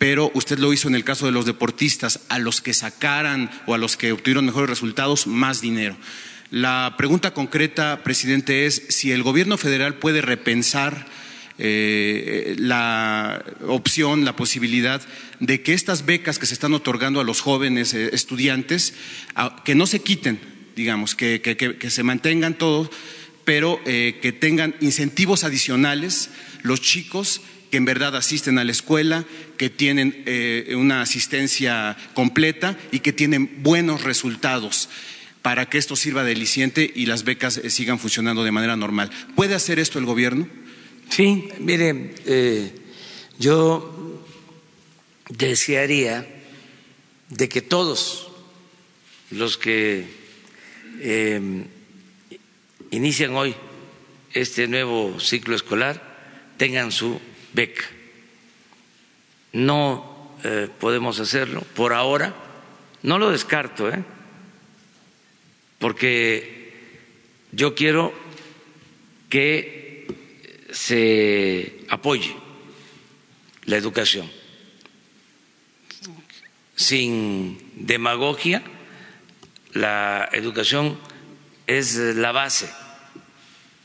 pero 0.01 0.31
usted 0.33 0.59
lo 0.59 0.73
hizo 0.73 0.89
en 0.89 0.95
el 0.95 1.05
caso 1.05 1.27
de 1.27 1.33
los 1.33 1.45
deportistas, 1.45 2.21
a 2.31 2.39
los 2.39 2.63
que 2.63 2.73
sacaran 2.73 3.51
o 3.67 3.75
a 3.75 3.79
los 3.79 3.99
que 3.99 4.13
obtuvieron 4.13 4.47
mejores 4.47 4.71
resultados, 4.71 5.27
más 5.27 5.61
dinero. 5.61 5.95
La 6.51 6.95
pregunta 6.97 7.35
concreta, 7.35 8.03
presidente, 8.03 8.65
es 8.65 8.83
si 8.89 9.13
el 9.13 9.23
gobierno 9.23 9.59
federal 9.59 9.97
puede 9.97 10.23
repensar 10.23 11.07
eh, 11.59 12.55
la 12.57 13.45
opción, 13.69 14.25
la 14.25 14.37
posibilidad 14.37 15.03
de 15.39 15.61
que 15.61 15.75
estas 15.75 16.07
becas 16.07 16.39
que 16.39 16.47
se 16.47 16.55
están 16.55 16.73
otorgando 16.73 17.21
a 17.21 17.25
los 17.25 17.43
jóvenes 17.43 17.93
eh, 17.93 18.09
estudiantes, 18.15 18.95
que 19.67 19.75
no 19.75 19.87
se 19.87 20.01
quiten, 20.01 20.41
digamos, 20.77 21.15
que, 21.15 21.77
se 21.91 22.03
mantengan 22.05 22.55
todos, 22.55 22.89
pero 23.45 23.79
eh, 23.85 24.19
que 24.23 24.33
tengan 24.33 24.75
incentivos 24.81 25.45
adicionales 25.45 26.31
los 26.63 26.81
chicos 26.81 27.43
que 27.71 27.77
en 27.77 27.85
verdad 27.85 28.17
asisten 28.17 28.59
a 28.59 28.65
la 28.65 28.73
escuela, 28.73 29.25
que 29.57 29.71
tienen 29.71 30.23
eh, 30.27 30.75
una 30.77 31.03
asistencia 31.03 31.97
completa 32.15 32.77
y 32.93 33.01
que 33.01 33.13
tienen 33.13 33.63
buenos 33.63 34.03
resultados 34.03 34.89
para 35.43 35.67
que 35.67 35.79
esto 35.79 35.97
sirva 35.97 36.25
de 36.25 36.33
aliciente 36.33 36.91
y 36.95 37.07
las 37.07 37.25
becas 37.25 37.57
eh, 37.57 37.71
sigan 37.71 37.99
funcionando 37.99 38.45
de 38.45 38.53
manera 38.53 38.77
normal. 38.77 39.11
¿Puede 39.35 39.55
hacer 39.55 39.79
esto 39.79 39.99
el 39.99 40.05
gobierno? 40.05 40.49
Sí, 41.09 41.49
mire, 41.59 42.15
eh, 42.27 42.73
yo 43.39 44.23
desearía 45.29 46.27
de 47.31 47.49
que 47.49 47.63
todos 47.63 48.29
los 49.31 49.57
que 49.57 50.07
eh, 51.01 51.41
inician 52.91 53.35
hoy 53.35 53.55
este 54.33 54.69
nuevo 54.69 55.19
ciclo 55.19 55.57
escolar 55.57 56.55
tengan 56.57 56.93
su 56.93 57.21
beca. 57.53 57.85
No 59.53 60.37
podemos 60.79 61.21
hacerlo 61.21 61.63
por 61.75 61.93
ahora, 61.93 62.35
no 63.03 63.19
lo 63.19 63.31
descarto, 63.31 63.91
¿eh? 63.91 64.03
porque 65.79 66.73
yo 67.53 67.75
quiero 67.75 68.15
que 69.29 70.07
se 70.71 71.85
apoye 71.89 72.35
la 73.65 73.77
educación 73.77 74.31
sin 76.81 77.59
demagogia. 77.75 78.63
La 79.75 80.29
educación 80.33 80.99
es 81.67 81.95
la 81.97 82.33
base 82.33 82.71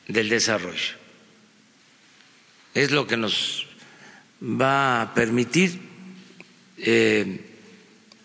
del 0.07 0.29
desarrollo. 0.29 1.04
Es 2.75 2.91
lo 2.91 3.07
que 3.07 3.17
nos 3.17 3.65
va 4.41 5.01
a 5.01 5.13
permitir 5.13 5.79
eh, 6.77 7.39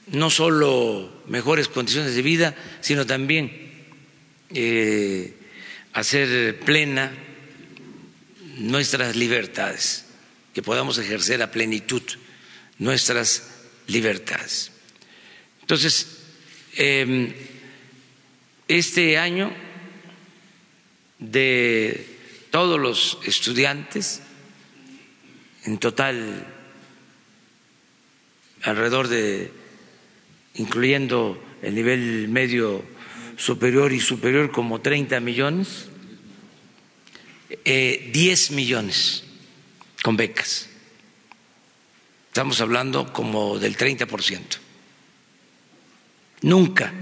no 0.08 0.28
solo 0.28 1.22
mejores 1.28 1.68
condiciones 1.68 2.16
de 2.16 2.22
vida, 2.22 2.56
sino 2.80 3.06
también 3.06 3.52
eh, 4.52 5.34
hacer 5.92 6.58
plena 6.60 7.12
nuestras 8.58 9.14
libertades, 9.14 10.06
que 10.52 10.62
podamos 10.62 10.98
ejercer 10.98 11.42
a 11.42 11.52
plenitud 11.52 12.02
nuestras 12.78 13.68
libertades. 13.86 14.72
Entonces, 15.60 16.08
em, 16.74 17.32
este 18.66 19.16
año 19.16 19.54
de 21.20 22.18
todos 22.50 22.80
los 22.80 23.18
estudiantes, 23.24 24.22
en 25.70 25.78
total 25.78 26.44
alrededor 28.62 29.06
de, 29.06 29.52
incluyendo 30.54 31.40
el 31.62 31.76
nivel 31.76 32.26
medio 32.28 32.84
superior 33.36 33.92
y 33.92 34.00
superior 34.00 34.50
como 34.50 34.80
30 34.80 35.20
millones, 35.20 35.86
eh, 37.64 38.10
10 38.12 38.50
millones 38.50 39.22
con 40.02 40.16
becas. 40.16 40.68
Estamos 42.26 42.60
hablando 42.60 43.12
como 43.12 43.60
del 43.60 43.76
30%. 43.76 44.58
Nunca 46.42 46.92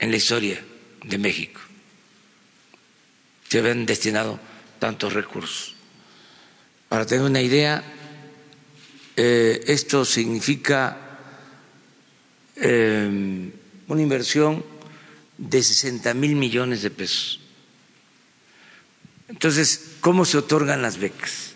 en 0.00 0.10
la 0.10 0.16
historia 0.16 0.60
de 1.04 1.18
México 1.18 1.60
se 3.48 3.60
habían 3.60 3.86
destinado 3.86 4.40
tantos 4.80 5.12
recursos. 5.12 5.75
Para 6.88 7.04
tener 7.04 7.24
una 7.24 7.42
idea, 7.42 7.82
eh, 9.16 9.64
esto 9.66 10.04
significa 10.04 11.18
eh, 12.56 13.50
una 13.88 14.02
inversión 14.02 14.64
de 15.38 15.62
60 15.62 16.14
mil 16.14 16.36
millones 16.36 16.82
de 16.82 16.90
pesos. 16.90 17.40
Entonces, 19.28 19.96
¿cómo 20.00 20.24
se 20.24 20.38
otorgan 20.38 20.82
las 20.82 20.98
becas? 20.98 21.54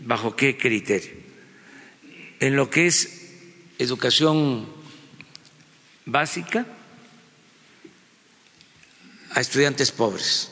¿Bajo 0.00 0.36
qué 0.36 0.56
criterio? 0.56 1.12
En 2.40 2.56
lo 2.56 2.68
que 2.68 2.86
es 2.86 3.20
educación 3.78 4.68
básica 6.04 6.66
a 9.32 9.40
estudiantes 9.40 9.92
pobres. 9.92 10.50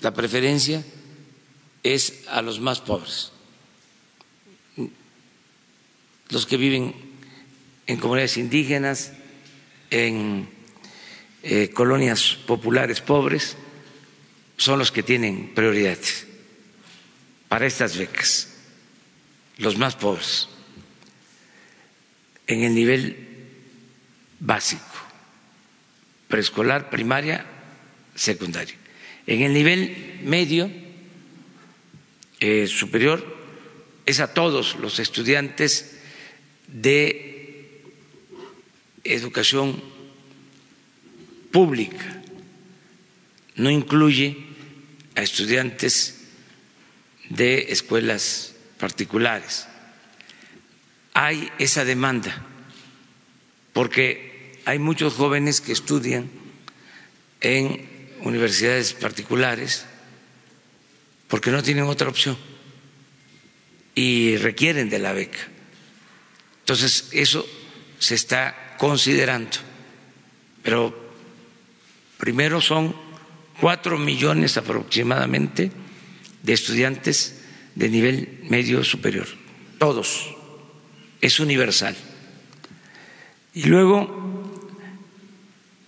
La 0.00 0.12
preferencia 0.12 0.84
es 1.94 2.24
a 2.28 2.42
los 2.42 2.60
más 2.60 2.80
pobres, 2.80 3.32
los 6.28 6.46
que 6.46 6.56
viven 6.56 6.94
en 7.86 7.98
comunidades 7.98 8.36
indígenas, 8.36 9.12
en 9.90 10.48
eh, 11.42 11.70
colonias 11.70 12.38
populares 12.46 13.00
pobres 13.00 13.56
son 14.56 14.78
los 14.78 14.90
que 14.90 15.02
tienen 15.02 15.52
prioridad 15.54 15.98
para 17.48 17.66
estas 17.66 17.96
becas, 17.96 18.48
los 19.58 19.76
más 19.76 19.94
pobres, 19.94 20.48
en 22.46 22.64
el 22.64 22.74
nivel 22.74 23.16
básico, 24.40 24.82
preescolar, 26.28 26.90
primaria, 26.90 27.46
secundaria. 28.14 28.74
En 29.26 29.42
el 29.42 29.52
nivel 29.52 30.20
medio, 30.24 30.70
eh, 32.40 32.66
superior, 32.66 33.24
es 34.04 34.20
a 34.20 34.32
todos 34.32 34.76
los 34.76 34.98
estudiantes 34.98 35.98
de 36.68 37.82
educación 39.04 39.82
pública, 41.50 42.22
no 43.56 43.70
incluye 43.70 44.36
a 45.14 45.22
estudiantes 45.22 46.26
de 47.30 47.72
escuelas 47.72 48.54
particulares. 48.78 49.66
Hay 51.14 51.50
esa 51.58 51.84
demanda 51.84 52.44
porque 53.72 54.60
hay 54.64 54.78
muchos 54.78 55.14
jóvenes 55.14 55.60
que 55.60 55.72
estudian 55.72 56.30
en 57.40 57.88
universidades 58.22 58.94
particulares 58.94 59.86
porque 61.28 61.50
no 61.50 61.62
tienen 61.62 61.84
otra 61.84 62.08
opción 62.08 62.36
y 63.94 64.36
requieren 64.36 64.90
de 64.90 64.98
la 64.98 65.12
beca. 65.12 65.38
Entonces, 66.60 67.08
eso 67.12 67.46
se 67.98 68.14
está 68.14 68.76
considerando. 68.78 69.58
Pero 70.62 71.12
primero 72.18 72.60
son 72.60 72.94
cuatro 73.60 73.98
millones 73.98 74.56
aproximadamente 74.56 75.70
de 76.42 76.52
estudiantes 76.52 77.42
de 77.74 77.88
nivel 77.88 78.40
medio 78.48 78.82
superior, 78.84 79.26
todos, 79.78 80.34
es 81.20 81.40
universal. 81.40 81.96
Y 83.54 83.64
luego 83.64 84.26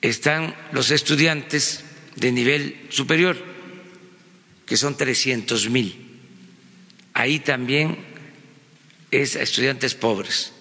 están 0.01 0.55
los 0.73 0.91
estudiantes 0.91 1.85
de 2.17 2.33
nivel 2.33 2.87
superior, 2.91 3.37
que 4.69 4.77
son 4.77 4.97
300 4.97 5.71
mil. 5.71 6.21
Ahí 7.15 7.41
también 7.41 7.99
es 9.11 9.35
estudiantes 9.35 9.95
pobres 9.95 10.53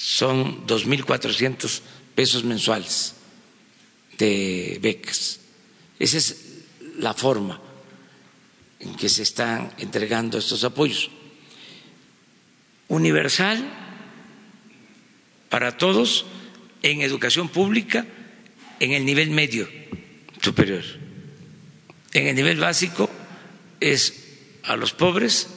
son 0.00 0.66
2.400 0.66 1.80
pesos 2.14 2.44
mensuales 2.44 3.14
de 4.16 4.78
becas. 4.80 5.40
Esa 5.98 6.16
es 6.16 6.36
la 6.98 7.12
forma 7.12 7.60
en 8.78 8.94
que 8.96 9.10
se 9.10 9.22
están 9.22 9.72
entregando 9.76 10.38
estos 10.38 10.64
apoyos. 10.64 11.10
Universal 12.88 13.62
para 15.50 15.76
todos 15.76 16.24
en 16.82 17.02
educación 17.02 17.50
pública 17.50 18.06
en 18.80 18.92
el 18.92 19.04
nivel 19.04 19.30
medio 19.30 19.68
superior. 20.40 20.82
En 22.12 22.26
el 22.26 22.34
nivel 22.34 22.58
básico 22.58 23.08
es 23.78 24.14
a 24.64 24.76
los 24.76 24.92
pobres 24.92 25.48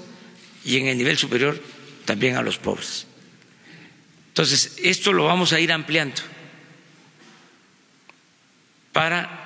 y 0.66 0.78
en 0.78 0.88
el 0.88 0.98
nivel 0.98 1.18
superior 1.18 1.62
también 2.06 2.36
a 2.36 2.42
los 2.42 2.58
pobres. 2.58 3.08
Entonces, 4.30 4.78
esto 4.82 5.14
lo 5.14 5.26
vamos 5.26 5.54
a 5.54 5.60
ir 5.60 5.72
ampliando 5.72 6.22
para 8.92 9.44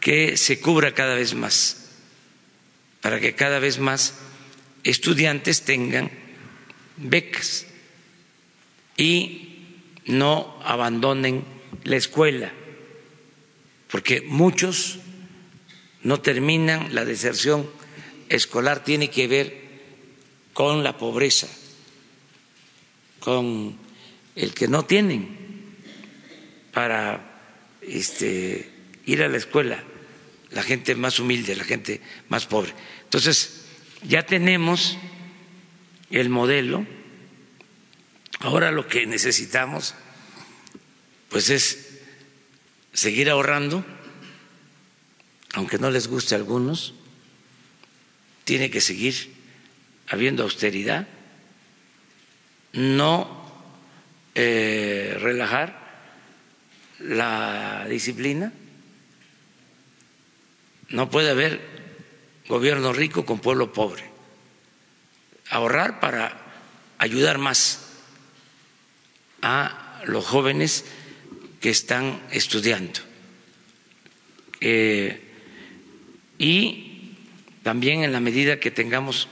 que 0.00 0.36
se 0.36 0.60
cubra 0.60 0.94
cada 0.94 1.14
vez 1.14 1.34
más, 1.34 1.90
para 3.00 3.20
que 3.20 3.34
cada 3.34 3.58
vez 3.58 3.78
más 3.78 4.14
estudiantes 4.84 5.62
tengan 5.62 6.10
becas 6.96 7.66
y 8.96 9.66
no 10.06 10.60
abandonen 10.64 11.44
la 11.84 11.96
escuela, 11.96 12.52
porque 13.90 14.20
muchos 14.20 15.00
no 16.06 16.20
terminan 16.20 16.94
la 16.94 17.04
deserción 17.04 17.68
escolar 18.28 18.84
tiene 18.84 19.10
que 19.10 19.26
ver 19.26 19.60
con 20.52 20.84
la 20.84 20.96
pobreza, 20.96 21.48
con 23.18 23.76
el 24.36 24.54
que 24.54 24.68
no 24.68 24.84
tienen 24.84 25.36
para 26.72 27.40
este, 27.82 28.70
ir 29.04 29.24
a 29.24 29.28
la 29.28 29.36
escuela, 29.36 29.82
la 30.52 30.62
gente 30.62 30.94
más 30.94 31.18
humilde, 31.18 31.56
la 31.56 31.64
gente 31.64 32.00
más 32.28 32.46
pobre. 32.46 32.72
Entonces, 33.02 33.64
ya 34.04 34.24
tenemos 34.24 34.96
el 36.12 36.28
modelo, 36.28 36.86
ahora 38.38 38.70
lo 38.70 38.86
que 38.86 39.06
necesitamos 39.06 39.96
pues 41.30 41.50
es 41.50 41.98
seguir 42.92 43.28
ahorrando, 43.28 43.84
aunque 45.56 45.78
no 45.78 45.90
les 45.90 46.06
guste 46.06 46.34
a 46.34 46.38
algunos, 46.38 46.92
tiene 48.44 48.70
que 48.70 48.82
seguir 48.82 49.32
habiendo 50.06 50.42
austeridad, 50.42 51.08
no 52.74 53.42
eh, 54.34 55.16
relajar 55.18 55.80
la 56.98 57.86
disciplina, 57.88 58.52
no 60.90 61.08
puede 61.08 61.30
haber 61.30 61.58
gobierno 62.48 62.92
rico 62.92 63.24
con 63.24 63.38
pueblo 63.38 63.72
pobre, 63.72 64.04
ahorrar 65.48 66.00
para 66.00 66.36
ayudar 66.98 67.38
más 67.38 67.80
a 69.40 70.02
los 70.04 70.22
jóvenes 70.26 70.84
que 71.62 71.70
están 71.70 72.20
estudiando. 72.30 73.00
Eh, 74.60 75.25
y 76.38 77.14
también 77.62 78.04
en 78.04 78.12
la 78.12 78.20
medida 78.20 78.60
que 78.60 78.70
tengamos 78.70 79.28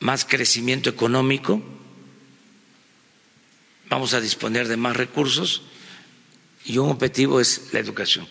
más 0.00 0.24
crecimiento 0.24 0.90
económico, 0.90 1.62
vamos 3.88 4.14
a 4.14 4.20
disponer 4.20 4.68
de 4.68 4.76
más 4.76 4.96
recursos 4.96 5.62
y 6.64 6.78
un 6.78 6.90
objetivo 6.90 7.40
es 7.40 7.68
la 7.72 7.80
educación. 7.80 8.26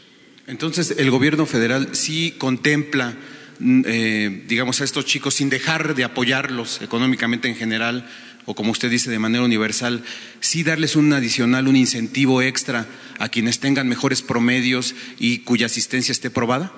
Entonces, 0.48 0.96
el 0.98 1.10
gobierno 1.10 1.46
federal 1.46 1.96
sí 1.96 2.36
contempla, 2.38 3.16
mm, 3.60 3.82
eh, 3.86 4.44
digamos, 4.48 4.82
a 4.82 4.84
estos 4.84 5.06
chicos 5.06 5.36
sin 5.36 5.50
dejar 5.50 5.96
de 5.96 6.04
apoyarlos 6.04 6.82
económicamente 6.82 7.48
en 7.48 7.56
general, 7.56 8.08
o 8.46 8.54
como 8.54 8.72
usted 8.72 8.92
dice, 8.92 9.10
de 9.10 9.18
manera 9.18 9.44
universal, 9.44 10.04
sí 10.40 10.64
darles 10.64 10.96
un 10.96 11.12
adicional, 11.14 11.68
un 11.68 11.76
incentivo 11.76 12.44
extra 12.44 12.86
a 13.18 13.30
quienes 13.30 13.60
tengan 13.60 13.88
mejores 13.88 14.22
promedios 14.22 14.94
y 15.18 15.40
cuya 15.40 15.66
asistencia 15.66 16.12
esté 16.12 16.30
probada? 16.30 16.72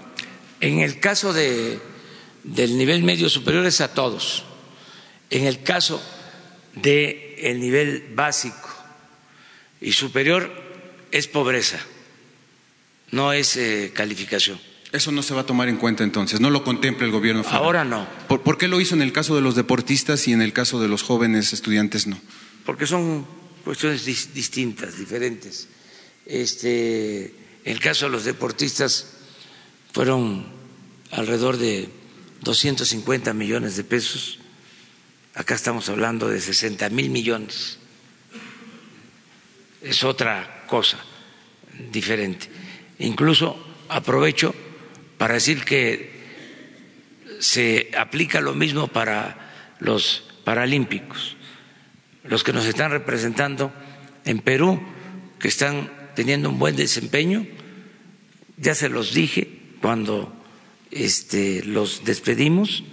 En 0.61 0.79
el 0.79 0.99
caso 0.99 1.33
de, 1.33 1.79
del 2.43 2.77
nivel 2.77 3.03
medio 3.03 3.29
superior 3.29 3.65
es 3.65 3.81
a 3.81 3.93
todos. 3.93 4.43
En 5.29 5.45
el 5.45 5.61
caso 5.63 6.01
del 6.75 7.25
el 7.37 7.59
nivel 7.59 8.13
básico 8.15 8.69
y 9.81 9.91
superior 9.91 10.51
es 11.11 11.27
pobreza, 11.27 11.79
no 13.11 13.31
es 13.33 13.55
eh, 13.57 13.91
calificación. 13.93 14.59
Eso 14.91 15.11
no 15.11 15.21
se 15.21 15.33
va 15.33 15.41
a 15.41 15.45
tomar 15.45 15.67
en 15.69 15.77
cuenta 15.77 16.03
entonces, 16.03 16.39
no 16.39 16.49
lo 16.49 16.63
contempla 16.63 17.05
el 17.05 17.11
gobierno 17.11 17.43
federal. 17.43 17.63
Ahora 17.63 17.83
no. 17.83 18.07
¿Por, 18.27 18.41
por 18.41 18.57
qué 18.57 18.67
lo 18.67 18.79
hizo 18.79 18.95
en 18.95 19.01
el 19.01 19.11
caso 19.11 19.35
de 19.35 19.41
los 19.41 19.55
deportistas 19.55 20.27
y 20.27 20.33
en 20.33 20.41
el 20.41 20.53
caso 20.53 20.79
de 20.79 20.87
los 20.87 21.03
jóvenes 21.03 21.51
estudiantes 21.53 22.07
no? 22.07 22.19
Porque 22.65 22.87
son 22.87 23.27
cuestiones 23.65 24.07
dis- 24.07 24.31
distintas, 24.33 24.97
diferentes. 24.97 25.67
Este, 26.25 27.25
en 27.65 27.73
el 27.73 27.79
caso 27.79 28.05
de 28.05 28.11
los 28.11 28.23
deportistas 28.23 29.16
fueron 29.97 30.45
alrededor 31.09 31.57
de 31.57 31.89
250 32.41 33.33
millones 33.33 33.77
de 33.77 33.83
pesos. 33.83 34.37
Acá 35.33 35.55
estamos 35.55 35.89
hablando 35.89 36.29
de 36.29 36.39
60 36.39 36.87
mil 36.91 37.09
millones. 37.09 37.79
Es 39.81 40.03
otra 40.03 40.65
cosa 40.67 40.99
diferente. 41.91 42.47
Incluso 42.99 43.57
aprovecho 43.89 44.53
para 45.17 45.33
decir 45.33 45.65
que 45.65 46.13
se 47.39 47.89
aplica 47.97 48.39
lo 48.39 48.53
mismo 48.53 48.89
para 48.89 49.75
los 49.79 50.25
paralímpicos, 50.43 51.37
los 52.23 52.43
que 52.43 52.53
nos 52.53 52.67
están 52.67 52.91
representando 52.91 53.73
en 54.25 54.41
Perú, 54.41 54.79
que 55.39 55.47
están 55.47 56.11
teniendo 56.15 56.51
un 56.51 56.59
buen 56.59 56.75
desempeño. 56.75 57.47
Ya 58.57 58.75
se 58.75 58.89
los 58.89 59.15
dije 59.15 59.56
cuando 59.81 60.33
este, 60.91 61.63
los 61.63 62.03
despedimos, 62.03 62.83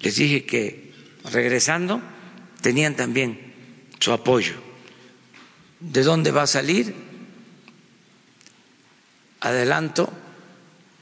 les 0.00 0.16
dije 0.16 0.44
que 0.44 0.92
regresando 1.30 2.02
tenían 2.60 2.96
también 2.96 3.52
su 3.98 4.12
apoyo. 4.12 4.54
¿De 5.80 6.02
dónde 6.02 6.30
va 6.30 6.42
a 6.42 6.46
salir? 6.46 6.94
Adelanto 9.40 10.12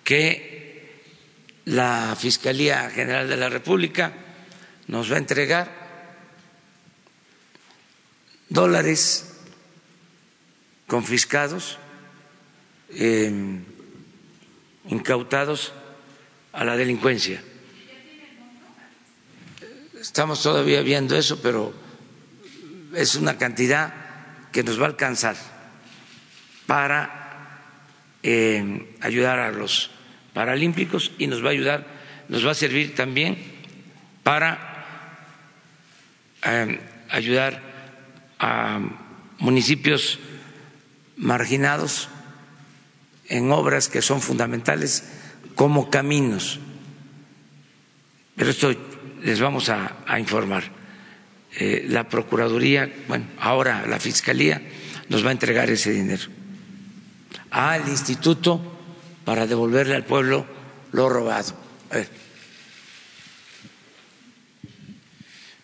que 0.04 0.50
la 1.66 2.16
Fiscalía 2.18 2.90
General 2.90 3.28
de 3.28 3.36
la 3.36 3.48
República 3.48 4.12
nos 4.88 5.10
va 5.10 5.16
a 5.16 5.18
entregar 5.18 5.80
dólares 8.48 9.26
confiscados, 10.86 11.78
eh, 12.90 13.60
incautados 14.90 15.72
a 16.52 16.64
la 16.64 16.76
delincuencia. 16.76 17.42
Estamos 20.00 20.42
todavía 20.42 20.82
viendo 20.82 21.16
eso, 21.16 21.40
pero 21.40 21.72
es 22.94 23.14
una 23.14 23.38
cantidad 23.38 23.94
que 24.52 24.62
nos 24.62 24.78
va 24.80 24.84
a 24.84 24.88
alcanzar 24.88 25.36
para 26.66 27.62
eh, 28.22 28.96
ayudar 29.00 29.38
a 29.38 29.50
los 29.52 29.90
paralímpicos 30.34 31.12
y 31.18 31.26
nos 31.26 31.44
va 31.44 31.48
a 31.48 31.52
ayudar, 31.52 31.86
nos 32.28 32.46
va 32.46 32.50
a 32.50 32.54
servir 32.54 32.94
también 32.94 33.38
para 34.22 34.84
eh, 36.44 36.80
ayudar 37.10 37.62
a 38.38 38.80
municipios 39.38 40.18
marginados 41.16 42.08
en 43.30 43.50
obras 43.50 43.88
que 43.88 44.02
son 44.02 44.20
fundamentales 44.20 45.04
como 45.54 45.88
caminos. 45.88 46.60
Pero 48.36 48.50
esto 48.50 48.74
les 49.22 49.40
vamos 49.40 49.70
a, 49.70 49.96
a 50.06 50.20
informar. 50.20 50.64
Eh, 51.58 51.86
la 51.88 52.08
Procuraduría, 52.08 52.92
bueno, 53.08 53.26
ahora 53.38 53.86
la 53.86 53.98
Fiscalía 53.98 54.60
nos 55.08 55.24
va 55.24 55.30
a 55.30 55.32
entregar 55.32 55.70
ese 55.70 55.90
dinero 55.90 56.22
al 57.50 57.88
instituto 57.88 58.60
para 59.24 59.46
devolverle 59.46 59.94
al 59.94 60.04
pueblo 60.04 60.46
lo 60.92 61.08
robado. 61.08 61.54
A 61.90 61.96
ver. 61.96 62.08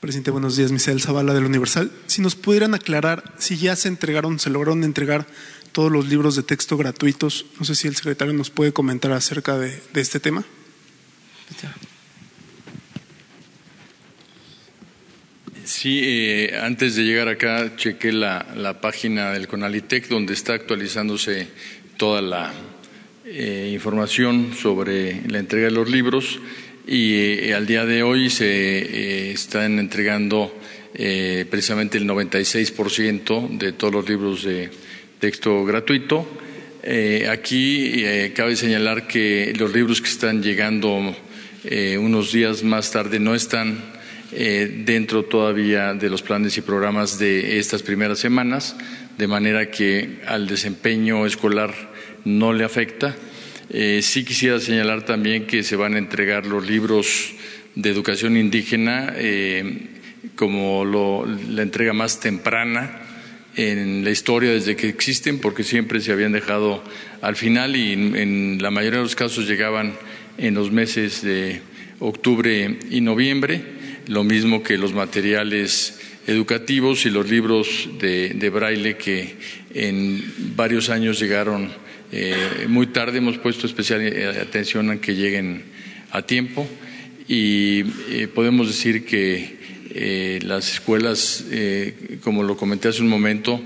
Presidente, 0.00 0.30
buenos 0.30 0.56
días. 0.56 0.72
Misael 0.72 1.00
Zavala 1.00 1.34
del 1.34 1.44
Universal. 1.44 1.90
Si 2.06 2.20
nos 2.22 2.36
pudieran 2.36 2.74
aclarar 2.74 3.34
si 3.38 3.56
ya 3.56 3.74
se 3.76 3.88
entregaron, 3.88 4.38
se 4.38 4.50
lograron 4.50 4.84
entregar 4.84 5.26
todos 5.76 5.92
los 5.92 6.08
libros 6.08 6.36
de 6.36 6.42
texto 6.42 6.78
gratuitos. 6.78 7.44
No 7.58 7.66
sé 7.66 7.74
si 7.74 7.86
el 7.86 7.94
secretario 7.94 8.32
nos 8.32 8.48
puede 8.48 8.72
comentar 8.72 9.12
acerca 9.12 9.58
de, 9.58 9.78
este 9.94 10.20
tema. 10.20 10.42
Sí, 15.66 16.00
eh, 16.02 16.58
antes 16.62 16.96
de 16.96 17.02
llegar 17.04 17.28
acá 17.28 17.76
chequé 17.76 18.10
la, 18.10 18.54
la 18.56 18.80
página 18.80 19.32
del 19.32 19.48
Conalitec 19.48 20.08
donde 20.08 20.32
está 20.32 20.54
actualizándose 20.54 21.48
toda 21.98 22.22
la 22.22 22.54
eh, 23.26 23.70
información 23.74 24.54
sobre 24.58 25.28
la 25.28 25.40
entrega 25.40 25.66
de 25.66 25.72
los 25.72 25.90
libros 25.90 26.40
y 26.86 27.16
eh, 27.16 27.54
al 27.54 27.66
día 27.66 27.84
de 27.84 28.02
hoy 28.02 28.30
se 28.30 29.30
están 29.30 29.78
entregando 29.78 30.58
precisamente 30.94 31.98
el 31.98 32.08
96% 32.08 33.58
de 33.58 33.72
todos 33.72 33.92
los 33.92 34.08
libros 34.08 34.42
de 34.42 34.70
texto 35.20 35.64
gratuito. 35.64 36.26
Eh, 36.82 37.26
aquí 37.30 38.04
eh, 38.04 38.32
cabe 38.34 38.54
señalar 38.56 39.06
que 39.06 39.52
los 39.58 39.72
libros 39.72 40.00
que 40.00 40.08
están 40.08 40.42
llegando 40.42 41.16
eh, 41.64 41.98
unos 41.98 42.32
días 42.32 42.62
más 42.62 42.90
tarde 42.92 43.18
no 43.18 43.34
están 43.34 43.96
dentro 44.28 45.22
todavía 45.24 45.94
de 45.94 46.10
los 46.10 46.20
planes 46.20 46.58
y 46.58 46.60
programas 46.60 47.16
de 47.18 47.58
estas 47.58 47.82
primeras 47.82 48.18
semanas, 48.18 48.76
de 49.16 49.28
manera 49.28 49.70
que 49.70 50.18
al 50.26 50.48
desempeño 50.48 51.24
escolar 51.26 51.72
no 52.24 52.52
le 52.52 52.64
afecta. 52.64 53.14
Sí 53.70 54.24
quisiera 54.24 54.58
señalar 54.58 55.04
también 55.04 55.46
que 55.46 55.62
se 55.62 55.76
van 55.76 55.94
a 55.94 55.98
entregar 55.98 56.44
los 56.44 56.68
libros 56.68 57.32
de 57.76 57.88
educación 57.88 58.36
indígena 58.36 59.14
como 60.34 60.84
lo- 60.84 61.24
la 61.48 61.62
entrega 61.62 61.92
más 61.92 62.18
temprana 62.18 63.05
en 63.56 64.04
la 64.04 64.10
historia 64.10 64.52
desde 64.52 64.76
que 64.76 64.88
existen, 64.88 65.38
porque 65.38 65.64
siempre 65.64 66.00
se 66.00 66.12
habían 66.12 66.32
dejado 66.32 66.84
al 67.22 67.36
final 67.36 67.74
y 67.74 67.92
en, 67.92 68.16
en 68.16 68.58
la 68.62 68.70
mayoría 68.70 68.98
de 68.98 69.04
los 69.04 69.16
casos 69.16 69.48
llegaban 69.48 69.94
en 70.38 70.54
los 70.54 70.70
meses 70.70 71.22
de 71.22 71.60
octubre 71.98 72.78
y 72.90 73.00
noviembre, 73.00 73.62
lo 74.06 74.24
mismo 74.24 74.62
que 74.62 74.76
los 74.76 74.92
materiales 74.92 75.98
educativos 76.26 77.06
y 77.06 77.10
los 77.10 77.30
libros 77.30 77.88
de, 78.00 78.50
braille 78.52 78.96
que 78.96 79.36
en 79.72 80.22
varios 80.56 80.90
años 80.90 81.20
llegaron 81.20 81.70
eh, 82.12 82.66
muy 82.68 82.88
tarde. 82.88 83.18
Hemos 83.18 83.38
puesto 83.38 83.66
especial 83.66 84.00
eh, 84.02 84.26
atención 84.40 84.90
a 84.90 85.00
que 85.00 85.14
lleguen 85.14 85.62
a 86.10 86.22
tiempo 86.22 86.66
y 87.28 87.84
eh, 88.10 88.28
podemos 88.32 88.66
decir 88.68 89.04
que 89.04 89.56
las 90.42 90.72
escuelas, 90.72 91.44
como 92.22 92.42
lo 92.42 92.56
comenté 92.56 92.88
hace 92.88 93.02
un 93.02 93.08
momento, 93.08 93.60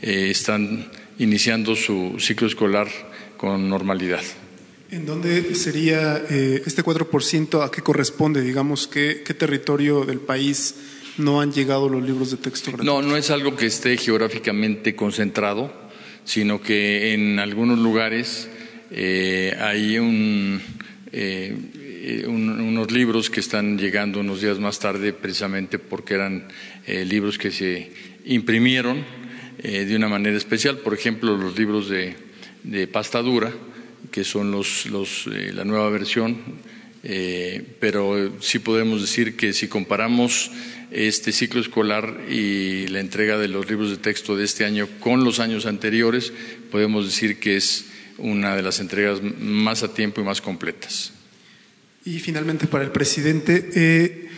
están 0.00 0.90
iniciando 1.18 1.74
su 1.76 2.16
ciclo 2.18 2.46
escolar 2.46 2.88
con 3.36 3.68
normalidad. 3.68 4.22
¿En 4.90 5.06
dónde 5.06 5.54
sería 5.54 6.22
este 6.28 6.84
4%? 6.84 7.64
¿A 7.64 7.70
qué 7.70 7.82
corresponde? 7.82 8.42
Digamos, 8.42 8.86
¿qué, 8.86 9.22
qué 9.24 9.34
territorio 9.34 10.04
del 10.04 10.20
país 10.20 10.74
no 11.18 11.40
han 11.40 11.52
llegado 11.52 11.88
los 11.88 12.02
libros 12.02 12.30
de 12.30 12.36
texto 12.38 12.70
gratuitos? 12.70 13.02
No, 13.02 13.08
no 13.08 13.16
es 13.16 13.30
algo 13.30 13.56
que 13.56 13.66
esté 13.66 13.96
geográficamente 13.96 14.94
concentrado, 14.94 15.72
sino 16.24 16.60
que 16.62 17.14
en 17.14 17.38
algunos 17.38 17.78
lugares 17.78 18.48
eh, 18.90 19.56
hay 19.58 19.98
eh, 22.04 22.26
unos 22.26 22.90
libros 22.90 23.30
que 23.30 23.38
están 23.38 23.78
llegando 23.78 24.18
unos 24.18 24.40
días 24.40 24.58
más 24.58 24.80
tarde 24.80 25.12
precisamente 25.12 25.78
porque 25.78 26.14
eran 26.14 26.48
eh, 26.84 27.04
libros 27.04 27.38
que 27.38 27.52
se 27.52 27.92
imprimieron 28.24 29.04
de 29.62 29.94
una 29.94 30.08
manera 30.08 30.36
especial. 30.36 30.78
Por 30.78 30.92
ejemplo, 30.92 31.36
los 31.36 31.56
libros 31.56 31.88
de, 31.88 32.16
de 32.64 32.88
pasta 32.88 33.22
dura, 33.22 33.52
que 34.10 34.24
son 34.24 34.50
los, 34.50 34.86
los 34.86 35.28
la 35.28 35.64
nueva 35.64 35.88
versión, 35.90 36.36
pero 37.78 38.32
sí 38.40 38.58
podemos 38.58 39.02
decir 39.02 39.36
que 39.36 39.52
si 39.52 39.68
comparamos 39.68 40.50
este 40.90 41.30
ciclo 41.30 41.60
escolar 41.60 42.22
y 42.28 42.88
la 42.88 42.98
entrega 42.98 43.38
de 43.38 43.46
los 43.46 43.68
libros 43.68 43.90
de 43.90 43.98
texto 43.98 44.36
de 44.36 44.44
este 44.44 44.64
año 44.64 44.88
con 44.98 45.22
los 45.22 45.38
años 45.38 45.66
anteriores, 45.66 46.32
podemos 46.72 47.06
decir 47.06 47.38
que 47.38 47.56
es 47.56 47.84
una 48.18 48.56
de 48.56 48.62
las 48.62 48.80
entregas 48.80 49.20
más 49.22 49.82
a 49.82 49.94
tiempo 49.94 50.20
y 50.20 50.24
más 50.24 50.40
completas. 50.40 51.12
Y 52.04 52.18
finalmente, 52.18 52.66
para 52.66 52.82
el 52.82 52.90
presidente, 52.90 53.70
eh, 53.76 54.28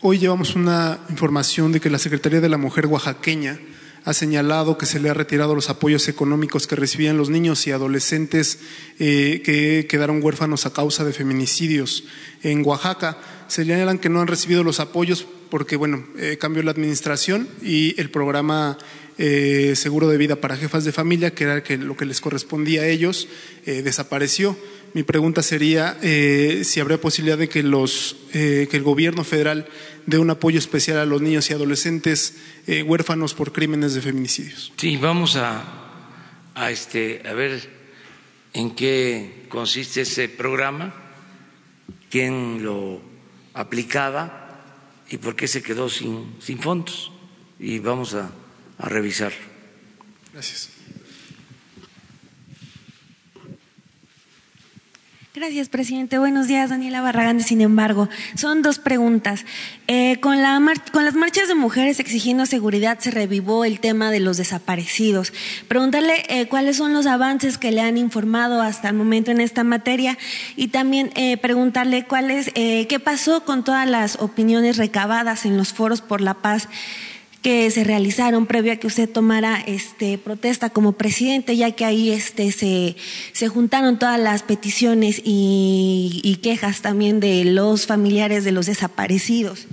hoy 0.00 0.18
llevamos 0.18 0.56
una 0.56 0.98
información 1.08 1.70
de 1.70 1.78
que 1.78 1.88
la 1.88 2.00
Secretaría 2.00 2.40
de 2.40 2.48
la 2.48 2.58
Mujer 2.58 2.86
oaxaqueña 2.86 3.60
ha 4.04 4.12
señalado 4.12 4.76
que 4.76 4.86
se 4.86 4.98
le 4.98 5.08
ha 5.08 5.14
retirado 5.14 5.54
los 5.54 5.70
apoyos 5.70 6.08
económicos 6.08 6.66
que 6.66 6.74
recibían 6.74 7.16
los 7.16 7.30
niños 7.30 7.64
y 7.68 7.70
adolescentes 7.70 8.58
eh, 8.98 9.40
que 9.44 9.86
quedaron 9.88 10.20
huérfanos 10.20 10.66
a 10.66 10.72
causa 10.72 11.04
de 11.04 11.12
feminicidios 11.12 12.02
en 12.42 12.66
Oaxaca. 12.66 13.18
Señalan 13.46 13.98
que 13.98 14.08
no 14.08 14.20
han 14.20 14.26
recibido 14.26 14.64
los 14.64 14.80
apoyos 14.80 15.28
porque, 15.48 15.76
bueno, 15.76 16.04
eh, 16.18 16.38
cambió 16.40 16.64
la 16.64 16.72
administración 16.72 17.48
y 17.62 17.94
el 18.00 18.10
programa 18.10 18.78
seguro 19.16 20.08
de 20.08 20.18
vida 20.18 20.36
para 20.36 20.58
jefas 20.58 20.84
de 20.84 20.92
familia, 20.92 21.32
que 21.32 21.44
era 21.44 21.62
lo 21.78 21.96
que 21.96 22.04
les 22.04 22.20
correspondía 22.20 22.82
a 22.82 22.86
ellos, 22.86 23.28
desapareció. 23.64 24.58
Mi 24.96 25.02
pregunta 25.02 25.42
sería 25.42 25.98
si 26.00 26.80
habría 26.80 26.98
posibilidad 26.98 27.36
de 27.36 27.50
que, 27.50 27.62
los, 27.62 28.16
que 28.32 28.66
el 28.72 28.82
gobierno 28.82 29.24
federal 29.24 29.68
dé 30.06 30.16
un 30.16 30.30
apoyo 30.30 30.58
especial 30.58 30.96
a 30.96 31.04
los 31.04 31.20
niños 31.20 31.50
y 31.50 31.52
adolescentes 31.52 32.38
eh, 32.66 32.82
huérfanos 32.82 33.34
por 33.34 33.52
crímenes 33.52 33.92
de 33.92 34.00
feminicidios. 34.00 34.72
Sí, 34.78 34.96
vamos 34.96 35.36
a, 35.36 35.64
a, 36.54 36.70
este, 36.70 37.20
a 37.28 37.34
ver 37.34 37.68
en 38.54 38.74
qué 38.74 39.44
consiste 39.50 40.00
ese 40.00 40.30
programa, 40.30 40.94
quién 42.08 42.64
lo 42.64 43.02
aplicaba 43.52 44.62
y 45.10 45.18
por 45.18 45.36
qué 45.36 45.46
se 45.46 45.62
quedó 45.62 45.90
sin, 45.90 46.36
sin 46.40 46.58
fondos. 46.58 47.12
Y 47.60 47.80
vamos 47.80 48.14
a, 48.14 48.30
a 48.78 48.88
revisar. 48.88 49.34
Gracias. 50.32 50.70
Gracias, 55.36 55.68
presidente. 55.68 56.16
Buenos 56.16 56.46
días, 56.46 56.70
Daniela 56.70 57.02
Barragán. 57.02 57.42
Sin 57.42 57.60
embargo, 57.60 58.08
son 58.36 58.62
dos 58.62 58.78
preguntas. 58.78 59.44
Eh, 59.86 60.18
con, 60.20 60.40
la 60.40 60.58
con 60.92 61.04
las 61.04 61.12
marchas 61.12 61.46
de 61.46 61.54
mujeres 61.54 62.00
exigiendo 62.00 62.46
seguridad 62.46 62.98
se 63.00 63.10
revivó 63.10 63.66
el 63.66 63.78
tema 63.78 64.10
de 64.10 64.20
los 64.20 64.38
desaparecidos. 64.38 65.34
Preguntarle 65.68 66.24
eh, 66.30 66.48
cuáles 66.48 66.78
son 66.78 66.94
los 66.94 67.04
avances 67.04 67.58
que 67.58 67.70
le 67.70 67.82
han 67.82 67.98
informado 67.98 68.62
hasta 68.62 68.88
el 68.88 68.94
momento 68.94 69.30
en 69.30 69.42
esta 69.42 69.62
materia 69.62 70.16
y 70.56 70.68
también 70.68 71.12
eh, 71.16 71.36
preguntarle 71.36 72.06
cuáles, 72.06 72.50
qué 72.54 73.00
pasó 73.04 73.44
con 73.44 73.62
todas 73.62 73.86
las 73.86 74.16
opiniones 74.16 74.78
recabadas 74.78 75.44
en 75.44 75.58
los 75.58 75.74
foros 75.74 76.00
por 76.00 76.22
la 76.22 76.32
paz 76.32 76.66
que 77.42 77.70
se 77.70 77.84
realizaron 77.84 78.46
previo 78.46 78.72
a 78.72 78.76
que 78.76 78.86
usted 78.86 79.08
tomara 79.08 79.60
este 79.66 80.18
protesta 80.18 80.70
como 80.70 80.92
presidente, 80.92 81.56
ya 81.56 81.70
que 81.72 81.84
ahí 81.84 82.10
este 82.10 82.50
se, 82.52 82.96
se 83.32 83.48
juntaron 83.48 83.98
todas 83.98 84.18
las 84.18 84.42
peticiones 84.42 85.20
y, 85.24 86.38
quejas 86.42 86.82
también 86.82 87.18
de 87.18 87.44
los 87.44 87.86
familiares 87.86 88.44
de 88.44 88.52
los 88.52 88.66
desaparecidos. 88.66 89.66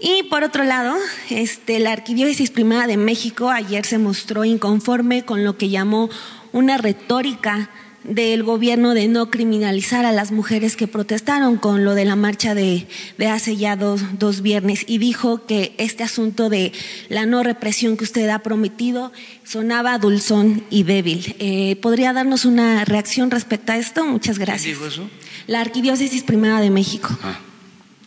Y 0.00 0.22
por 0.24 0.44
otro 0.44 0.64
lado, 0.64 0.94
este, 1.28 1.80
la 1.80 1.92
Arquidiócesis 1.92 2.50
Primada 2.50 2.86
de 2.86 2.96
México 2.96 3.50
ayer 3.50 3.84
se 3.84 3.98
mostró 3.98 4.44
inconforme 4.44 5.24
con 5.24 5.44
lo 5.44 5.58
que 5.58 5.68
llamó 5.68 6.08
una 6.52 6.78
retórica 6.78 7.68
del 8.08 8.42
gobierno 8.42 8.94
de 8.94 9.06
no 9.08 9.30
criminalizar 9.30 10.04
a 10.04 10.12
las 10.12 10.32
mujeres 10.32 10.76
que 10.76 10.86
protestaron 10.86 11.56
con 11.56 11.84
lo 11.84 11.94
de 11.94 12.04
la 12.04 12.16
marcha 12.16 12.54
de, 12.54 12.86
hace 13.30 13.56
ya 13.56 13.76
dos, 13.76 14.18
dos, 14.18 14.42
viernes 14.42 14.84
y 14.86 14.98
dijo 14.98 15.46
que 15.46 15.74
este 15.78 16.02
asunto 16.02 16.48
de 16.48 16.72
la 17.08 17.26
no 17.26 17.42
represión 17.42 17.96
que 17.96 18.04
usted 18.04 18.28
ha 18.28 18.40
prometido 18.40 19.12
sonaba 19.44 19.98
dulzón 19.98 20.64
y 20.70 20.84
débil. 20.84 21.36
Eh, 21.38 21.76
¿Podría 21.82 22.12
darnos 22.12 22.44
una 22.44 22.84
reacción 22.84 23.30
respecto 23.30 23.72
a 23.72 23.76
esto? 23.76 24.04
Muchas 24.04 24.38
gracias. 24.38 24.64
dijo 24.64 24.86
eso? 24.86 25.08
La 25.46 25.60
Arquidiócesis 25.60 26.22
Primera 26.22 26.60
de 26.60 26.70
México. 26.70 27.16
Ah. 27.22 27.38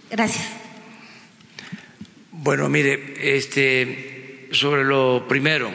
Gracias. 0.09 0.45
Bueno, 2.31 2.69
mire, 2.69 3.13
este, 3.37 4.47
sobre 4.51 4.83
lo 4.83 5.27
primero, 5.27 5.71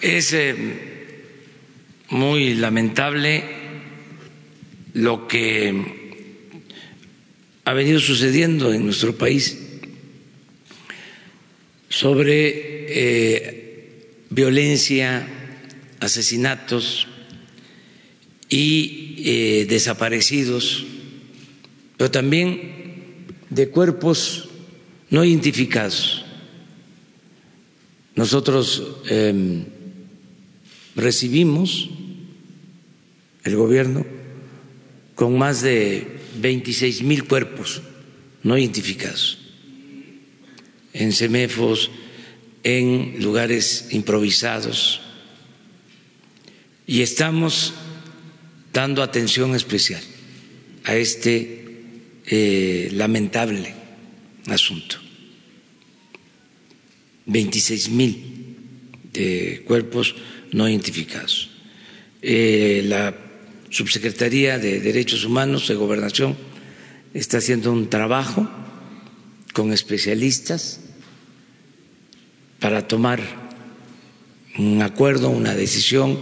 es... 0.00 0.32
Eh, 0.32 0.89
muy 2.10 2.54
lamentable 2.54 3.44
lo 4.94 5.28
que 5.28 6.00
ha 7.64 7.72
venido 7.72 8.00
sucediendo 8.00 8.72
en 8.72 8.84
nuestro 8.84 9.14
país 9.16 9.58
sobre 11.88 12.86
eh, 12.88 14.16
violencia, 14.30 15.26
asesinatos 16.00 17.06
y 18.48 19.16
eh, 19.18 19.66
desaparecidos, 19.68 20.84
pero 21.96 22.10
también 22.10 23.26
de 23.50 23.68
cuerpos 23.68 24.48
no 25.10 25.24
identificados. 25.24 26.24
Nosotros 28.16 28.82
em, 29.08 29.64
recibimos 30.96 31.90
el 33.44 33.56
gobierno 33.56 34.04
con 35.14 35.36
más 35.36 35.62
de 35.62 36.06
26 36.40 37.02
mil 37.02 37.24
cuerpos 37.24 37.82
no 38.42 38.56
identificados 38.56 39.38
en 40.92 41.12
semefos, 41.12 41.90
en 42.62 43.22
lugares 43.22 43.88
improvisados. 43.90 45.00
Y 46.86 47.02
estamos 47.02 47.74
dando 48.72 49.02
atención 49.02 49.54
especial 49.54 50.02
a 50.84 50.96
este 50.96 51.64
eh, 52.26 52.88
lamentable 52.92 53.74
asunto. 54.46 54.96
26 57.26 57.90
mil 57.90 58.56
de 59.12 59.62
cuerpos 59.66 60.16
no 60.52 60.68
identificados. 60.68 61.50
Eh, 62.22 62.82
la 62.86 63.29
Subsecretaría 63.70 64.58
de 64.58 64.80
Derechos 64.80 65.24
Humanos 65.24 65.68
de 65.68 65.76
Gobernación 65.76 66.36
está 67.14 67.38
haciendo 67.38 67.72
un 67.72 67.88
trabajo 67.88 68.50
con 69.52 69.72
especialistas 69.72 70.80
para 72.58 72.88
tomar 72.88 73.20
un 74.58 74.82
acuerdo, 74.82 75.30
una 75.30 75.54
decisión, 75.54 76.18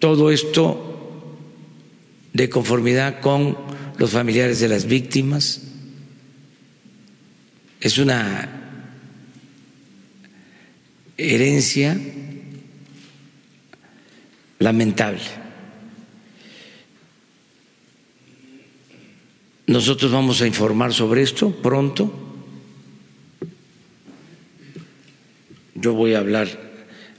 todo 0.00 0.32
esto 0.32 1.36
de 2.32 2.50
conformidad 2.50 3.20
con 3.20 3.56
los 3.96 4.10
familiares 4.10 4.58
de 4.58 4.68
las 4.68 4.86
víctimas. 4.86 5.62
Es 7.80 7.98
una 7.98 8.82
herencia 11.16 11.96
lamentable 14.58 15.45
Nosotros 19.66 20.12
vamos 20.12 20.40
a 20.42 20.46
informar 20.46 20.94
sobre 20.94 21.22
esto 21.22 21.50
pronto. 21.50 22.12
Yo 25.74 25.92
voy 25.92 26.14
a 26.14 26.20
hablar 26.20 26.48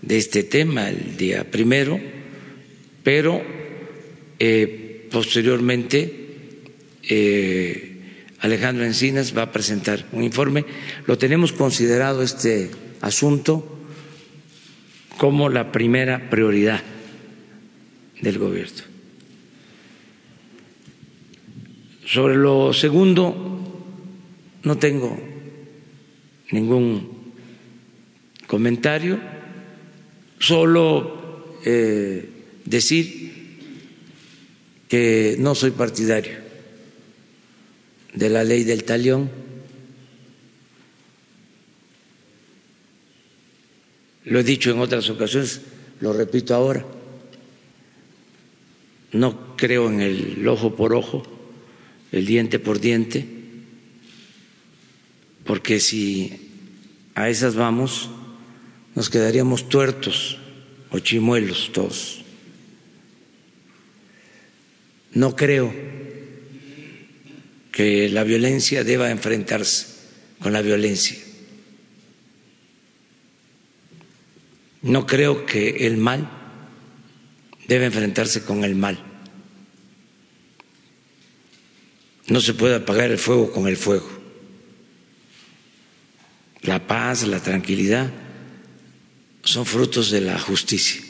de 0.02 0.18
este 0.18 0.44
tema 0.44 0.90
el 0.90 1.18
día 1.18 1.50
primero, 1.52 2.00
pero 3.04 3.42
eh, 4.40 5.08
posteriormente 5.12 6.30
eh, 7.04 7.98
Alejandro 8.40 8.86
Encinas 8.86 9.36
va 9.38 9.44
a 9.44 9.52
presentar 9.52 10.06
un 10.14 10.24
informe. 10.24 10.66
Lo 11.06 11.18
tenemos 11.18 11.52
considerado 11.52 12.24
este 12.24 12.72
asunto 13.02 13.78
como 15.18 15.50
la 15.50 15.72
primera 15.72 16.30
prioridad 16.30 16.82
del 18.22 18.40
gobierno. 18.40 18.97
Sobre 22.08 22.36
lo 22.36 22.72
segundo, 22.72 23.36
no 24.64 24.78
tengo 24.78 25.20
ningún 26.52 27.34
comentario, 28.48 29.20
solo 30.40 31.58
eh, 31.66 32.30
decir 32.64 33.28
que 34.88 35.36
no 35.38 35.54
soy 35.54 35.72
partidario 35.72 36.38
de 38.14 38.30
la 38.30 38.46
ley 38.46 38.64
del 38.64 38.86
talión. 38.86 39.30
Lo 44.24 44.40
he 44.40 44.44
dicho 44.44 44.72
en 44.72 44.80
otras 44.80 45.10
ocasiones, 45.10 45.60
lo 46.00 46.14
repito 46.14 46.56
ahora. 46.56 46.86
No 49.12 49.58
creo 49.58 49.90
en 49.90 50.00
el 50.00 50.48
ojo 50.48 50.74
por 50.74 50.94
ojo, 50.94 51.37
el 52.12 52.26
diente 52.26 52.60
por 52.60 52.80
diente, 52.80 53.26
porque 55.44 55.80
si 55.80 56.34
a 57.16 57.30
esas 57.30 57.56
vamos, 57.56 58.10
nos 58.96 59.10
quedaríamos 59.10 59.70
tuertos 59.70 60.38
o 60.90 61.00
chimuelos 61.00 61.72
todos. 61.74 62.22
No 65.14 65.36
creo 65.36 65.74
que 67.72 68.10
la 68.10 68.24
violencia 68.24 68.84
deba 68.84 69.12
enfrentarse 69.12 69.88
con 70.40 70.54
la 70.54 70.62
violencia. 70.62 71.18
No 74.82 75.06
creo 75.06 75.46
que 75.46 75.88
el 75.88 75.98
mal 75.98 76.30
deba 77.68 77.86
enfrentarse 77.86 78.44
con 78.44 78.64
el 78.64 78.76
mal. 78.76 79.07
No 82.28 82.42
se 82.42 82.54
puede 82.54 82.76
apagar 82.76 83.10
el 83.12 83.18
fuego 83.18 83.52
con 83.52 83.68
el 83.68 83.78
fuego. 83.78 84.10
La 86.62 86.86
paz, 86.86 87.26
la 87.26 87.40
tranquilidad 87.40 88.12
son 89.44 89.66
frutos 89.66 90.12
de 90.12 90.22
la 90.22 90.38
justicia. 90.38 91.02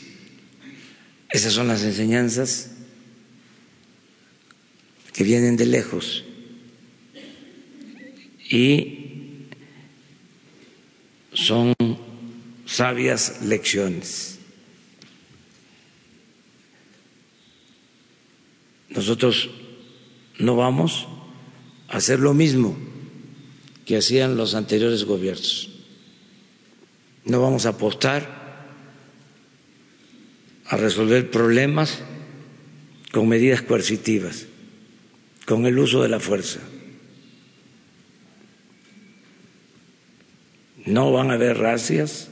Esas 1.29 1.53
son 1.53 1.67
las 1.67 1.83
enseñanzas 1.83 2.71
que 5.11 5.23
vienen 5.23 5.57
de 5.57 5.65
lejos 5.65 6.23
y 8.49 9.47
son 11.33 11.73
sabias 12.65 13.41
lecciones. 13.41 14.37
Nosotros 18.89 19.49
no 20.39 20.55
vamos 20.55 21.07
a 21.87 21.97
hacer 21.97 22.19
lo 22.19 22.33
mismo 22.33 22.77
que 23.85 23.97
hacían 23.97 24.37
los 24.37 24.55
anteriores 24.55 25.05
gobiernos. 25.05 25.69
No 27.25 27.41
vamos 27.41 27.65
a 27.65 27.69
apostar 27.69 28.65
a 30.65 30.77
resolver 30.77 31.31
problemas 31.31 31.99
con 33.11 33.27
medidas 33.27 33.61
coercitivas, 33.61 34.47
con 35.45 35.65
el 35.65 35.79
uso 35.79 36.01
de 36.03 36.09
la 36.09 36.19
fuerza. 36.19 36.59
no 40.87 41.11
van 41.11 41.31
a 41.31 41.33
haber 41.33 41.57
racias, 41.57 42.29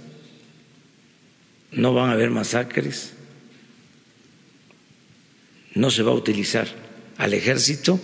no 1.72 1.94
van 1.94 2.10
a 2.10 2.14
haber 2.14 2.30
masacres, 2.30 3.14
no 5.74 5.92
se 5.92 6.04
va 6.04 6.12
a 6.12 6.16
utilizar 6.16 6.85
al 7.18 7.34
ejército 7.34 8.00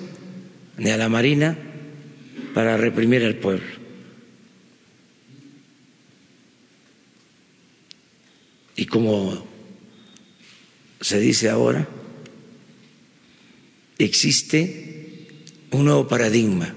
ni 0.78 0.90
a 0.90 0.98
la 0.98 1.10
marina 1.10 1.58
para 2.54 2.78
reprimir 2.78 3.24
al 3.24 3.36
pueblo. 3.36 3.82
Y 8.76 8.86
como 8.86 9.46
se 11.00 11.20
dice 11.20 11.50
ahora, 11.50 11.88
existe 13.98 15.46
un 15.72 15.86
nuevo 15.86 16.08
paradigma 16.08 16.74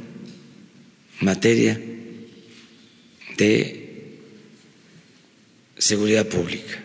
en 1.20 1.26
materia 1.26 1.80
de 3.38 4.18
seguridad 5.78 6.26
pública. 6.26 6.84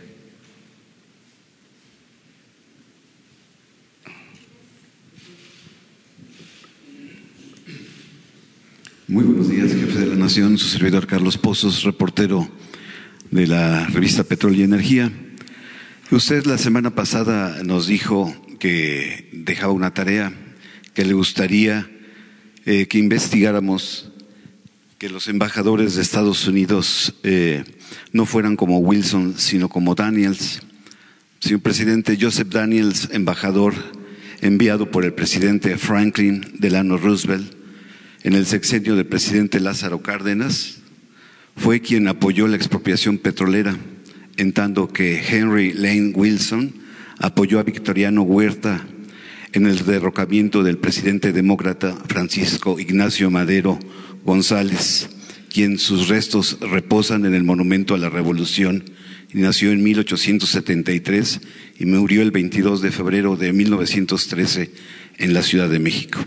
Muy 9.07 9.23
buenos 9.23 9.49
días, 9.49 9.73
su 10.29 10.57
servidor 10.59 11.07
Carlos 11.07 11.39
Pozos, 11.39 11.81
reportero 11.81 12.47
de 13.31 13.47
la 13.47 13.87
revista 13.87 14.23
Petróleo 14.23 14.59
y 14.59 14.63
Energía. 14.63 15.11
Usted 16.11 16.45
la 16.45 16.59
semana 16.59 16.93
pasada 16.93 17.63
nos 17.63 17.87
dijo 17.87 18.31
que 18.59 19.27
dejaba 19.33 19.73
una 19.73 19.91
tarea 19.95 20.31
que 20.93 21.03
le 21.03 21.13
gustaría 21.13 21.89
eh, 22.67 22.85
que 22.85 22.99
investigáramos 22.99 24.11
que 24.99 25.09
los 25.09 25.27
embajadores 25.29 25.95
de 25.95 26.03
Estados 26.03 26.47
Unidos 26.47 27.15
eh, 27.23 27.63
no 28.13 28.27
fueran 28.27 28.55
como 28.55 28.77
Wilson, 28.77 29.33
sino 29.35 29.67
como 29.67 29.95
Daniels. 29.95 30.61
Señor 31.39 31.61
presidente, 31.61 32.19
Joseph 32.21 32.49
Daniels, 32.49 33.09
embajador 33.11 33.73
enviado 34.41 34.91
por 34.91 35.05
el 35.05 35.13
presidente 35.13 35.75
Franklin 35.79 36.45
Delano 36.59 36.97
Roosevelt 36.97 37.58
en 38.23 38.33
el 38.33 38.45
sexenio 38.45 38.95
del 38.95 39.05
presidente 39.05 39.59
Lázaro 39.59 40.01
Cárdenas, 40.01 40.79
fue 41.55 41.81
quien 41.81 42.07
apoyó 42.07 42.47
la 42.47 42.55
expropiación 42.55 43.17
petrolera, 43.17 43.77
en 44.37 44.53
tanto 44.53 44.87
que 44.87 45.21
Henry 45.21 45.73
Lane 45.73 46.13
Wilson 46.15 46.73
apoyó 47.19 47.59
a 47.59 47.63
Victoriano 47.63 48.21
Huerta 48.23 48.85
en 49.51 49.65
el 49.65 49.85
derrocamiento 49.85 50.63
del 50.63 50.77
presidente 50.77 51.33
demócrata 51.33 51.97
Francisco 52.07 52.79
Ignacio 52.79 53.29
Madero 53.29 53.79
González, 54.23 55.09
quien 55.51 55.77
sus 55.79 56.07
restos 56.07 56.57
reposan 56.61 57.25
en 57.25 57.33
el 57.33 57.43
Monumento 57.43 57.95
a 57.95 57.97
la 57.97 58.09
Revolución. 58.09 58.85
nació 59.33 59.71
en 59.71 59.83
1873 59.83 61.41
y 61.79 61.85
murió 61.85 62.21
el 62.21 62.31
22 62.31 62.81
de 62.81 62.91
febrero 62.91 63.35
de 63.35 63.53
1913 63.53 64.71
en 65.17 65.33
la 65.33 65.43
Ciudad 65.43 65.69
de 65.69 65.79
México. 65.79 66.19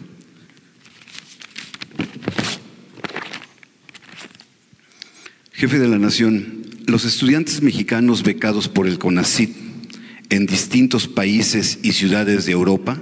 Jefe 5.53 5.79
de 5.79 5.87
la 5.87 5.99
Nación, 5.99 6.65
los 6.87 7.05
estudiantes 7.05 7.63
mexicanos 7.63 8.25
becados 8.25 8.69
por 8.69 8.89
el 8.89 8.99
CONACIT 8.99 9.55
en 10.29 10.47
distintos 10.47 11.07
países 11.07 11.79
y 11.83 11.93
ciudades 11.93 12.47
de 12.47 12.53
Europa 12.53 13.01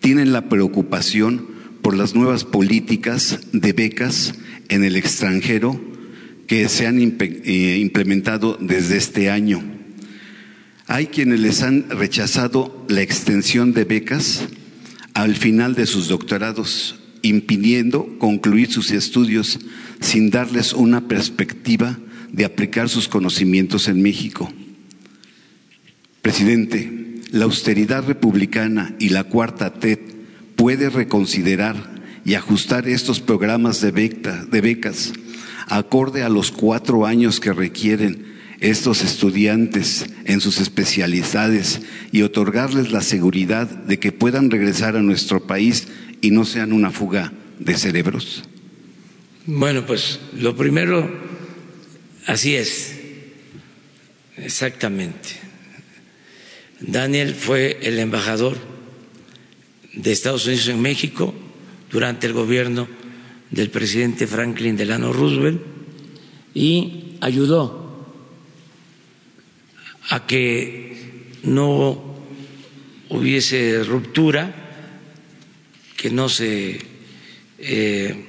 tienen 0.00 0.32
la 0.32 0.48
preocupación 0.48 1.48
por 1.82 1.96
las 1.96 2.14
nuevas 2.14 2.44
políticas 2.44 3.40
de 3.52 3.72
becas 3.72 4.34
en 4.68 4.84
el 4.84 4.94
extranjero 4.94 5.80
que 6.46 6.68
se 6.68 6.86
han 6.86 7.00
eh, 7.00 7.78
implementado 7.80 8.56
desde 8.60 8.96
este 8.96 9.30
año. 9.30 9.62
Hay 10.86 11.06
quienes 11.06 11.40
les 11.40 11.62
han 11.62 11.90
rechazado 11.90 12.84
la 12.88 13.02
extensión 13.02 13.72
de 13.72 13.84
becas 13.84 14.44
al 15.14 15.34
final 15.34 15.74
de 15.74 15.86
sus 15.86 16.08
doctorados, 16.08 16.99
impidiendo 17.22 18.18
concluir 18.18 18.72
sus 18.72 18.90
estudios 18.90 19.58
sin 20.00 20.30
darles 20.30 20.72
una 20.72 21.08
perspectiva 21.08 21.98
de 22.32 22.44
aplicar 22.44 22.88
sus 22.88 23.08
conocimientos 23.08 23.88
en 23.88 24.02
México. 24.02 24.52
Presidente, 26.22 27.20
la 27.32 27.44
austeridad 27.44 28.04
republicana 28.06 28.94
y 28.98 29.10
la 29.10 29.24
cuarta 29.24 29.74
TED 29.74 29.98
puede 30.56 30.90
reconsiderar 30.90 32.00
y 32.24 32.34
ajustar 32.34 32.88
estos 32.88 33.20
programas 33.20 33.80
de, 33.80 33.92
de 33.92 34.60
becas 34.60 35.12
acorde 35.70 36.22
a 36.22 36.28
los 36.28 36.50
cuatro 36.50 37.06
años 37.06 37.40
que 37.40 37.52
requieren 37.52 38.26
estos 38.60 39.02
estudiantes 39.02 40.04
en 40.24 40.40
sus 40.40 40.60
especialidades 40.60 41.80
y 42.12 42.22
otorgarles 42.22 42.92
la 42.92 43.00
seguridad 43.00 43.66
de 43.68 43.98
que 43.98 44.12
puedan 44.12 44.50
regresar 44.50 44.96
a 44.96 45.02
nuestro 45.02 45.46
país 45.46 45.88
y 46.20 46.30
no 46.30 46.44
sean 46.44 46.72
una 46.72 46.90
fuga 46.90 47.32
de 47.58 47.76
cerebros? 47.76 48.42
Bueno, 49.46 49.86
pues 49.86 50.20
lo 50.36 50.54
primero, 50.56 51.10
así 52.26 52.54
es, 52.54 52.98
exactamente. 54.36 55.28
Daniel 56.80 57.34
fue 57.34 57.78
el 57.82 57.98
embajador 57.98 58.56
de 59.92 60.12
Estados 60.12 60.46
Unidos 60.46 60.68
en 60.68 60.80
México 60.80 61.34
durante 61.90 62.26
el 62.26 62.32
gobierno 62.32 62.88
del 63.50 63.70
presidente 63.70 64.26
Franklin 64.26 64.76
Delano 64.76 65.12
Roosevelt 65.12 65.60
y 66.54 67.16
ayudó 67.20 68.06
a 70.10 70.26
que 70.26 71.30
no 71.42 72.16
hubiese 73.08 73.82
ruptura, 73.84 74.59
que 76.00 76.10
no 76.10 76.30
se 76.30 76.80
eh, 77.58 78.24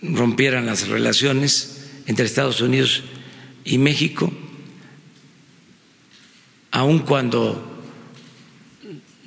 rompieran 0.00 0.64
las 0.64 0.88
relaciones 0.88 1.90
entre 2.06 2.24
Estados 2.24 2.62
Unidos 2.62 3.02
y 3.66 3.76
México, 3.76 4.32
aun 6.70 7.00
cuando 7.00 7.84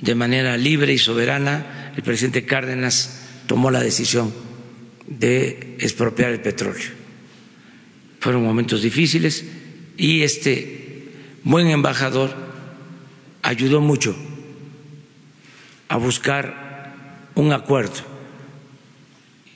de 0.02 0.16
manera 0.16 0.58
libre 0.58 0.94
y 0.94 0.98
soberana 0.98 1.94
el 1.96 2.02
presidente 2.02 2.48
Cárdenas 2.48 3.22
tomó 3.46 3.70
la 3.70 3.84
decisión 3.84 4.34
de 5.06 5.78
expropiar 5.80 6.32
el 6.32 6.42
petróleo. 6.42 6.90
Fueron 8.20 8.44
momentos 8.44 8.82
difíciles 8.82 9.46
y 9.96 10.24
este 10.24 11.12
buen 11.44 11.68
embajador 11.68 12.36
ayudó 13.44 13.80
mucho 13.80 14.18
a 15.90 15.98
buscar 15.98 17.30
un 17.36 17.52
acuerdo 17.54 18.02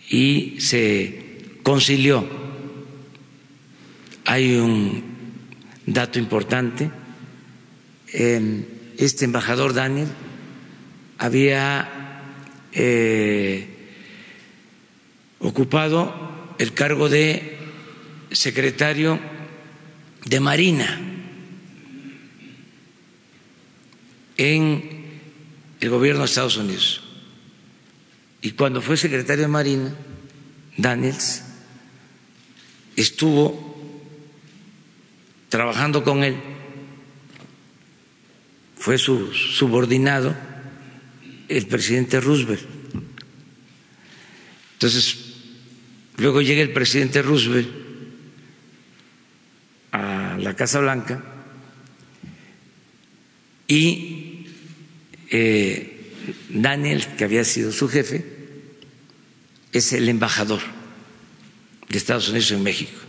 y 0.09 0.59
se 0.59 1.59
concilió. 1.63 2.27
Hay 4.25 4.55
un 4.55 5.03
dato 5.85 6.19
importante. 6.19 6.91
Este 8.07 9.25
embajador 9.25 9.73
Daniel 9.73 10.09
había 11.17 11.89
eh, 12.73 13.67
ocupado 15.39 16.55
el 16.59 16.73
cargo 16.73 17.09
de 17.09 17.57
secretario 18.31 19.19
de 20.25 20.39
Marina 20.39 20.99
en 24.37 25.00
el 25.81 25.89
gobierno 25.89 26.21
de 26.21 26.27
Estados 26.27 26.57
Unidos. 26.57 27.01
Y 28.41 28.51
cuando 28.51 28.81
fue 28.81 28.95
secretario 28.97 29.43
de 29.43 29.47
Marina, 29.47 29.93
Daniels 30.77 31.43
estuvo 32.95 34.01
trabajando 35.49 36.03
con 36.03 36.23
él, 36.23 36.37
fue 38.77 38.97
su 38.97 39.33
subordinado 39.33 40.35
el 41.49 41.67
presidente 41.67 42.21
Roosevelt. 42.21 42.63
Entonces, 44.73 45.17
luego 46.17 46.41
llega 46.41 46.61
el 46.61 46.71
presidente 46.71 47.21
Roosevelt 47.21 47.69
a 49.91 50.37
la 50.39 50.55
Casa 50.55 50.79
Blanca 50.79 51.23
y 53.67 54.10
eh, 55.31 56.13
Daniel, 56.49 57.07
que 57.17 57.23
había 57.23 57.43
sido 57.43 57.71
su 57.71 57.87
jefe, 57.87 58.23
es 59.71 59.93
el 59.93 60.07
embajador 60.09 60.59
de 61.89 61.97
Estados 61.97 62.29
Unidos 62.29 62.51
en 62.51 62.63
México. 62.63 62.99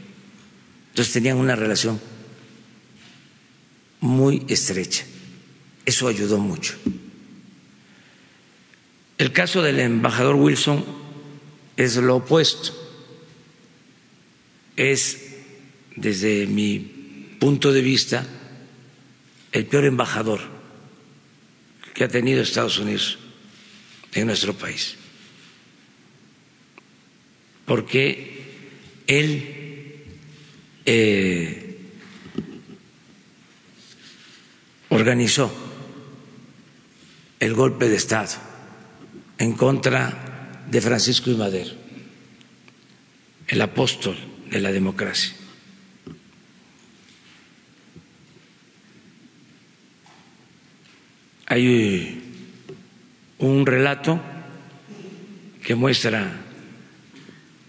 Entonces 0.90 1.12
tenían 1.12 1.36
una 1.36 1.56
relación 1.56 2.00
muy 4.00 4.44
estrecha. 4.48 5.04
Eso 5.84 6.06
ayudó 6.06 6.38
mucho. 6.38 6.74
El 9.18 9.32
caso 9.32 9.62
del 9.62 9.80
embajador 9.80 10.36
Wilson 10.36 10.84
es 11.76 11.96
lo 11.96 12.16
opuesto. 12.16 12.72
Es, 14.76 15.18
desde 15.96 16.46
mi 16.46 17.36
punto 17.38 17.72
de 17.72 17.82
vista, 17.82 18.26
el 19.50 19.66
peor 19.66 19.84
embajador 19.84 20.61
que 21.94 22.04
ha 22.04 22.08
tenido 22.08 22.42
Estados 22.42 22.78
Unidos 22.78 23.18
en 24.14 24.26
nuestro 24.26 24.54
país. 24.54 24.96
Porque 27.64 28.42
él 29.06 30.04
eh, 30.84 31.78
organizó 34.88 35.52
el 37.40 37.54
golpe 37.54 37.88
de 37.88 37.96
Estado 37.96 38.34
en 39.38 39.54
contra 39.54 40.64
de 40.70 40.80
Francisco 40.80 41.30
y 41.30 41.34
Madero, 41.34 41.72
el 43.48 43.60
apóstol 43.60 44.16
de 44.50 44.60
la 44.60 44.70
democracia. 44.70 45.41
Hay 51.52 52.18
un 53.40 53.66
relato 53.66 54.18
que 55.62 55.74
muestra 55.74 56.32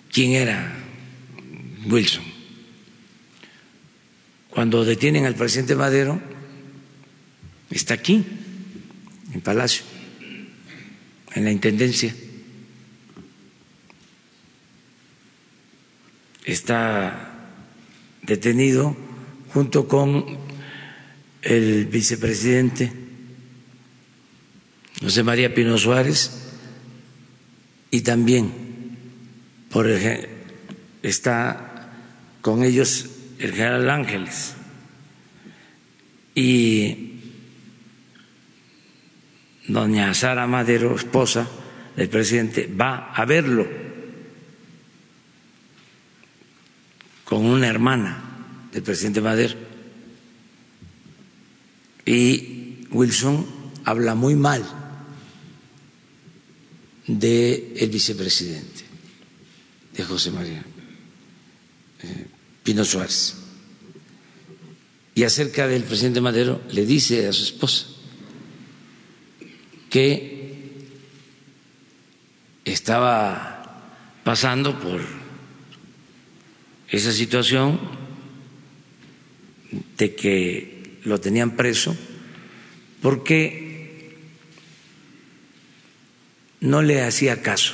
quién 0.09 0.31
era 0.31 0.73
Wilson. 1.89 2.23
Cuando 4.49 4.85
detienen 4.85 5.25
al 5.25 5.35
presidente 5.35 5.75
Madero, 5.75 6.21
está 7.71 7.95
aquí, 7.95 8.23
en 9.33 9.41
Palacio 9.41 9.83
en 11.33 11.43
la 11.43 11.51
Intendencia. 11.51 12.15
Está 16.45 17.49
detenido 18.21 18.95
junto 19.53 19.89
con 19.89 20.37
el 21.41 21.85
vicepresidente 21.87 23.02
José 25.03 25.21
María 25.21 25.53
Pino 25.53 25.77
Suárez 25.77 26.31
y 27.91 28.01
también 28.01 28.53
por 29.69 29.85
está 31.01 31.91
con 32.41 32.63
ellos 32.63 33.09
el 33.37 33.51
general 33.51 33.89
Ángeles 33.89 34.55
y 36.33 37.19
doña 39.67 40.13
Sara 40.13 40.47
Madero, 40.47 40.95
esposa 40.95 41.49
del 41.97 42.07
presidente, 42.07 42.71
va 42.73 43.11
a 43.13 43.25
verlo 43.25 43.67
con 47.25 47.45
una 47.45 47.67
hermana 47.67 48.23
del 48.71 48.83
presidente 48.83 49.19
Madero. 49.19 49.55
Y 52.05 52.87
Wilson 52.89 53.45
habla 53.83 54.15
muy 54.15 54.35
mal 54.35 54.82
del 57.07 57.73
el 57.77 57.89
vicepresidente, 57.89 58.83
de 59.95 60.03
José 60.03 60.31
María 60.31 60.63
eh, 62.03 62.27
Pino 62.63 62.83
Suárez. 62.85 63.35
Y 65.15 65.23
acerca 65.23 65.67
del 65.67 65.83
presidente 65.83 66.21
Madero 66.21 66.61
le 66.71 66.85
dice 66.85 67.27
a 67.27 67.33
su 67.33 67.43
esposa, 67.43 67.87
que 69.89 70.33
estaba 72.65 73.53
pasando 74.23 74.79
por 74.79 75.01
esa 76.89 77.11
situación 77.11 77.79
de 79.97 80.15
que 80.15 80.99
lo 81.03 81.19
tenían 81.19 81.55
preso 81.55 81.95
porque 83.01 83.62
no 86.63 86.81
le 86.81 87.03
hacía 87.03 87.41
caso, 87.41 87.73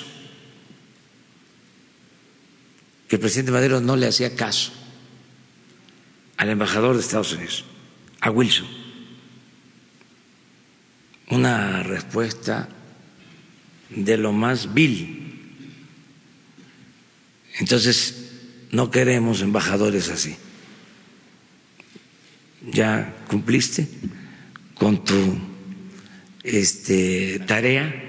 que 3.08 3.16
el 3.16 3.20
presidente 3.20 3.52
Madero 3.52 3.80
no 3.80 3.96
le 3.96 4.08
hacía 4.08 4.36
caso 4.36 4.72
al 6.38 6.50
embajador 6.50 6.96
de 6.96 7.02
Estados 7.02 7.34
Unidos, 7.34 7.66
a 8.20 8.32
Wilson 8.32 8.68
una 11.30 11.84
respuesta 11.84 12.68
de 13.92 14.18
lo 14.18 14.34
más 14.34 14.74
vil. 14.74 15.56
Entonces, 17.60 18.32
no 18.72 18.90
queremos 18.90 19.42
embajadores 19.42 20.10
así. 20.10 20.36
Ya 22.72 23.16
cumpliste 23.28 23.88
con 24.74 25.04
tu 25.04 25.38
este, 26.44 27.40
tarea 27.46 28.09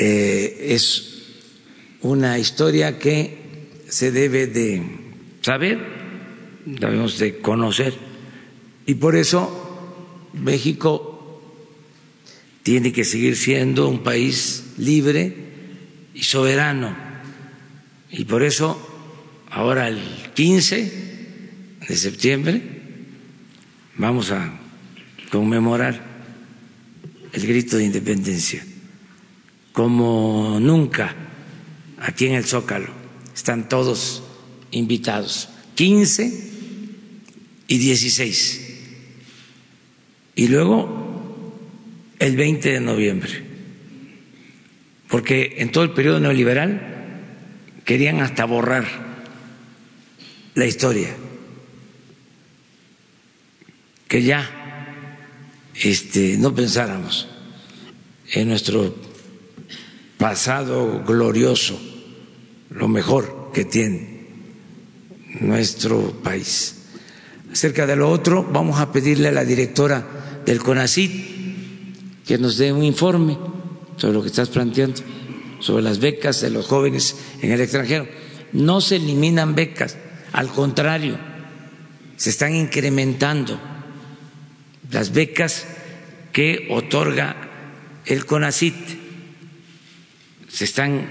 eh, 0.00 0.74
es 0.74 1.24
una 2.02 2.38
historia 2.38 3.00
que 3.00 3.36
se 3.88 4.12
debe 4.12 4.46
de 4.46 4.80
saber, 5.42 5.78
debemos 6.64 7.18
de 7.18 7.38
conocer. 7.38 7.94
Y 8.86 8.94
por 8.94 9.16
eso 9.16 10.30
México 10.34 11.42
tiene 12.62 12.92
que 12.92 13.04
seguir 13.04 13.36
siendo 13.36 13.88
un 13.88 14.04
país 14.04 14.74
libre 14.78 15.34
y 16.14 16.22
soberano. 16.22 16.96
Y 18.12 18.24
por 18.24 18.44
eso 18.44 18.78
ahora 19.50 19.88
el 19.88 20.00
15 20.32 20.92
de 21.88 21.96
septiembre 21.96 22.62
vamos 23.96 24.30
a 24.30 24.60
conmemorar 25.32 26.00
el 27.32 27.46
grito 27.46 27.76
de 27.76 27.84
independencia 27.84 28.64
como 29.78 30.58
nunca 30.58 31.14
aquí 32.00 32.26
en 32.26 32.34
el 32.34 32.44
Zócalo. 32.44 32.88
Están 33.32 33.68
todos 33.68 34.24
invitados, 34.72 35.50
15 35.76 36.50
y 37.68 37.78
16. 37.78 38.80
Y 40.34 40.48
luego 40.48 41.54
el 42.18 42.36
20 42.36 42.72
de 42.72 42.80
noviembre, 42.80 43.30
porque 45.06 45.54
en 45.58 45.70
todo 45.70 45.84
el 45.84 45.92
periodo 45.92 46.18
neoliberal 46.18 47.22
querían 47.84 48.20
hasta 48.20 48.46
borrar 48.46 48.84
la 50.56 50.66
historia, 50.66 51.14
que 54.08 54.24
ya 54.24 54.50
este, 55.72 56.36
no 56.36 56.52
pensáramos 56.52 57.28
en 58.32 58.48
nuestro 58.48 59.06
pasado 60.18 61.04
glorioso, 61.06 61.80
lo 62.70 62.88
mejor 62.88 63.50
que 63.54 63.64
tiene 63.64 64.26
nuestro 65.40 66.12
país. 66.22 66.74
Acerca 67.52 67.86
de 67.86 67.96
lo 67.96 68.10
otro, 68.10 68.44
vamos 68.44 68.80
a 68.80 68.92
pedirle 68.92 69.28
a 69.28 69.32
la 69.32 69.44
directora 69.44 70.42
del 70.44 70.58
CONACID 70.58 71.10
que 72.26 72.36
nos 72.36 72.58
dé 72.58 72.72
un 72.72 72.82
informe 72.82 73.38
sobre 73.96 74.14
lo 74.14 74.22
que 74.22 74.28
estás 74.28 74.50
planteando, 74.50 75.00
sobre 75.60 75.82
las 75.82 75.98
becas 75.98 76.40
de 76.40 76.50
los 76.50 76.66
jóvenes 76.66 77.16
en 77.40 77.52
el 77.52 77.60
extranjero. 77.60 78.06
No 78.52 78.80
se 78.80 78.96
eliminan 78.96 79.54
becas, 79.54 79.96
al 80.32 80.48
contrario, 80.48 81.16
se 82.16 82.30
están 82.30 82.54
incrementando 82.54 83.58
las 84.90 85.12
becas 85.12 85.66
que 86.32 86.66
otorga 86.70 87.36
el 88.04 88.26
CONACIT 88.26 89.07
se 90.48 90.64
están 90.64 91.06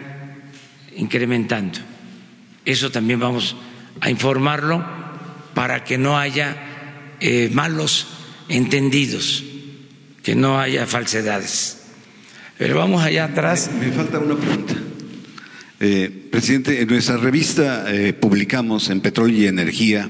incrementando. 0.96 1.80
Eso 2.66 2.92
también 2.92 3.20
vamos 3.20 3.56
a 4.02 4.10
informarlo 4.10 4.86
para 5.54 5.84
que 5.84 5.98
no 5.98 6.18
haya 6.18 6.56
eh, 7.20 7.50
malos 7.54 8.08
entendidos, 8.50 9.44
que 10.24 10.36
no 10.36 10.60
haya 10.60 10.86
falsedades. 10.86 11.78
Pero 12.58 12.78
vamos 12.78 13.04
allá 13.04 13.26
atrás. 13.26 13.70
Me, 13.80 13.92
falta 13.92 14.20
una 14.20 14.36
pregunta. 14.36 14.74
Eh, 15.80 16.28
presidente, 16.32 16.82
en 16.82 16.88
nuestra 16.88 17.18
revista 17.18 17.86
eh, 17.94 18.14
publicamos 18.14 18.90
en 18.90 19.00
Petróleo 19.00 19.38
y 19.38 19.48
Energía 19.48 20.10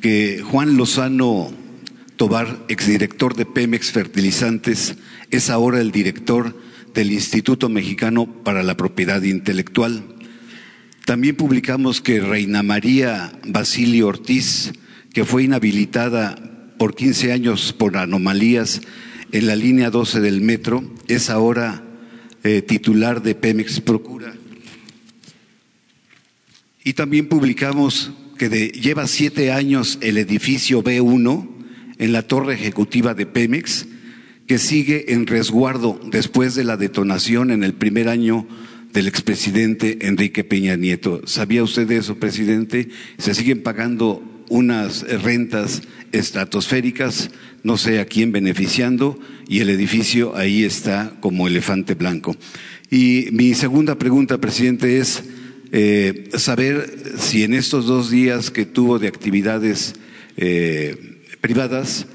que 0.00 0.42
Juan 0.44 0.76
Lozano 0.76 1.52
Tobar, 2.16 2.64
exdirector 2.68 3.36
de 3.36 3.46
Pemex 3.46 3.92
Fertilizantes, 3.92 4.96
es 5.30 5.50
ahora 5.50 5.80
el 5.80 5.92
director 5.92 6.56
del 6.94 7.12
Instituto 7.12 7.68
Mexicano 7.68 8.26
para 8.44 8.62
la 8.62 8.76
Propiedad 8.76 9.22
Intelectual. 9.22 10.02
También 11.04 11.36
publicamos 11.36 12.00
que 12.00 12.20
Reina 12.20 12.62
María 12.62 13.32
Basilio 13.46 14.08
Ortiz, 14.08 14.72
que 15.12 15.24
fue 15.24 15.44
inhabilitada 15.44 16.36
por 16.78 16.94
15 16.94 17.32
años 17.32 17.72
por 17.72 17.96
anomalías 17.96 18.82
en 19.32 19.46
la 19.46 19.56
línea 19.56 19.90
12 19.90 20.20
del 20.20 20.40
metro, 20.40 20.84
es 21.08 21.30
ahora 21.30 21.82
eh, 22.44 22.62
titular 22.62 23.22
de 23.22 23.34
Pemex 23.34 23.80
Procura. 23.80 24.34
Y 26.84 26.92
también 26.92 27.28
publicamos 27.28 28.12
que 28.38 28.48
lleva 28.48 29.06
siete 29.08 29.50
años 29.50 29.98
el 30.00 30.16
edificio 30.16 30.84
B1 30.84 31.48
en 31.98 32.12
la 32.12 32.22
torre 32.22 32.54
ejecutiva 32.54 33.14
de 33.14 33.26
Pemex 33.26 33.87
que 34.48 34.58
sigue 34.58 35.12
en 35.12 35.26
resguardo 35.26 36.00
después 36.10 36.54
de 36.54 36.64
la 36.64 36.78
detonación 36.78 37.50
en 37.50 37.62
el 37.62 37.74
primer 37.74 38.08
año 38.08 38.48
del 38.94 39.06
expresidente 39.06 40.06
Enrique 40.08 40.42
Peña 40.42 40.74
Nieto. 40.74 41.20
¿Sabía 41.26 41.62
usted 41.62 41.88
eso, 41.90 42.16
presidente? 42.16 42.88
Se 43.18 43.34
siguen 43.34 43.62
pagando 43.62 44.22
unas 44.48 45.02
rentas 45.22 45.82
estratosféricas, 46.12 47.30
no 47.62 47.76
sé 47.76 48.00
a 48.00 48.06
quién 48.06 48.32
beneficiando, 48.32 49.20
y 49.46 49.60
el 49.60 49.68
edificio 49.68 50.34
ahí 50.34 50.64
está 50.64 51.12
como 51.20 51.46
elefante 51.46 51.92
blanco. 51.94 52.34
Y 52.90 53.28
mi 53.32 53.52
segunda 53.52 53.98
pregunta, 53.98 54.38
presidente, 54.38 54.96
es 54.96 55.24
eh, 55.72 56.30
saber 56.38 57.02
si 57.18 57.42
en 57.42 57.52
estos 57.52 57.84
dos 57.84 58.10
días 58.10 58.50
que 58.50 58.64
tuvo 58.64 58.98
de 58.98 59.08
actividades 59.08 59.92
eh, 60.38 61.18
privadas, 61.42 62.06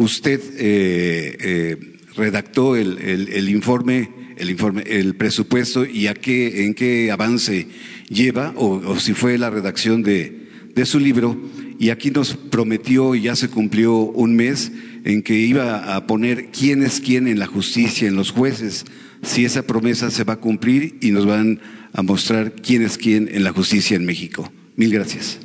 usted 0.00 0.40
eh, 0.56 1.36
eh, 1.40 1.76
redactó 2.16 2.74
el, 2.74 3.48
informe, 3.50 4.08
el 4.38 4.48
informe, 4.48 4.82
el 4.86 5.14
presupuesto 5.14 5.84
y 5.84 6.06
a 6.06 6.14
qué, 6.14 6.64
en 6.64 6.74
qué 6.74 7.10
avance 7.10 7.66
lleva, 8.08 8.54
o, 8.56 8.98
si 8.98 9.12
fue 9.12 9.36
la 9.36 9.50
redacción 9.50 10.02
de, 10.02 10.48
de, 10.74 10.86
su 10.86 10.98
libro, 10.98 11.38
y 11.78 11.90
aquí 11.90 12.10
nos 12.10 12.34
prometió 12.34 13.14
y 13.14 13.22
ya 13.22 13.36
se 13.36 13.48
cumplió 13.48 13.94
un 13.94 14.34
mes 14.34 14.72
en 15.04 15.22
que 15.22 15.34
iba 15.34 15.94
a 15.94 16.06
poner 16.06 16.46
quién 16.46 16.82
es 16.82 17.00
quién 17.00 17.28
en 17.28 17.38
la 17.38 17.46
justicia, 17.46 18.08
en 18.08 18.16
los 18.16 18.30
jueces, 18.30 18.86
si 19.22 19.44
esa 19.44 19.62
promesa 19.62 20.10
se 20.10 20.24
va 20.24 20.34
a 20.34 20.40
cumplir 20.40 20.96
y 21.02 21.10
nos 21.10 21.26
van 21.26 21.60
a 21.92 22.00
mostrar 22.02 22.52
quién 22.52 22.82
es 22.82 22.96
quién 22.96 23.28
en 23.30 23.44
la 23.44 23.52
justicia 23.52 23.96
en 23.96 24.06
México. 24.06 24.50
Mil 24.76 24.90
gracias. 24.92 25.38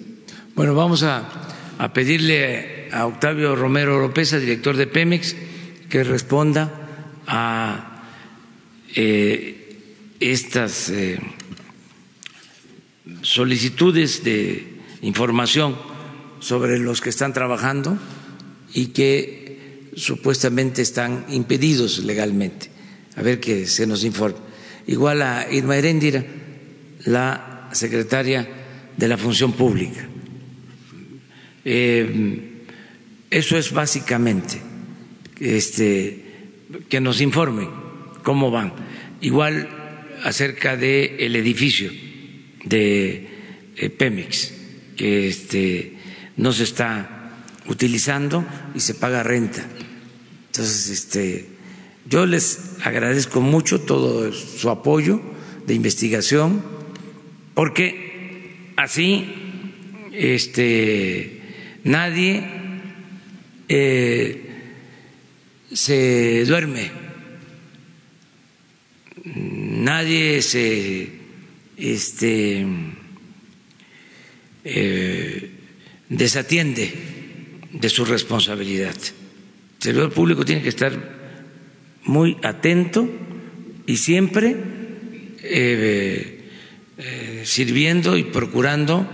Bueno, 0.56 0.76
vamos 0.76 1.04
a, 1.04 1.30
a 1.78 1.92
pedirle 1.92 2.75
a 2.92 3.06
Octavio 3.06 3.56
Romero 3.56 4.00
López, 4.00 4.32
director 4.32 4.76
de 4.76 4.88
Pemex, 4.88 5.36
que 5.90 6.04
responda 6.04 6.72
a 7.28 8.04
eh, 8.96 9.78
estas 10.20 10.90
eh, 10.90 11.20
solicitudes 13.22 14.24
de 14.24 14.82
información 15.02 15.76
sobre 16.40 16.80
los 16.80 17.02
que 17.02 17.10
están 17.10 17.34
trabajando 17.34 17.98
y 18.74 18.88
que 18.88 19.92
supuestamente 19.96 20.82
están 20.82 21.26
impedidos 21.30 22.00
legalmente. 22.00 22.70
A 23.16 23.22
ver 23.22 23.40
que 23.40 23.66
se 23.66 23.88
nos 23.88 24.04
informe. 24.04 24.38
Igual 24.88 25.22
a 25.22 25.48
Irma 25.52 25.78
Heréndira, 25.78 26.24
la 27.06 27.70
secretaria 27.72 28.48
de 28.96 29.08
la 29.08 29.18
Función 29.18 29.54
Pública. 29.54 30.08
Eh, 31.64 32.55
eso 33.30 33.58
es 33.58 33.72
básicamente 33.72 34.62
este, 35.40 36.24
que 36.90 37.02
nos 37.02 37.22
informen 37.22 37.70
cómo 38.24 38.52
van. 38.52 38.74
Igual 39.22 39.70
acerca 40.24 40.76
del 40.76 41.20
el 41.20 41.36
edificio 41.36 41.92
de 42.64 43.28
eh, 43.78 43.90
Pemex, 43.90 44.54
que 44.98 45.28
este, 45.28 45.94
no 46.38 46.52
se 46.52 46.64
está 46.64 47.44
utilizando 47.68 48.46
y 48.74 48.80
se 48.80 48.96
paga 48.96 49.24
renta. 49.24 49.66
Entonces, 50.48 50.90
este, 50.90 51.48
yo 52.08 52.26
les 52.26 52.78
agradezco 52.84 53.42
mucho 53.42 53.82
todo 53.82 54.32
su 54.32 54.70
apoyo 54.70 55.22
de 55.68 55.74
investigación, 55.74 56.64
porque 57.54 58.72
así 58.78 59.34
este, 60.14 61.42
nadie 61.84 62.44
eh, 63.68 64.42
se 65.72 66.46
duerme, 66.46 66.92
nadie 69.24 70.42
se 70.44 71.10
este, 71.76 72.66
eh, 74.64 75.50
desatiende 76.10 76.94
de 77.74 77.90
su 77.90 78.06
responsabilidad. 78.06 78.96
El 78.96 79.84
servidor 79.84 80.14
público 80.14 80.46
tiene 80.46 80.62
que 80.62 80.70
estar 80.70 81.16
muy 82.04 82.38
atento 82.44 83.10
y 83.88 83.98
siempre 83.98 84.56
eh, 85.42 86.32
sirviendo 87.44 88.16
y 88.16 88.24
procurando 88.26 89.10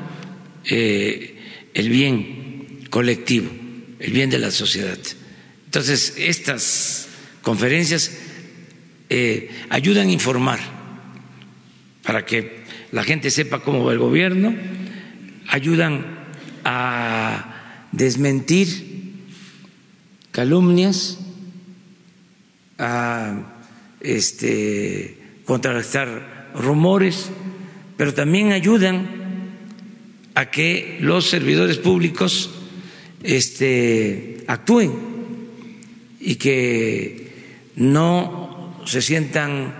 el 0.65 1.89
bien 1.89 2.85
colectivo 2.89 3.60
el 4.01 4.11
bien 4.11 4.29
de 4.29 4.39
la 4.39 4.51
sociedad. 4.51 4.97
Entonces, 5.65 6.15
estas 6.17 7.07
conferencias 7.41 8.11
eh, 9.09 9.49
ayudan 9.69 10.07
a 10.07 10.11
informar 10.11 10.59
para 12.03 12.25
que 12.25 12.61
la 12.91 13.03
gente 13.03 13.29
sepa 13.29 13.61
cómo 13.61 13.85
va 13.85 13.93
el 13.93 13.99
gobierno, 13.99 14.55
ayudan 15.47 16.05
a 16.65 17.87
desmentir 17.91 18.91
calumnias, 20.31 21.19
a 22.77 23.53
este, 24.01 25.17
contrarrestar 25.45 26.51
rumores, 26.55 27.29
pero 27.97 28.13
también 28.13 28.51
ayudan 28.51 29.21
a 30.33 30.49
que 30.49 30.97
los 31.01 31.29
servidores 31.29 31.77
públicos 31.77 32.60
este, 33.23 34.43
actúen 34.47 34.91
y 36.19 36.35
que 36.35 37.31
no 37.75 38.81
se 38.85 39.01
sientan 39.01 39.75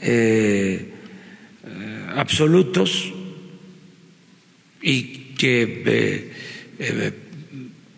eh, 0.00 0.92
absolutos 2.14 3.12
y 4.82 5.02
que 5.36 5.82
eh, 5.86 6.32
eh, 6.78 7.12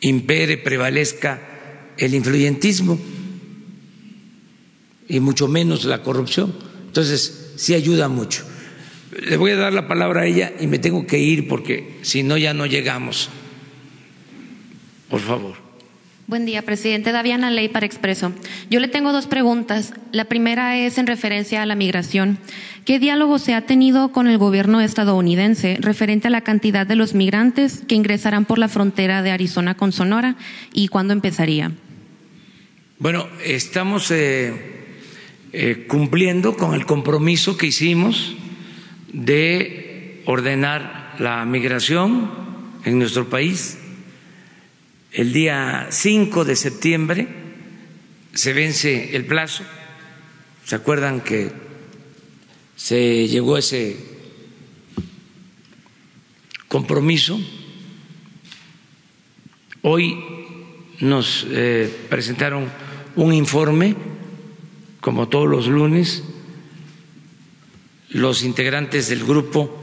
impere, 0.01 0.59
prevalezca 0.59 1.40
el 1.97 2.14
influyentismo 2.14 2.99
y 5.09 5.20
mucho 5.20 5.49
menos 5.49 5.84
la 5.84 6.03
corrupción. 6.03 6.55
Entonces, 6.86 7.53
sí 7.57 7.74
ayuda 7.74 8.09
mucho. 8.09 8.45
Le 9.26 9.36
voy 9.36 9.53
a 9.53 9.57
dar 9.57 9.72
la 9.72 9.86
palabra 9.86 10.22
a 10.22 10.26
ella 10.26 10.53
y 10.59 10.66
me 10.66 10.78
tengo 10.78 11.07
que 11.07 11.18
ir 11.18 11.49
porque 11.49 11.99
si 12.03 12.22
no 12.22 12.36
ya 12.36 12.53
no 12.53 12.66
llegamos. 12.66 13.30
Por 15.09 15.21
favor. 15.21 15.65
Buen 16.27 16.47
día, 16.47 16.63
presidente. 16.63 17.13
Daviana 17.13 17.51
Ley 17.51 17.69
para 17.69 17.85
Expreso. 17.85 18.33
Yo 18.71 18.81
le 18.81 18.89
tengo 18.89 19.13
dos 19.13 19.27
preguntas. 19.27 19.93
La 20.11 20.25
primera 20.25 20.79
es 20.79 20.97
en 20.97 21.07
referencia 21.07 21.63
a 21.63 21.67
la 21.67 21.75
migración. 21.75 22.39
¿Qué 22.87 22.99
diálogo 22.99 23.39
se 23.39 23.53
ha 23.53 23.67
tenido 23.67 24.11
con 24.11 24.27
el 24.27 24.39
gobierno 24.39 24.81
estadounidense 24.81 25.77
referente 25.81 26.29
a 26.29 26.31
la 26.31 26.41
cantidad 26.41 26.87
de 26.87 26.97
los 26.97 27.13
migrantes 27.13 27.83
que 27.87 27.95
ingresarán 27.95 28.47
por 28.47 28.59
la 28.59 28.69
frontera 28.69 29.23
de 29.23 29.33
Arizona 29.33 29.77
con 29.77 29.93
Sonora 29.93 30.37
y 30.73 30.89
cuándo 30.89 31.13
empezaría? 31.13 31.73
Bueno, 32.99 33.27
estamos 33.45 34.11
eh, 34.11 34.55
eh, 35.53 35.85
cumpliendo 35.87 36.57
con 36.57 36.73
el 36.73 36.87
compromiso 36.87 37.59
que 37.59 37.67
hicimos 37.67 38.35
de 39.13 40.23
ordenar 40.25 41.17
la 41.19 41.45
migración 41.45 42.31
en 42.87 42.99
nuestro 42.99 43.29
país 43.29 43.79
el 45.15 45.33
día 45.33 45.87
5 45.91 46.45
de 46.45 46.57
septiembre 46.57 47.29
se 48.35 48.53
vence 48.53 49.15
el 49.15 49.25
plazo. 49.25 49.62
¿Se 50.65 50.75
acuerdan 50.75 51.21
que 51.21 51.53
se 52.75 53.29
llegó 53.29 53.55
a 53.55 53.61
ese 53.61 53.97
compromiso? 56.67 57.41
Hoy 59.83 60.19
nos 60.99 61.47
eh, 61.49 61.95
presentaron 62.11 62.69
un 63.15 63.33
informe, 63.33 63.95
como 65.01 65.29
todos 65.29 65.49
los 65.49 65.69
lunes, 65.69 66.25
los 68.09 68.43
integrantes 68.43 69.09
del 69.09 69.25
grupo 69.25 69.81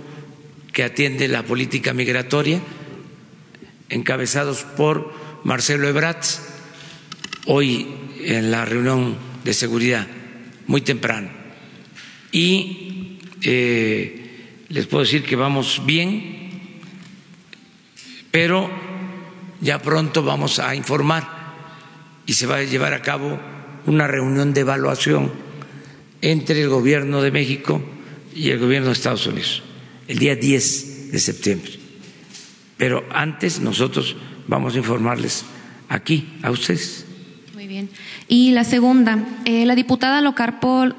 que 0.73 0.83
atiende 0.83 1.29
la 1.29 1.43
política 1.43 1.93
migratoria, 1.93 2.61
encabezados 3.87 4.63
por 4.63 5.20
Marcelo 5.43 5.87
Ebrard 5.87 6.23
hoy 7.47 7.87
en 8.23 8.51
la 8.51 8.65
reunión 8.65 9.17
de 9.43 9.53
seguridad, 9.53 10.07
muy 10.67 10.81
temprano. 10.81 11.29
Y 12.31 13.19
eh, 13.41 14.63
les 14.69 14.85
puedo 14.87 15.03
decir 15.03 15.23
que 15.23 15.35
vamos 15.35 15.81
bien, 15.85 16.49
pero 18.29 18.69
ya 19.59 19.81
pronto 19.81 20.23
vamos 20.23 20.59
a 20.59 20.75
informar 20.75 21.27
y 22.25 22.33
se 22.33 22.45
va 22.45 22.57
a 22.57 22.63
llevar 22.63 22.93
a 22.93 23.01
cabo 23.01 23.39
una 23.85 24.07
reunión 24.07 24.53
de 24.53 24.61
evaluación 24.61 25.31
entre 26.21 26.61
el 26.61 26.69
gobierno 26.69 27.21
de 27.21 27.31
México 27.31 27.81
y 28.35 28.51
el 28.51 28.59
gobierno 28.59 28.87
de 28.87 28.93
Estados 28.93 29.25
Unidos, 29.25 29.63
el 30.07 30.19
día 30.19 30.35
10 30.35 31.11
de 31.11 31.19
septiembre. 31.19 31.71
Pero 32.77 33.03
antes 33.11 33.59
nosotros 33.59 34.15
vamos 34.51 34.75
a 34.75 34.77
informarles 34.79 35.45
aquí 35.87 36.27
a 36.43 36.51
ustedes. 36.51 37.05
Muy 37.55 37.67
bien. 37.67 37.89
Y 38.27 38.51
la 38.51 38.65
segunda, 38.65 39.17
eh, 39.45 39.65
la 39.65 39.75
diputada 39.75 40.19
local 40.21 40.59
por, 40.59 40.93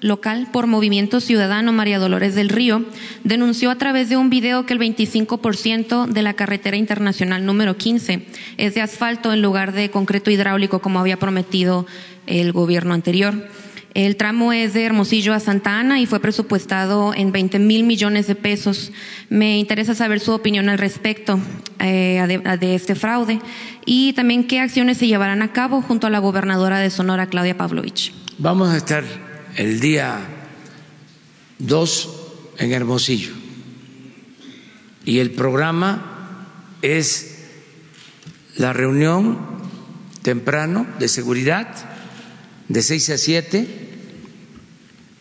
local 0.00 0.48
por 0.52 0.66
Movimiento 0.66 1.20
Ciudadano 1.20 1.72
María 1.72 2.00
Dolores 2.00 2.34
del 2.34 2.48
Río 2.48 2.84
denunció 3.22 3.70
a 3.70 3.76
través 3.76 4.08
de 4.08 4.16
un 4.16 4.30
video 4.30 4.66
que 4.66 4.72
el 4.74 4.80
25% 4.80 6.06
de 6.06 6.22
la 6.22 6.34
carretera 6.34 6.76
internacional 6.76 7.46
número 7.46 7.76
15 7.76 8.26
es 8.56 8.74
de 8.74 8.80
asfalto 8.80 9.32
en 9.32 9.42
lugar 9.42 9.72
de 9.72 9.90
concreto 9.90 10.32
hidráulico 10.32 10.80
como 10.80 10.98
había 10.98 11.18
prometido 11.18 11.86
el 12.26 12.50
gobierno 12.50 12.94
anterior. 12.94 13.48
El 13.94 14.16
tramo 14.16 14.52
es 14.52 14.74
de 14.74 14.84
Hermosillo 14.84 15.32
a 15.32 15.40
Santa 15.40 15.78
Ana 15.78 16.00
y 16.00 16.06
fue 16.06 16.20
presupuestado 16.20 17.14
en 17.14 17.32
20 17.32 17.58
mil 17.58 17.84
millones 17.84 18.26
de 18.26 18.34
pesos. 18.34 18.92
Me 19.30 19.58
interesa 19.58 19.94
saber 19.94 20.20
su 20.20 20.32
opinión 20.32 20.68
al 20.68 20.78
respecto 20.78 21.40
eh, 21.78 22.40
de, 22.60 22.74
este 22.74 22.94
fraude 22.94 23.40
y 23.86 24.12
también 24.12 24.46
qué 24.46 24.60
acciones 24.60 24.98
se 24.98 25.06
llevarán 25.06 25.42
a 25.42 25.52
cabo 25.52 25.80
junto 25.80 26.06
a 26.06 26.10
la 26.10 26.18
gobernadora 26.18 26.78
de 26.78 26.90
Sonora, 26.90 27.26
Claudia 27.26 27.56
Pavlovich. 27.56 28.12
Vamos 28.38 28.68
a 28.68 28.76
estar 28.76 29.04
el 29.56 29.80
día 29.80 30.18
2 31.58 32.16
en 32.58 32.72
Hermosillo 32.72 33.32
y 35.04 35.20
el 35.20 35.30
programa 35.30 36.46
es 36.82 37.46
la 38.56 38.72
reunión 38.72 39.38
temprano 40.22 40.86
de 40.98 41.08
seguridad 41.08 41.68
de 42.68 42.82
6 42.82 43.10
a 43.10 43.18
7, 43.18 43.66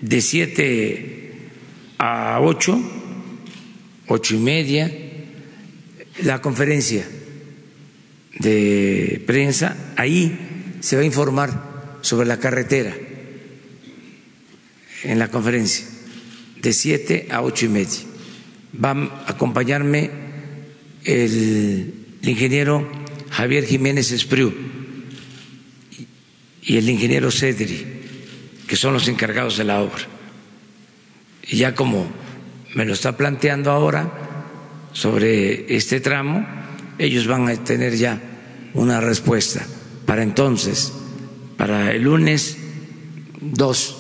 de 0.02 0.22
7 0.22 1.32
a 1.98 2.40
8, 2.42 2.82
8 4.08 4.36
y 4.36 4.38
media, 4.38 4.92
la 6.24 6.42
conferencia 6.42 7.08
de 8.40 9.24
prensa, 9.26 9.94
ahí 9.96 10.76
se 10.80 10.96
va 10.96 11.02
a 11.02 11.06
informar 11.06 12.00
sobre 12.02 12.28
la 12.28 12.40
carretera 12.40 12.96
en 15.04 15.20
la 15.20 15.30
conferencia, 15.30 15.86
de 16.62 16.74
7 16.74 17.28
a 17.32 17.42
8 17.42 17.66
y 17.66 17.70
media. 17.70 18.00
Va 18.84 18.92
a 18.92 19.32
acompañarme 19.32 20.10
el, 21.04 21.94
ingeniero 22.24 22.86
Javier 23.30 23.66
Jiménez 23.66 24.12
Espriu 24.12 24.54
y 26.68 26.78
el 26.78 26.90
ingeniero 26.90 27.32
Cedri, 27.32 27.86
que 28.68 28.76
son 28.76 28.94
los 28.94 29.08
encargados 29.08 29.58
de 29.58 29.64
la 29.64 29.82
obra. 29.82 30.04
Y 31.50 31.58
ya 31.58 31.74
como 31.74 32.06
me 32.76 32.84
lo 32.84 32.94
está 32.94 33.16
planteando 33.16 33.72
ahora 33.72 34.12
sobre 34.92 35.74
este 35.74 36.02
tramo, 36.02 36.46
ellos 37.00 37.26
van 37.26 37.48
a 37.48 37.56
tener 37.64 37.96
ya 37.96 38.22
una 38.74 39.00
respuesta 39.00 39.66
para 40.06 40.24
entonces, 40.24 40.92
para 41.56 41.92
el 41.92 42.04
lunes 42.04 42.58
2. 43.40 43.98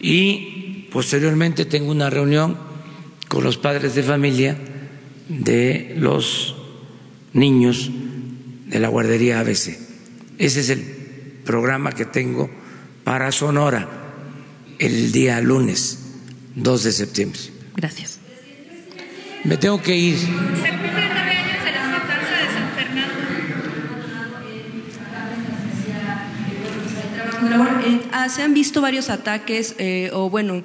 Y 0.00 0.86
posteriormente 0.92 1.64
tengo 1.64 1.90
una 1.90 2.10
reunión 2.10 2.56
con 3.26 3.42
los 3.42 3.58
padres 3.58 3.96
de 3.96 4.04
familia 4.04 4.56
de 5.28 5.94
los 5.98 6.54
niños 7.32 7.90
de 8.66 8.78
la 8.78 8.88
guardería 8.88 9.40
ABC. 9.40 9.76
Ese 10.38 10.60
es 10.60 10.70
el 10.70 10.97
programa 11.48 11.92
que 11.92 12.04
tengo 12.04 12.50
para 13.04 13.32
Sonora 13.32 13.88
el 14.78 15.12
día 15.12 15.40
lunes 15.40 15.98
2 16.56 16.84
de 16.84 16.92
septiembre. 16.92 17.40
Gracias. 17.74 18.20
Me 19.44 19.56
tengo 19.56 19.80
que 19.80 19.96
ir. 19.96 20.18
se 28.28 28.42
han 28.42 28.52
visto 28.52 28.82
varios 28.82 29.08
ataques, 29.08 29.74
eh, 29.78 30.10
o 30.12 30.28
bueno, 30.28 30.62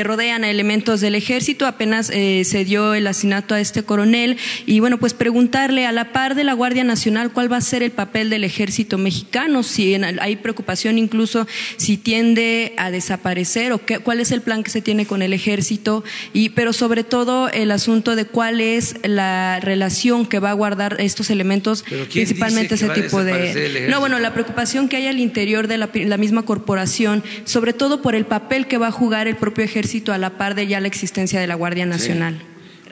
que 0.00 0.04
rodean 0.04 0.44
a 0.44 0.50
elementos 0.50 1.02
del 1.02 1.14
ejército. 1.14 1.66
Apenas 1.66 2.08
eh, 2.08 2.44
se 2.46 2.64
dio 2.64 2.94
el 2.94 3.06
asesinato 3.06 3.54
a 3.54 3.60
este 3.60 3.82
coronel. 3.82 4.38
Y 4.64 4.80
bueno, 4.80 4.96
pues 4.96 5.12
preguntarle 5.12 5.84
a 5.84 5.92
la 5.92 6.10
par 6.10 6.34
de 6.34 6.42
la 6.42 6.54
Guardia 6.54 6.84
Nacional 6.84 7.32
cuál 7.32 7.52
va 7.52 7.58
a 7.58 7.60
ser 7.60 7.82
el 7.82 7.90
papel 7.90 8.30
del 8.30 8.44
ejército 8.44 8.96
mexicano, 8.96 9.62
si 9.62 9.94
hay 9.94 10.36
preocupación 10.36 10.96
incluso 10.96 11.46
si 11.76 11.98
tiende 11.98 12.72
a 12.78 12.90
desaparecer 12.90 13.74
o 13.74 13.84
qué, 13.84 13.98
cuál 13.98 14.20
es 14.20 14.32
el 14.32 14.40
plan 14.40 14.62
que 14.62 14.70
se 14.70 14.80
tiene 14.80 15.04
con 15.04 15.20
el 15.20 15.34
ejército. 15.34 16.02
Y 16.32 16.48
pero 16.48 16.72
sobre 16.72 17.04
todo 17.04 17.50
el 17.50 17.70
asunto 17.70 18.16
de 18.16 18.24
cuál 18.24 18.62
es 18.62 18.94
la 19.02 19.60
relación 19.60 20.24
que 20.24 20.38
va 20.38 20.48
a 20.48 20.54
guardar 20.54 20.96
estos 20.98 21.28
elementos, 21.28 21.84
principalmente 22.10 22.76
ese 22.76 22.88
tipo 22.88 23.22
de 23.22 23.86
no 23.90 24.00
bueno 24.00 24.18
la 24.18 24.32
preocupación 24.32 24.88
que 24.88 24.96
hay 24.96 25.08
al 25.08 25.20
interior 25.20 25.68
de 25.68 25.76
la, 25.76 25.90
la 25.92 26.16
misma 26.16 26.46
corporación, 26.46 27.22
sobre 27.44 27.74
todo 27.74 28.00
por 28.00 28.14
el 28.14 28.24
papel 28.24 28.66
que 28.66 28.78
va 28.78 28.86
a 28.86 28.92
jugar 28.92 29.28
el 29.28 29.36
propio 29.36 29.62
ejército 29.62 29.89
ejército 29.90 30.12
a 30.12 30.18
la 30.18 30.38
par 30.38 30.54
de 30.54 30.68
ya 30.68 30.78
la 30.78 30.86
existencia 30.86 31.40
de 31.40 31.48
la 31.48 31.56
Guardia 31.56 31.84
Nacional. 31.84 32.40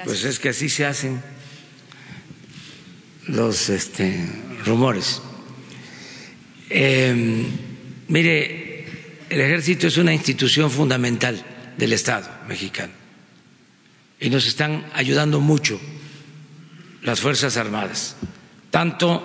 Pues 0.05 0.25
es 0.25 0.41
que 0.41 0.49
así 0.49 0.69
se 0.69 0.85
hacen 0.85 1.23
los 3.29 3.69
este, 3.69 4.27
rumores. 4.65 5.23
Em, 6.69 7.47
mire, 8.09 8.85
el 9.31 9.41
ejército 9.41 9.87
es 9.87 9.97
una 9.97 10.13
institución 10.13 10.73
fundamental 10.73 11.41
del 11.77 11.93
Estado 11.93 12.29
mexicano 12.49 12.93
y 14.19 14.29
nos 14.29 14.49
están 14.49 14.85
ayudando 14.93 15.39
mucho 15.39 15.81
las 17.03 17.21
Fuerzas 17.21 17.57
Armadas, 17.57 18.17
tanto 18.73 19.23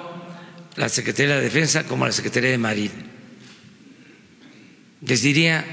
la 0.76 0.90
Secretaría 0.90 1.38
de 1.38 1.42
Defensa 1.42 1.86
como 1.86 2.06
la 2.06 2.12
Secretaría 2.12 2.52
de 2.52 2.60
Marina. 2.60 2.94
Les 5.02 5.24
diría 5.24 5.66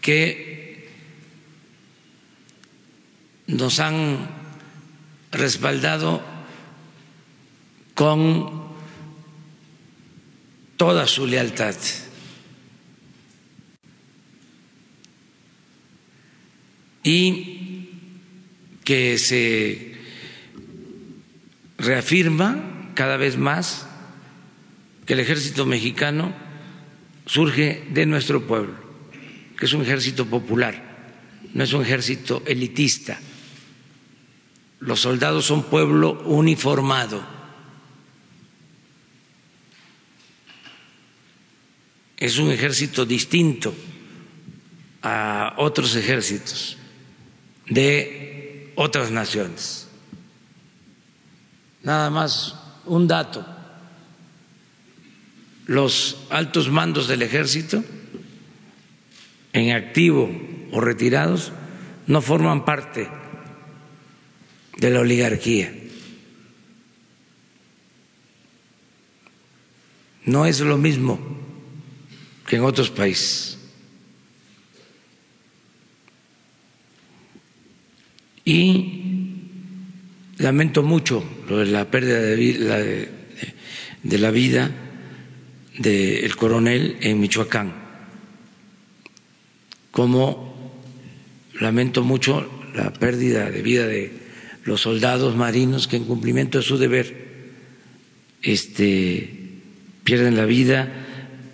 que 0.00 0.49
nos 3.50 3.80
han 3.80 4.28
respaldado 5.32 6.22
con 7.94 8.70
toda 10.76 11.06
su 11.06 11.26
lealtad. 11.26 11.74
Y 17.02 17.88
que 18.84 19.18
se 19.18 19.94
reafirma 21.78 22.92
cada 22.94 23.16
vez 23.16 23.36
más 23.36 23.86
que 25.06 25.14
el 25.14 25.20
ejército 25.20 25.66
mexicano 25.66 26.32
surge 27.26 27.84
de 27.90 28.06
nuestro 28.06 28.46
pueblo, 28.46 28.74
que 29.58 29.66
es 29.66 29.72
un 29.72 29.82
ejército 29.82 30.26
popular, 30.26 31.08
no 31.54 31.64
es 31.64 31.72
un 31.72 31.82
ejército 31.82 32.42
elitista. 32.46 33.18
Los 34.80 35.00
soldados 35.00 35.44
son 35.44 35.64
pueblo 35.64 36.22
uniformado. 36.24 37.22
Es 42.16 42.38
un 42.38 42.50
ejército 42.50 43.04
distinto 43.04 43.74
a 45.02 45.54
otros 45.58 45.94
ejércitos 45.96 46.78
de 47.68 48.72
otras 48.74 49.10
naciones. 49.10 49.86
Nada 51.82 52.08
más 52.08 52.54
un 52.86 53.06
dato. 53.06 53.44
Los 55.66 56.24
altos 56.30 56.70
mandos 56.70 57.06
del 57.06 57.22
ejército, 57.22 57.84
en 59.52 59.72
activo 59.72 60.30
o 60.72 60.80
retirados, 60.80 61.52
no 62.06 62.22
forman 62.22 62.64
parte 62.64 63.19
de 64.80 64.90
la 64.90 65.00
oligarquía. 65.00 65.72
No 70.24 70.46
es 70.46 70.60
lo 70.60 70.78
mismo 70.78 71.20
que 72.46 72.56
en 72.56 72.62
otros 72.62 72.90
países. 72.90 73.58
Y 78.44 79.02
lamento 80.38 80.82
mucho 80.82 81.22
lo 81.48 81.58
de 81.58 81.66
la 81.66 81.90
pérdida 81.90 82.20
de, 82.20 82.54
la, 82.54 82.78
de, 84.02 84.18
la 84.18 84.30
vida 84.30 84.70
del 85.78 86.34
coronel 86.36 86.96
en 87.02 87.20
Michoacán, 87.20 87.74
como 89.90 90.80
lamento 91.60 92.02
mucho 92.02 92.48
la 92.74 92.92
pérdida 92.92 93.50
de 93.50 93.62
vida 93.62 93.86
de 93.86 94.29
los 94.64 94.82
soldados 94.82 95.36
marinos 95.36 95.88
que 95.88 95.96
en 95.96 96.04
cumplimiento 96.04 96.58
de 96.58 96.64
su 96.64 96.78
deber 96.78 97.30
este, 98.42 99.30
pierden 100.04 100.36
la 100.36 100.44
vida, 100.44 100.92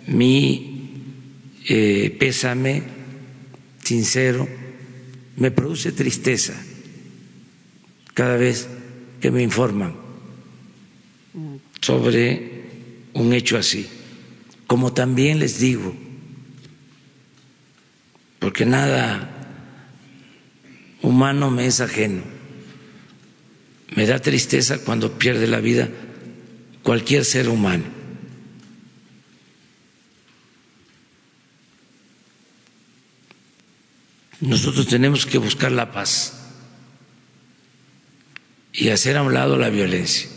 mi 0.07 0.91
eh, 1.67 2.15
pésame 2.17 2.83
sincero, 3.83 4.47
me 5.37 5.51
produce 5.51 5.91
tristeza 5.91 6.53
cada 8.13 8.37
vez 8.37 8.67
que 9.21 9.31
me 9.31 9.43
informan 9.43 9.95
sobre 11.81 12.63
un 13.13 13.33
hecho 13.33 13.57
así. 13.57 13.87
Como 14.65 14.93
también 14.93 15.39
les 15.39 15.59
digo, 15.59 15.95
porque 18.39 18.65
nada 18.65 19.37
humano 21.01 21.51
me 21.51 21.67
es 21.67 21.79
ajeno. 21.79 22.36
Me 23.95 24.05
da 24.05 24.19
tristeza 24.19 24.79
cuando 24.79 25.17
pierde 25.17 25.47
la 25.47 25.59
vida 25.59 25.89
cualquier 26.83 27.25
ser 27.25 27.49
humano. 27.49 27.83
Nosotros 34.39 34.87
tenemos 34.87 35.25
que 35.25 35.37
buscar 35.37 35.71
la 35.71 35.91
paz 35.91 36.33
y 38.71 38.89
hacer 38.89 39.17
a 39.17 39.23
un 39.23 39.33
lado 39.33 39.57
la 39.57 39.69
violencia. 39.69 40.29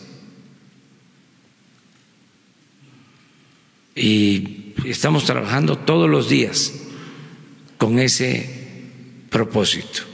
Y 3.94 4.72
estamos 4.86 5.24
trabajando 5.24 5.76
todos 5.76 6.09
los 6.09 6.28
días 6.28 6.72
con 7.76 7.98
ese 7.98 8.88
propósito. 9.28 10.09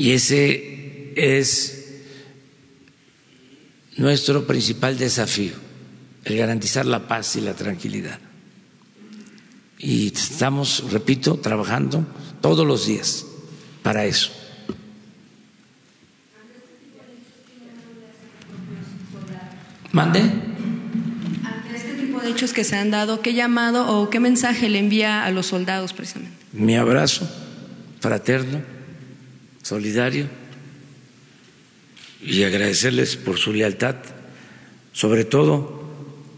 Y 0.00 0.12
ese 0.12 1.12
es 1.14 2.00
nuestro 3.98 4.46
principal 4.46 4.96
desafío, 4.96 5.52
el 6.24 6.38
garantizar 6.38 6.86
la 6.86 7.06
paz 7.06 7.36
y 7.36 7.42
la 7.42 7.54
tranquilidad 7.54 8.18
y 9.80 10.08
estamos, 10.08 10.84
repito, 10.90 11.36
trabajando 11.36 12.06
todos 12.40 12.66
los 12.66 12.86
días 12.86 13.24
para 13.82 14.04
eso. 14.04 14.30
¿Mande? 19.92 20.20
Ante 20.20 21.76
este 21.76 21.94
tipo 21.94 22.20
de 22.20 22.30
hechos 22.30 22.52
que 22.52 22.62
se 22.62 22.76
han 22.76 22.90
dado, 22.90 23.22
¿qué 23.22 23.34
llamado 23.34 24.00
o 24.00 24.08
qué 24.10 24.20
mensaje 24.20 24.68
le 24.68 24.78
envía 24.78 25.24
a 25.24 25.30
los 25.30 25.46
soldados 25.46 25.92
precisamente? 25.92 26.36
Mi 26.52 26.76
abrazo 26.76 27.28
fraterno, 28.00 28.62
solidario 29.70 30.28
y 32.22 32.42
agradecerles 32.42 33.16
por 33.16 33.38
su 33.38 33.52
lealtad, 33.52 33.96
sobre 34.92 35.24
todo 35.24 35.88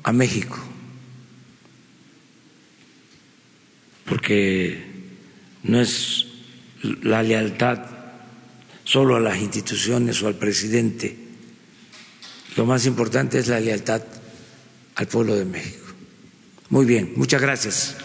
a 0.03 0.13
México 0.13 0.63
porque 4.13 4.79
no 5.63 5.81
es 5.81 6.27
la 6.83 7.23
lealtad 7.23 7.79
solo 8.85 9.17
a 9.17 9.21
las 9.21 9.39
instituciones 9.39 10.23
o 10.23 10.29
al 10.29 10.35
presidente. 10.35 11.17
Lo 12.57 12.67
más 12.67 12.85
importante 12.85 13.39
es 13.39 13.49
la 13.49 13.59
lealtad 13.59 14.03
al 14.97 15.07
pueblo 15.07 15.35
de 15.35 15.47
México. 15.47 15.87
Muy 16.69 16.85
bien, 16.85 17.15
muchas 17.17 17.41
gracias. 17.41 17.97